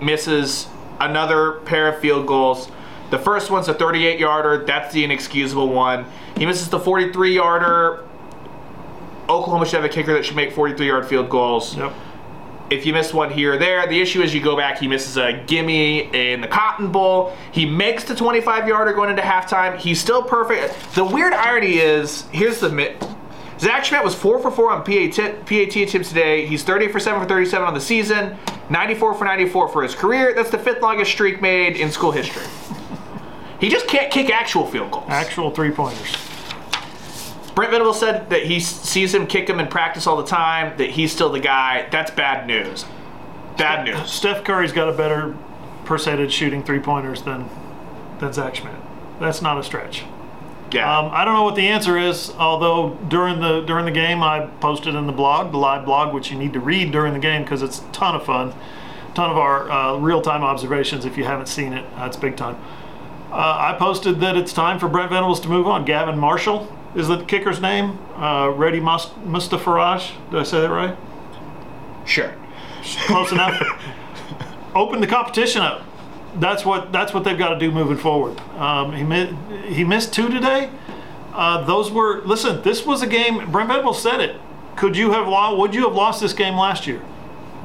misses 0.01 0.69
another 1.01 1.59
pair 1.65 1.89
of 1.89 1.99
field 1.99 2.25
goals. 2.25 2.71
The 3.09 3.19
first 3.19 3.51
one's 3.51 3.67
a 3.67 3.73
38 3.73 4.17
yarder. 4.17 4.65
That's 4.65 4.93
the 4.93 5.03
inexcusable 5.03 5.67
one. 5.67 6.05
He 6.37 6.45
misses 6.45 6.69
the 6.69 6.79
43 6.79 7.35
yarder. 7.35 8.07
Oklahoma 9.27 9.65
should 9.65 9.81
have 9.81 9.83
a 9.83 9.89
kicker 9.89 10.13
that 10.13 10.25
should 10.25 10.37
make 10.37 10.53
43 10.53 10.87
yard 10.87 11.05
field 11.05 11.29
goals. 11.29 11.75
Yep. 11.75 11.93
If 12.69 12.85
you 12.85 12.93
miss 12.93 13.13
one 13.13 13.31
here 13.31 13.53
or 13.53 13.57
there, 13.57 13.87
the 13.87 13.99
issue 13.99 14.21
is 14.21 14.33
you 14.33 14.41
go 14.41 14.55
back, 14.55 14.77
he 14.79 14.87
misses 14.87 15.17
a 15.17 15.43
gimme 15.47 16.01
in 16.13 16.41
the 16.41 16.47
Cotton 16.47 16.91
Bowl. 16.91 17.35
He 17.51 17.65
makes 17.65 18.03
the 18.03 18.13
25 18.15 18.67
yarder 18.67 18.93
going 18.93 19.09
into 19.09 19.23
halftime. 19.23 19.77
He's 19.77 19.99
still 19.99 20.21
perfect. 20.21 20.93
The 20.93 21.03
weird 21.03 21.33
irony 21.33 21.77
is 21.77 22.25
here's 22.31 22.59
the. 22.59 22.69
mi- 22.69 22.95
Zach 23.59 23.83
Schmit 23.83 24.03
was 24.05 24.15
4 24.15 24.39
for 24.39 24.51
4 24.51 24.71
on 24.71 24.83
PAT, 24.85 25.45
PAT 25.45 25.75
attempts 25.75 26.07
today. 26.09 26.45
He's 26.45 26.63
30 26.63 26.87
for 26.87 26.99
7 26.99 27.19
for 27.21 27.27
37 27.27 27.67
on 27.67 27.73
the 27.73 27.81
season, 27.81 28.37
94 28.69 29.15
for 29.15 29.25
94 29.25 29.67
for 29.67 29.83
his 29.83 29.93
career. 29.95 30.33
That's 30.33 30.49
the 30.49 30.57
fifth 30.57 30.81
longest 30.81 31.11
streak 31.11 31.41
made 31.41 31.75
in 31.75 31.91
school 31.91 32.11
history. 32.11 32.43
He 33.59 33.67
just 33.67 33.87
can't 33.87 34.09
kick 34.11 34.29
actual 34.29 34.65
field 34.65 34.91
goals. 34.91 35.07
Actual 35.09 35.51
three-pointers. 35.51 36.28
Brent 37.59 37.73
Venables 37.73 37.99
said 37.99 38.29
that 38.29 38.43
he 38.43 38.61
sees 38.61 39.13
him 39.13 39.27
kick 39.27 39.49
him 39.49 39.59
in 39.59 39.67
practice 39.67 40.07
all 40.07 40.15
the 40.15 40.25
time, 40.25 40.77
that 40.77 40.91
he's 40.91 41.11
still 41.11 41.29
the 41.29 41.41
guy. 41.41 41.89
That's 41.91 42.09
bad 42.09 42.47
news. 42.47 42.85
Bad 43.57 43.83
news. 43.83 44.09
Steph 44.09 44.45
Curry's 44.45 44.71
got 44.71 44.87
a 44.87 44.93
better 44.93 45.35
percentage 45.83 46.31
shooting 46.31 46.63
three-pointers 46.63 47.23
than 47.23 47.49
than 48.19 48.31
Zach 48.31 48.53
Schmit. 48.53 48.79
That's 49.19 49.41
not 49.41 49.57
a 49.59 49.63
stretch. 49.65 50.05
Yeah. 50.71 50.99
Um, 50.99 51.11
I 51.11 51.25
don't 51.25 51.33
know 51.33 51.43
what 51.43 51.55
the 51.55 51.67
answer 51.67 51.97
is. 51.97 52.31
Although 52.37 52.91
during 53.09 53.41
the 53.41 53.59
during 53.59 53.83
the 53.83 53.91
game, 53.91 54.23
I 54.23 54.45
posted 54.61 54.95
in 54.95 55.05
the 55.05 55.11
blog, 55.11 55.51
the 55.51 55.57
live 55.57 55.83
blog, 55.83 56.13
which 56.13 56.31
you 56.31 56.37
need 56.37 56.53
to 56.53 56.61
read 56.61 56.93
during 56.93 57.11
the 57.11 57.19
game 57.19 57.43
because 57.43 57.61
it's 57.61 57.79
a 57.79 57.91
ton 57.91 58.15
of 58.15 58.23
fun, 58.23 58.53
ton 59.15 59.29
of 59.29 59.37
our 59.37 59.69
uh, 59.69 59.97
real 59.97 60.21
time 60.21 60.43
observations. 60.45 61.03
If 61.03 61.17
you 61.17 61.25
haven't 61.25 61.47
seen 61.47 61.73
it, 61.73 61.85
uh, 61.97 62.05
it's 62.05 62.15
big 62.15 62.37
time. 62.37 62.55
Uh, 63.29 63.73
I 63.73 63.75
posted 63.77 64.21
that 64.21 64.37
it's 64.37 64.53
time 64.53 64.79
for 64.79 64.87
Brent 64.87 65.09
Venables 65.09 65.41
to 65.41 65.49
move 65.49 65.67
on. 65.67 65.83
Gavin 65.83 66.17
Marshall 66.17 66.73
is 66.95 67.07
the 67.07 67.23
kicker's 67.23 67.61
name. 67.61 67.99
Uh, 68.15 68.49
Reddy 68.55 68.79
Mus- 68.79 69.09
Mustafaraj. 69.25 70.11
Did 70.31 70.39
I 70.39 70.43
say 70.43 70.61
that 70.61 70.69
right? 70.69 70.97
sure. 72.05 72.33
Close 73.05 73.31
enough. 73.31 73.61
Open 74.75 74.99
the 75.01 75.07
competition 75.07 75.61
up. 75.61 75.83
That's 76.35 76.63
what 76.65 76.91
that's 76.91 77.13
what 77.13 77.23
they've 77.23 77.37
got 77.37 77.49
to 77.49 77.59
do 77.59 77.71
moving 77.71 77.97
forward. 77.97 78.39
Um, 78.57 78.93
he 78.93 79.03
mi- 79.03 79.35
he 79.67 79.83
missed 79.83 80.13
two 80.13 80.29
today. 80.29 80.69
Uh, 81.33 81.63
those 81.65 81.91
were 81.91 82.21
listen. 82.21 82.61
This 82.61 82.85
was 82.85 83.01
a 83.01 83.07
game. 83.07 83.51
Brent 83.51 83.69
Venables 83.69 84.01
said 84.01 84.21
it. 84.21 84.39
Could 84.75 84.95
you 84.95 85.11
have 85.11 85.27
lost? 85.27 85.57
Would 85.57 85.75
you 85.75 85.83
have 85.83 85.93
lost 85.95 86.21
this 86.21 86.33
game 86.33 86.55
last 86.55 86.87
year? 86.87 87.01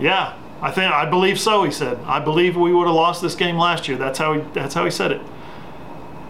Yeah, 0.01 0.37
I 0.61 0.71
think 0.71 0.93
I 0.93 1.09
believe 1.09 1.39
so. 1.39 1.63
He 1.63 1.71
said. 1.71 1.99
I 2.07 2.21
believe 2.21 2.57
we 2.57 2.73
would 2.75 2.87
have 2.87 2.97
lost 2.97 3.23
this 3.23 3.35
game 3.35 3.57
last 3.57 3.87
year. 3.87 3.97
That's 3.97 4.19
how 4.19 4.33
he 4.35 4.41
that's 4.53 4.75
how 4.75 4.85
he 4.85 4.91
said 4.91 5.13
it. 5.13 5.21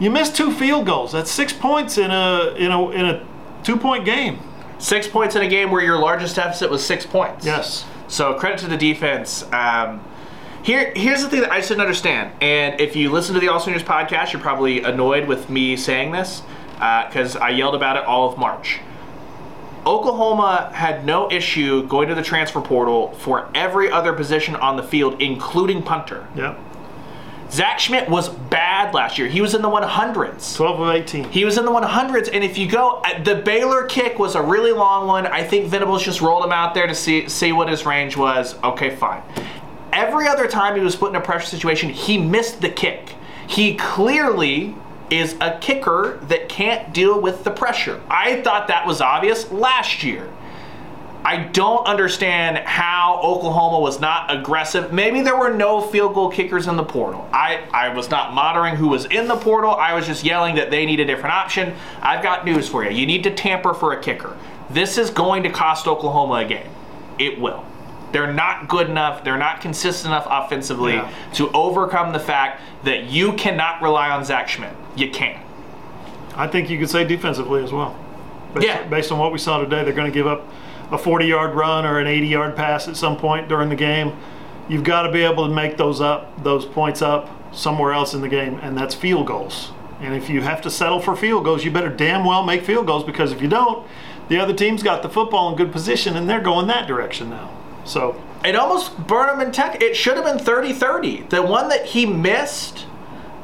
You 0.01 0.11
missed 0.11 0.37
two 0.37 0.53
field 0.53 0.87
goals. 0.87 1.13
That's 1.13 1.31
six 1.31 1.53
points 1.53 1.99
in 1.99 2.11
a 2.11 2.55
in 2.57 2.71
a 2.71 2.91
in 2.91 3.07
a 3.07 3.27
two 3.63 3.77
point 3.77 4.05
game. 4.05 4.41
Six 4.79 5.07
points 5.07 5.37
in 5.37 5.43
a 5.43 5.49
game 5.49 5.71
where 5.71 5.83
your 5.83 5.99
largest 5.99 6.37
deficit 6.37 6.71
was 6.71 6.85
six 6.85 7.07
points. 7.07 7.47
Yes. 7.47 7.87
So 8.09 8.35
credit 8.35 8.59
to 8.61 8.67
the 8.67 8.77
defense. 8.77 9.45
Um, 9.53 10.05
here, 10.63 10.93
here's 10.97 11.23
the 11.23 11.29
thing 11.29 11.43
that 11.43 11.53
I 11.53 11.59
just 11.59 11.69
didn't 11.69 11.83
understand. 11.83 12.33
And 12.41 12.81
if 12.81 12.97
you 12.97 13.11
listen 13.11 13.35
to 13.35 13.41
the 13.41 13.49
All 13.49 13.61
Sooners 13.61 13.83
podcast, 13.83 14.33
you're 14.33 14.43
probably 14.43 14.83
annoyed 14.83 15.29
with 15.29 15.51
me 15.51 15.77
saying 15.77 16.13
this 16.13 16.43
because 16.73 17.37
I 17.37 17.51
yelled 17.51 17.75
about 17.75 17.97
it 17.97 18.05
all 18.05 18.31
of 18.31 18.39
March. 18.39 18.81
Oklahoma 19.87 20.71
had 20.73 21.05
no 21.05 21.31
issue 21.31 21.87
going 21.87 22.09
to 22.09 22.15
the 22.15 22.23
transfer 22.23 22.61
portal 22.63 23.13
for 23.13 23.51
every 23.55 23.91
other 23.91 24.15
position 24.15 24.57
on 24.57 24.77
the 24.77 24.83
field, 24.83 25.21
including 25.21 25.83
punter. 25.83 26.27
Yep. 26.35 26.59
Zach 27.55 27.79
Schmit 27.79 28.09
was 28.09 28.29
bad 28.29 28.95
last 28.95 29.17
year. 29.17 29.29
He 29.29 29.41
was 29.41 29.55
in 29.55 29.63
the 29.63 29.69
100s. 29.71 30.57
Twelve 30.57 30.81
of 30.81 30.89
eighteen. 30.93 31.23
He 31.31 31.45
was 31.45 31.57
in 31.57 31.65
the 31.65 31.71
100s, 31.71 32.29
and 32.33 32.43
if 32.43 32.59
you 32.59 32.69
go, 32.69 33.01
uh, 33.05 33.23
the 33.23 33.37
Baylor 33.37 33.85
kick 33.87 34.19
was 34.19 34.35
a 34.35 34.43
really 34.43 34.73
long 34.73 35.07
one. 35.07 35.29
I 35.29 35.45
think 35.45 35.67
Venables 35.67 36.03
just 36.03 36.21
rolled 36.21 36.45
him 36.45 36.51
out 36.51 36.75
there 36.75 36.89
to 36.89 36.95
see 36.97 37.29
see 37.29 37.53
what 37.53 37.69
his 37.69 37.87
range 37.87 38.17
was. 38.17 38.57
Okay, 38.65 38.97
fine. 38.97 39.23
Every 39.93 40.27
other 40.27 40.49
time 40.49 40.75
he 40.75 40.81
was 40.83 40.97
put 40.97 41.11
in 41.11 41.15
a 41.15 41.21
pressure 41.21 41.47
situation, 41.47 41.91
he 41.91 42.19
missed 42.19 42.61
the 42.61 42.71
kick. 42.71 43.15
He 43.47 43.77
clearly 43.77 44.75
is 45.09 45.37
a 45.41 45.57
kicker 45.61 46.19
that 46.23 46.49
can't 46.49 46.93
deal 46.93 47.21
with 47.21 47.45
the 47.45 47.53
pressure. 47.53 48.03
I 48.11 48.43
thought 48.43 48.67
that 48.67 48.85
was 48.85 49.01
obvious 49.01 49.53
last 49.53 50.03
year. 50.03 50.29
I 51.25 51.39
don't 51.39 51.87
understand 51.87 52.59
how 52.59 53.19
Oklahoma 53.23 53.81
was 53.81 53.99
not 53.99 54.31
aggressive. 54.35 54.93
Maybe 54.93 55.23
there 55.23 55.37
were 55.37 55.53
no 55.55 55.81
field 55.81 56.13
goal 56.15 56.31
kickers 56.31 56.67
in 56.67 56.77
the 56.77 56.85
portal. 56.85 57.27
I, 57.33 57.65
I 57.73 57.89
was 57.95 58.11
not 58.11 58.35
monitoring 58.35 58.77
who 58.77 58.89
was 58.89 59.07
in 59.07 59.27
the 59.27 59.37
portal. 59.37 59.71
I 59.75 59.95
was 59.95 60.07
just 60.07 60.23
yelling 60.23 60.57
that 60.57 60.71
they 60.71 60.85
need 60.85 61.01
a 61.01 61.05
different 61.07 61.35
option. 61.35 61.75
I've 62.03 62.23
got 62.23 62.45
news 62.45 62.69
for 62.69 62.85
you. 62.85 62.91
You 62.91 63.07
need 63.07 63.23
to 63.25 63.35
tamper 63.35 63.73
for 63.73 63.95
a 63.95 64.03
kicker. 64.03 64.37
This 64.69 64.99
is 64.99 65.09
going 65.09 65.45
to 65.45 65.51
cost 65.51 65.87
Oklahoma 65.87 66.35
a 66.35 66.45
game. 66.45 66.69
It 67.19 67.41
will. 67.41 67.65
They're 68.13 68.33
not 68.33 68.69
good 68.69 68.91
enough. 68.91 69.25
They're 69.25 69.39
not 69.39 69.63
consistent 69.63 70.13
enough 70.13 70.27
offensively 70.29 70.93
Yeah. 70.95 71.11
to 71.35 71.51
overcome 71.53 72.13
the 72.13 72.21
fact 72.21 72.61
that 72.85 73.05
you 73.05 73.33
cannot 73.33 73.81
rely 73.81 74.11
on 74.11 74.25
Zach 74.27 74.49
Schmit. 74.49 74.75
You 74.95 75.11
can't. 75.11 75.43
I 76.37 76.49
think 76.49 76.69
you 76.69 76.79
could 76.79 76.91
say 76.91 77.05
defensively 77.05 77.65
as 77.65 77.73
well. 77.73 77.97
Based, 78.53 78.67
Yeah. 78.67 78.83
Based 78.89 79.11
on 79.11 79.19
what 79.19 79.33
we 79.33 79.39
saw 79.39 79.59
today, 79.59 79.83
they're 79.85 79.95
going 79.95 80.11
to 80.11 80.15
give 80.15 80.27
up 80.27 80.47
a 80.91 80.99
40 80.99 81.27
yard 81.27 81.55
run 81.55 81.85
or 81.85 81.99
an 81.99 82.07
80 82.07 82.27
yard 82.27 82.57
pass 82.57 82.89
at 82.89 82.97
some 82.97 83.17
point 83.17 83.49
during 83.49 83.69
the 83.69 83.77
game. 83.77 84.17
You've 84.69 84.85
got 84.85 85.03
to 85.03 85.13
be 85.13 85.23
able 85.23 85.47
to 85.47 85.55
make 85.55 85.77
those 85.77 86.01
up, 86.01 86.43
those 86.43 86.65
points 86.65 87.03
up 87.03 87.31
somewhere 87.55 87.93
else 87.93 88.15
in 88.15 88.21
the 88.21 88.29
game, 88.29 88.59
and 88.63 88.77
that's 88.77 88.95
field 88.95 89.27
goals. 89.27 89.73
And 90.01 90.15
if 90.15 90.29
you 90.29 90.41
have 90.43 90.61
to 90.63 90.71
settle 90.71 91.01
for 91.01 91.15
field 91.17 91.45
goals, 91.45 91.65
you 91.65 91.71
better 91.71 91.89
damn 91.89 92.25
well 92.25 92.43
make 92.43 92.63
field 92.65 92.87
goals 92.87 93.05
because 93.05 93.33
if 93.33 93.41
you 93.41 93.49
don't, 93.49 93.87
the 94.29 94.39
other 94.39 94.55
team's 94.55 94.83
got 94.83 95.03
the 95.03 95.09
football 95.09 95.51
in 95.51 95.57
good 95.57 95.73
position 95.73 96.17
and 96.17 96.29
they're 96.29 96.41
going 96.41 96.67
that 96.69 96.87
direction 96.87 97.31
now. 97.31 97.51
So 97.85 98.21
It 98.45 98.57
almost 98.57 99.07
burned 99.07 99.41
him 99.41 99.47
in 99.47 99.53
Tech. 99.53 99.81
It 99.83 99.97
should 99.97 100.17
have 100.17 100.25
been 100.25 100.39
30 100.39 100.73
30. 100.73 101.23
The 101.29 101.43
one 101.43 101.69
that 101.69 101.87
he 101.87 102.07
missed 102.07 102.87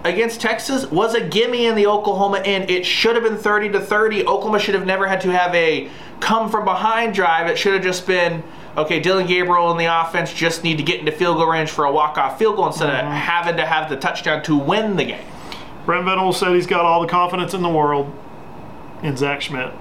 against 0.05 0.41
Texas 0.41 0.87
was 0.91 1.15
a 1.15 1.21
gimme 1.21 1.67
in 1.67 1.75
the 1.75 1.87
Oklahoma 1.87 2.41
end. 2.41 2.71
It 2.71 2.87
should 2.87 3.15
have 3.15 3.25
been 3.25 3.37
30 3.37 3.71
to 3.71 3.81
30. 3.81 4.23
Oklahoma 4.27 4.59
should 4.59 4.75
have 4.75 4.87
never 4.87 5.07
had 5.07 5.21
to 5.23 5.31
have 5.31 5.55
a 5.55 5.89
come 6.21 6.51
from 6.51 6.65
behind 6.65 7.15
drive. 7.15 7.49
It 7.49 7.59
should 7.59 7.75
have 7.75 7.83
just 7.83 8.07
been 8.07 8.43
okay, 8.77 9.01
Dillon 9.01 9.27
Gabriel 9.27 9.71
and 9.71 9.81
the 9.81 9.87
offense 9.87 10.33
just 10.33 10.65
need 10.65 10.79
to 10.79 10.83
get 10.83 11.01
into 11.01 11.13
field 11.13 11.37
goal 11.37 11.47
range 11.47 11.71
for 11.71 11.85
a 11.85 11.93
walk 11.93 12.19
off 12.19 12.39
field 12.39 12.57
goal 12.57 12.69
instead 12.69 12.91
of 12.91 12.97
mm-hmm. 12.97 13.13
having 13.13 13.57
to 13.57 13.67
have 13.67 13.91
the 13.91 13.97
touchdown 13.97 14.43
to 14.45 14.57
win 14.57 14.97
the 14.97 15.05
game. 15.05 15.27
Brent 15.87 16.05
Venables 16.05 16.39
said 16.39 16.55
he's 16.55 16.67
got 16.67 16.85
all 16.85 17.01
the 17.01 17.09
confidence 17.09 17.55
in 17.55 17.63
the 17.63 17.69
world 17.69 18.13
in 19.03 19.17
Zach 19.17 19.41
Schmit. 19.41 19.77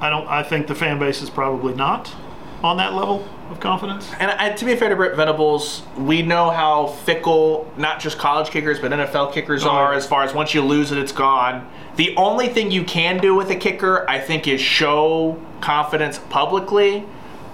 I 0.00 0.10
don't. 0.10 0.28
I 0.28 0.42
think 0.42 0.68
the 0.68 0.74
fan 0.74 0.98
base 0.98 1.22
is 1.22 1.30
probably 1.30 1.74
not 1.74 2.14
on 2.62 2.76
that 2.76 2.94
level 2.94 3.26
of 3.50 3.60
confidence. 3.60 4.10
And 4.18 4.30
I, 4.30 4.52
to 4.52 4.64
be 4.64 4.76
fair 4.76 4.88
to 4.88 4.96
Brent 4.96 5.16
Venables, 5.16 5.82
we 5.96 6.22
know 6.22 6.50
how 6.50 6.86
fickle 6.88 7.70
not 7.76 8.00
just 8.00 8.18
college 8.18 8.50
kickers 8.50 8.78
but 8.78 8.92
NFL 8.92 9.32
kickers 9.32 9.64
Oh, 9.64 9.70
are. 9.70 9.94
As 9.94 10.06
far 10.06 10.22
as 10.22 10.34
once 10.34 10.54
you 10.54 10.62
lose 10.62 10.92
it, 10.92 10.98
it's 10.98 11.12
gone. 11.12 11.68
The 11.96 12.14
only 12.16 12.48
thing 12.48 12.70
you 12.70 12.84
can 12.84 13.18
do 13.18 13.34
with 13.34 13.50
a 13.50 13.56
kicker, 13.56 14.08
I 14.08 14.20
think, 14.20 14.46
is 14.46 14.60
show 14.60 15.40
confidence 15.60 16.18
publicly. 16.30 17.04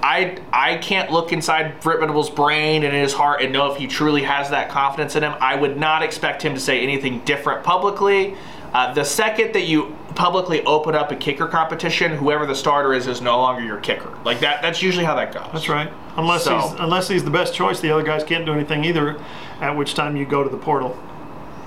I 0.02 0.36
I 0.52 0.76
can't 0.76 1.10
look 1.10 1.32
inside 1.32 1.80
Brent 1.80 2.00
Venables' 2.00 2.28
brain 2.28 2.82
and 2.84 2.94
in 2.94 3.00
his 3.00 3.14
heart 3.14 3.40
and 3.40 3.52
know 3.52 3.72
if 3.72 3.78
he 3.78 3.86
truly 3.86 4.22
has 4.24 4.50
that 4.50 4.68
confidence 4.68 5.16
in 5.16 5.22
him. 5.22 5.34
I 5.40 5.54
would 5.54 5.78
not 5.78 6.02
expect 6.02 6.42
him 6.42 6.52
to 6.54 6.60
say 6.60 6.82
anything 6.82 7.20
different 7.20 7.64
publicly. 7.64 8.36
Uh, 8.74 8.92
the 8.92 9.04
second 9.04 9.54
that 9.54 9.62
you 9.66 9.96
publicly 10.14 10.64
open 10.64 10.94
up 10.94 11.10
a 11.10 11.16
kicker 11.16 11.46
competition, 11.46 12.12
whoever 12.16 12.46
the 12.46 12.54
starter 12.54 12.92
is 12.94 13.06
is 13.06 13.20
no 13.20 13.38
longer 13.38 13.62
your 13.64 13.78
kicker. 13.78 14.16
Like 14.24 14.40
that. 14.40 14.62
That's 14.62 14.82
usually 14.82 15.04
how 15.04 15.14
that 15.16 15.32
goes. 15.32 15.48
That's 15.52 15.68
right. 15.68 15.90
Unless 16.16 16.44
So- 16.44 16.58
he's 16.58 16.72
unless 16.80 17.08
he's 17.08 17.24
the 17.24 17.30
best 17.30 17.54
choice, 17.54 17.80
the 17.80 17.90
other 17.90 18.02
guys 18.04 18.22
can't 18.24 18.44
do 18.46 18.52
anything 18.52 18.84
either. 18.84 19.16
At 19.60 19.76
which 19.76 19.94
time 19.94 20.16
you 20.16 20.24
go 20.24 20.42
to 20.44 20.50
the 20.50 20.56
portal. 20.56 20.96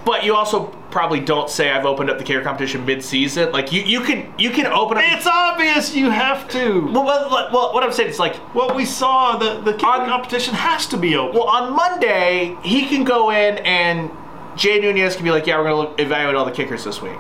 But 0.06 0.24
you 0.24 0.36
also 0.36 0.66
probably 0.90 1.20
don't 1.20 1.50
say 1.50 1.70
I've 1.70 1.86
opened 1.86 2.10
up 2.10 2.18
the 2.18 2.24
kicker 2.24 2.42
competition 2.42 2.86
mid-season. 2.86 3.52
Like 3.52 3.74
you, 3.74 3.82
you 3.82 4.00
can 4.00 4.34
you 4.38 4.52
can 4.52 4.66
open 4.68 4.98
up. 4.98 5.04
It's 5.06 5.28
obvious 5.28 5.94
you 5.94 6.10
have 6.10 6.48
to. 6.50 6.86
well, 6.94 7.04
well, 7.06 7.50
well, 7.52 7.74
what 7.74 7.84
I'm 7.84 7.92
saying 7.92 8.10
is 8.12 8.20
like 8.20 8.36
What 8.56 8.74
we 8.76 8.86
saw, 8.86 9.36
the 9.38 9.60
the 9.60 9.74
kicking 9.74 9.88
On- 9.90 10.08
competition 10.08 10.54
has 10.54 10.88
to 10.88 10.98
be 10.98 11.16
open. 11.18 11.36
Well, 11.38 11.50
on 11.50 11.74
Monday, 11.76 12.56
he 12.64 12.86
can 12.86 13.04
go 13.04 13.32
in 13.32 13.58
and 13.60 14.10
Jay 14.56 14.80
Nunez 14.80 15.16
can 15.16 15.26
be 15.26 15.32
like, 15.32 15.46
yeah, 15.46 15.58
we're 15.60 15.70
going 15.70 15.96
to 15.96 16.02
evaluate 16.02 16.36
all 16.36 16.46
the 16.46 16.52
kickers 16.52 16.84
this 16.86 17.02
week. 17.02 17.18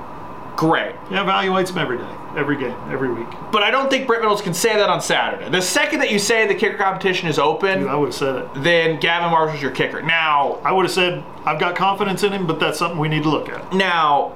Great. 0.58 0.96
Yeah, 1.12 1.24
evaluates 1.24 1.68
them 1.68 1.78
every 1.78 1.98
day, 2.00 2.16
every 2.36 2.58
game, 2.58 2.76
every 2.90 3.14
week. 3.14 3.28
But 3.52 3.62
I 3.64 3.70
don't 3.72 3.90
think 3.90 4.08
Brent 4.08 4.22
Reynolds 4.24 4.42
can 4.42 4.54
say 4.56 4.76
that 4.76 4.90
on 4.90 5.00
Saturday. 5.02 5.50
The 5.50 5.62
second 5.62 6.00
that 6.00 6.12
you 6.12 6.18
say 6.20 6.48
the 6.48 6.56
kicker 6.56 6.78
competition 6.78 7.28
is 7.30 7.38
open, 7.40 7.88
I 7.88 7.96
would 7.96 8.08
have 8.08 8.16
said 8.16 8.36
it. 8.38 8.50
then 8.64 9.00
Gavin 9.00 9.30
Marshall's 9.30 9.62
your 9.62 9.70
kicker. 9.72 10.02
Now, 10.02 10.60
I 10.64 10.72
would 10.72 10.84
have 10.86 10.92
said 10.92 11.24
I've 11.46 11.60
got 11.60 11.76
confidence 11.76 12.24
in 12.24 12.34
him, 12.34 12.48
but 12.48 12.60
that's 12.60 12.80
something 12.80 13.00
we 13.00 13.08
need 13.08 13.24
to 13.24 13.30
look 13.30 13.50
at. 13.50 13.72
now 13.74 14.34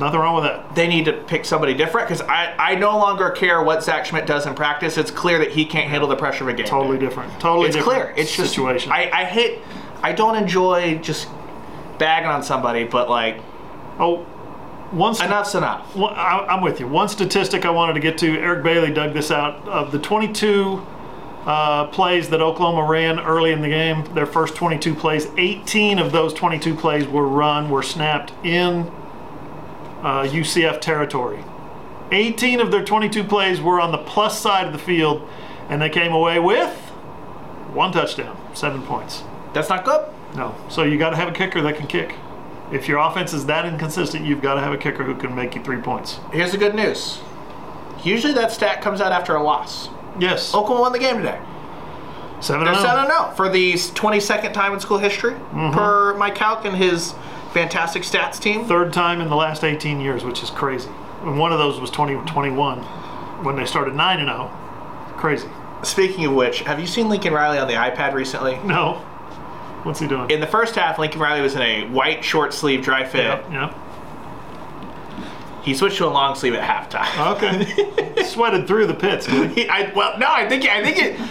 Nothing 0.00 0.20
wrong 0.20 0.34
with 0.34 0.44
that. 0.44 0.74
they 0.74 0.88
need 0.88 1.04
to 1.04 1.12
pick 1.12 1.44
somebody 1.44 1.74
different 1.74 2.08
because 2.08 2.22
I, 2.22 2.54
I 2.58 2.74
no 2.74 2.96
longer 2.98 3.30
care 3.30 3.62
what 3.62 3.84
Zach 3.84 4.04
Schmit 4.06 4.26
does 4.26 4.46
in 4.46 4.54
practice. 4.54 4.96
It's 4.96 5.10
clear 5.10 5.38
that 5.38 5.52
he 5.52 5.64
can't 5.66 5.88
handle 5.88 6.08
the 6.08 6.16
pressure 6.16 6.44
of 6.44 6.48
a 6.48 6.54
game. 6.54 6.66
Totally 6.66 6.98
day. 6.98 7.04
different. 7.06 7.30
Totally 7.38 7.68
It's 7.68 7.76
different. 7.76 8.02
clear. 8.02 8.14
It's 8.16 8.34
just 8.34 8.50
situation. 8.50 8.90
I, 8.90 9.10
I 9.12 9.24
hate. 9.26 9.58
I 10.02 10.12
don't 10.12 10.34
enjoy 10.34 10.96
just 10.98 11.28
bagging 11.98 12.30
on 12.30 12.42
somebody, 12.42 12.84
but 12.84 13.10
like 13.10 13.38
oh, 14.00 14.26
one 14.92 15.14
enough's 15.22 15.54
enough. 15.54 15.94
one- 15.96 16.14
I, 16.14 16.46
I'm 16.48 16.62
with 16.62 16.78
you. 16.80 16.86
One 16.88 17.08
statistic 17.08 17.64
I 17.64 17.70
wanted 17.70 17.94
to 17.94 18.00
get 18.00 18.18
to. 18.18 18.38
Eric 18.38 18.62
Bailey 18.62 18.92
dug 18.92 19.12
this 19.14 19.30
out 19.30 19.66
of 19.66 19.90
the 19.92 19.98
22 19.98 20.86
uh, 21.46 21.86
plays 21.86 22.28
that 22.28 22.40
Oklahoma 22.40 22.88
ran 22.88 23.18
early 23.18 23.52
in 23.52 23.62
the 23.62 23.68
game. 23.68 24.04
Their 24.14 24.26
first 24.26 24.54
22 24.54 24.94
plays, 24.94 25.26
18 25.36 25.98
of 25.98 26.12
those 26.12 26.32
22 26.34 26.74
plays 26.76 27.06
were 27.06 27.26
run, 27.26 27.68
were 27.70 27.82
snapped 27.82 28.32
in 28.44 28.90
uh, 30.02 30.24
UCF 30.24 30.80
territory. 30.80 31.42
18 32.12 32.60
of 32.60 32.70
their 32.70 32.84
22 32.84 33.24
plays 33.24 33.60
were 33.60 33.80
on 33.80 33.90
the 33.90 33.98
plus 33.98 34.38
side 34.38 34.66
of 34.66 34.72
the 34.72 34.78
field, 34.78 35.26
and 35.68 35.80
they 35.80 35.88
came 35.88 36.12
away 36.12 36.38
with 36.38 36.70
one 37.72 37.90
touchdown, 37.90 38.36
seven 38.54 38.82
points. 38.82 39.22
That's 39.54 39.68
not 39.70 39.84
good. 39.84 40.06
No. 40.36 40.54
So 40.68 40.82
you 40.82 40.98
got 40.98 41.10
to 41.10 41.16
have 41.16 41.28
a 41.28 41.32
kicker 41.32 41.60
that 41.62 41.76
can 41.76 41.86
kick. 41.86 42.14
If 42.72 42.88
your 42.88 42.98
offense 42.98 43.32
is 43.32 43.46
that 43.46 43.66
inconsistent, 43.66 44.24
you've 44.24 44.40
got 44.40 44.54
to 44.54 44.60
have 44.60 44.72
a 44.72 44.78
kicker 44.78 45.04
who 45.04 45.14
can 45.14 45.34
make 45.34 45.54
you 45.54 45.62
three 45.62 45.76
points. 45.80 46.18
Here's 46.32 46.52
the 46.52 46.58
good 46.58 46.74
news. 46.74 47.20
Usually 48.02 48.32
that 48.34 48.50
stat 48.50 48.80
comes 48.82 49.00
out 49.00 49.12
after 49.12 49.34
a 49.34 49.42
loss. 49.42 49.88
Yes. 50.18 50.54
Oklahoma 50.54 50.80
won 50.80 50.92
the 50.92 50.98
game 50.98 51.18
today. 51.18 51.38
Seven 52.40 52.64
They're 52.64 52.74
and 52.74 52.82
7 52.82 53.04
oh. 53.08 53.24
0 53.26 53.34
for 53.36 53.48
the 53.48 53.74
22nd 53.74 54.52
time 54.52 54.72
in 54.72 54.80
school 54.80 54.98
history, 54.98 55.32
Mm-hmm. 55.32 55.72
per 55.72 56.14
Mike 56.16 56.34
Calc 56.34 56.64
and 56.64 56.76
his 56.76 57.14
fantastic 57.52 58.02
stats 58.02 58.40
team. 58.40 58.64
Third 58.64 58.92
time 58.92 59.20
in 59.20 59.28
the 59.28 59.36
last 59.36 59.62
18 59.62 60.00
years, 60.00 60.24
which 60.24 60.42
is 60.42 60.50
crazy. 60.50 60.90
And 61.22 61.38
one 61.38 61.52
of 61.52 61.58
those 61.58 61.78
was 61.78 61.90
2021 61.90 62.78
when 63.44 63.54
they 63.56 63.64
started 63.66 63.94
9 63.94 64.18
and 64.18 64.28
0. 64.28 64.50
Crazy. 65.18 65.48
Speaking 65.84 66.24
of 66.24 66.32
which, 66.32 66.60
have 66.60 66.80
you 66.80 66.86
seen 66.86 67.08
Lincoln 67.08 67.32
Riley 67.32 67.58
on 67.58 67.68
the 67.68 67.74
iPad 67.74 68.12
recently? 68.14 68.56
No. 68.64 69.04
What's 69.84 70.00
he 70.00 70.06
doing? 70.06 70.30
In 70.30 70.40
the 70.40 70.46
first 70.46 70.74
half, 70.76 70.98
Lincoln 70.98 71.20
Riley 71.20 71.40
was 71.40 71.54
in 71.54 71.62
a 71.62 71.88
white 71.88 72.24
short 72.24 72.54
sleeve 72.54 72.82
dry 72.82 73.04
fit. 73.04 73.24
Yep, 73.24 73.50
yep. 73.50 73.74
He 75.62 75.74
switched 75.74 75.98
to 75.98 76.06
a 76.06 76.08
long 76.08 76.34
sleeve 76.34 76.54
at 76.54 76.62
halftime. 76.62 77.08
Oh, 77.18 77.34
okay. 77.36 78.24
Sweated 78.24 78.66
through 78.66 78.86
the 78.86 78.94
pits. 78.94 79.26
He, 79.26 79.68
I, 79.68 79.92
well, 79.94 80.18
no, 80.18 80.26
I 80.28 80.48
think 80.48 80.64
I 80.66 80.82
think 80.82 80.98
it. 80.98 81.30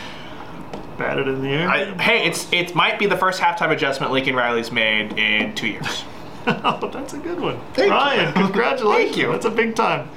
Batted 0.97 1.27
in 1.27 1.41
the 1.41 1.49
air. 1.49 1.69
I, 1.69 2.01
hey, 2.01 2.25
it's 2.25 2.51
it 2.53 2.73
might 2.73 2.97
be 2.97 3.07
the 3.07 3.17
first 3.17 3.41
halftime 3.41 3.71
adjustment 3.71 4.11
Lincoln 4.11 4.35
Riley's 4.35 4.71
made 4.71 5.17
in 5.17 5.53
two 5.55 5.67
years. 5.67 6.03
oh, 6.47 6.89
that's 6.91 7.13
a 7.13 7.17
good 7.17 7.39
one. 7.39 7.59
Thank 7.73 7.87
you. 7.87 7.93
Ryan, 7.93 8.33
congratulations. 8.45 9.15
Thank 9.15 9.17
you. 9.17 9.31
That's 9.31 9.45
a 9.45 9.51
big 9.51 9.75
time. 9.75 10.09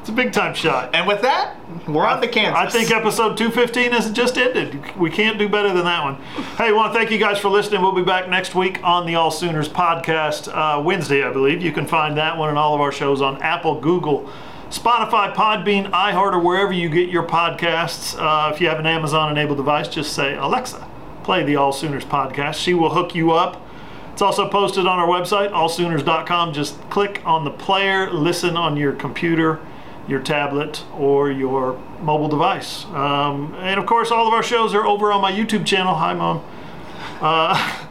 It's 0.00 0.08
a 0.08 0.12
big 0.12 0.32
time 0.32 0.54
shot. 0.54 0.94
And 0.94 1.06
with 1.06 1.20
that, 1.20 1.56
we're 1.86 2.06
on 2.06 2.22
to 2.22 2.28
Kansas. 2.28 2.56
I 2.56 2.70
think 2.70 2.90
episode 2.90 3.36
215 3.36 3.92
has 3.92 4.10
just 4.10 4.38
ended. 4.38 4.96
We 4.96 5.10
can't 5.10 5.38
do 5.38 5.46
better 5.46 5.68
than 5.74 5.84
that 5.84 6.02
one. 6.02 6.14
Hey, 6.56 6.72
want 6.72 6.92
to 6.92 6.98
thank 6.98 7.10
you 7.10 7.18
guys 7.18 7.38
for 7.38 7.50
listening. 7.50 7.82
We'll 7.82 7.92
be 7.92 8.02
back 8.02 8.26
next 8.26 8.54
week 8.54 8.82
on 8.82 9.06
the 9.06 9.16
All 9.16 9.30
Sooners 9.30 9.68
podcast, 9.68 10.48
uh, 10.48 10.80
Wednesday, 10.80 11.22
I 11.22 11.30
believe. 11.30 11.62
You 11.62 11.70
can 11.70 11.86
find 11.86 12.16
that 12.16 12.38
one 12.38 12.48
and 12.48 12.56
all 12.56 12.74
of 12.74 12.80
our 12.80 12.92
shows 12.92 13.20
on 13.20 13.42
Apple, 13.42 13.78
Google, 13.78 14.30
Spotify, 14.70 15.34
Podbean, 15.34 15.90
iHeart, 15.90 16.32
or 16.32 16.38
wherever 16.38 16.72
you 16.72 16.88
get 16.88 17.10
your 17.10 17.24
podcasts. 17.24 18.16
Uh, 18.18 18.50
if 18.54 18.60
you 18.60 18.68
have 18.68 18.78
an 18.78 18.86
Amazon 18.86 19.30
enabled 19.30 19.58
device, 19.58 19.86
just 19.86 20.14
say, 20.14 20.34
Alexa, 20.34 20.88
play 21.24 21.44
the 21.44 21.56
All 21.56 21.72
Sooners 21.72 22.06
podcast. 22.06 22.54
She 22.54 22.72
will 22.72 22.94
hook 22.94 23.14
you 23.14 23.32
up. 23.32 23.60
It's 24.14 24.22
also 24.22 24.48
posted 24.48 24.86
on 24.86 24.98
our 24.98 25.06
website, 25.06 25.50
allsooners.com. 25.50 26.54
Just 26.54 26.80
click 26.88 27.20
on 27.26 27.44
the 27.44 27.50
player, 27.50 28.10
listen 28.10 28.56
on 28.56 28.76
your 28.76 28.92
computer, 28.92 29.60
your 30.10 30.20
tablet, 30.20 30.84
or 30.94 31.30
your 31.30 31.78
mobile 32.00 32.28
device. 32.28 32.84
Um, 32.86 33.54
and 33.58 33.78
of 33.78 33.86
course, 33.86 34.10
all 34.10 34.26
of 34.26 34.34
our 34.34 34.42
shows 34.42 34.74
are 34.74 34.84
over 34.84 35.12
on 35.12 35.20
my 35.20 35.32
YouTube 35.32 35.64
channel. 35.64 35.94
Hi, 35.94 36.14
Mom. 36.14 36.44
Uh, 37.20 37.86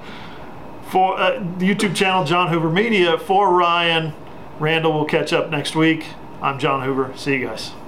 for 0.90 1.20
uh, 1.20 1.40
the 1.58 1.70
YouTube 1.70 1.96
channel, 1.96 2.24
John 2.26 2.50
Hoover 2.50 2.70
Media. 2.70 3.18
For 3.18 3.54
Ryan, 3.54 4.14
Randall 4.60 4.94
will 4.94 5.06
catch 5.06 5.32
up 5.34 5.50
next 5.50 5.76
week. 5.76 6.06
I'm 6.42 6.60
John 6.60 6.84
Hoover. 6.84 7.14
See 7.16 7.34
you 7.34 7.48
guys. 7.48 7.79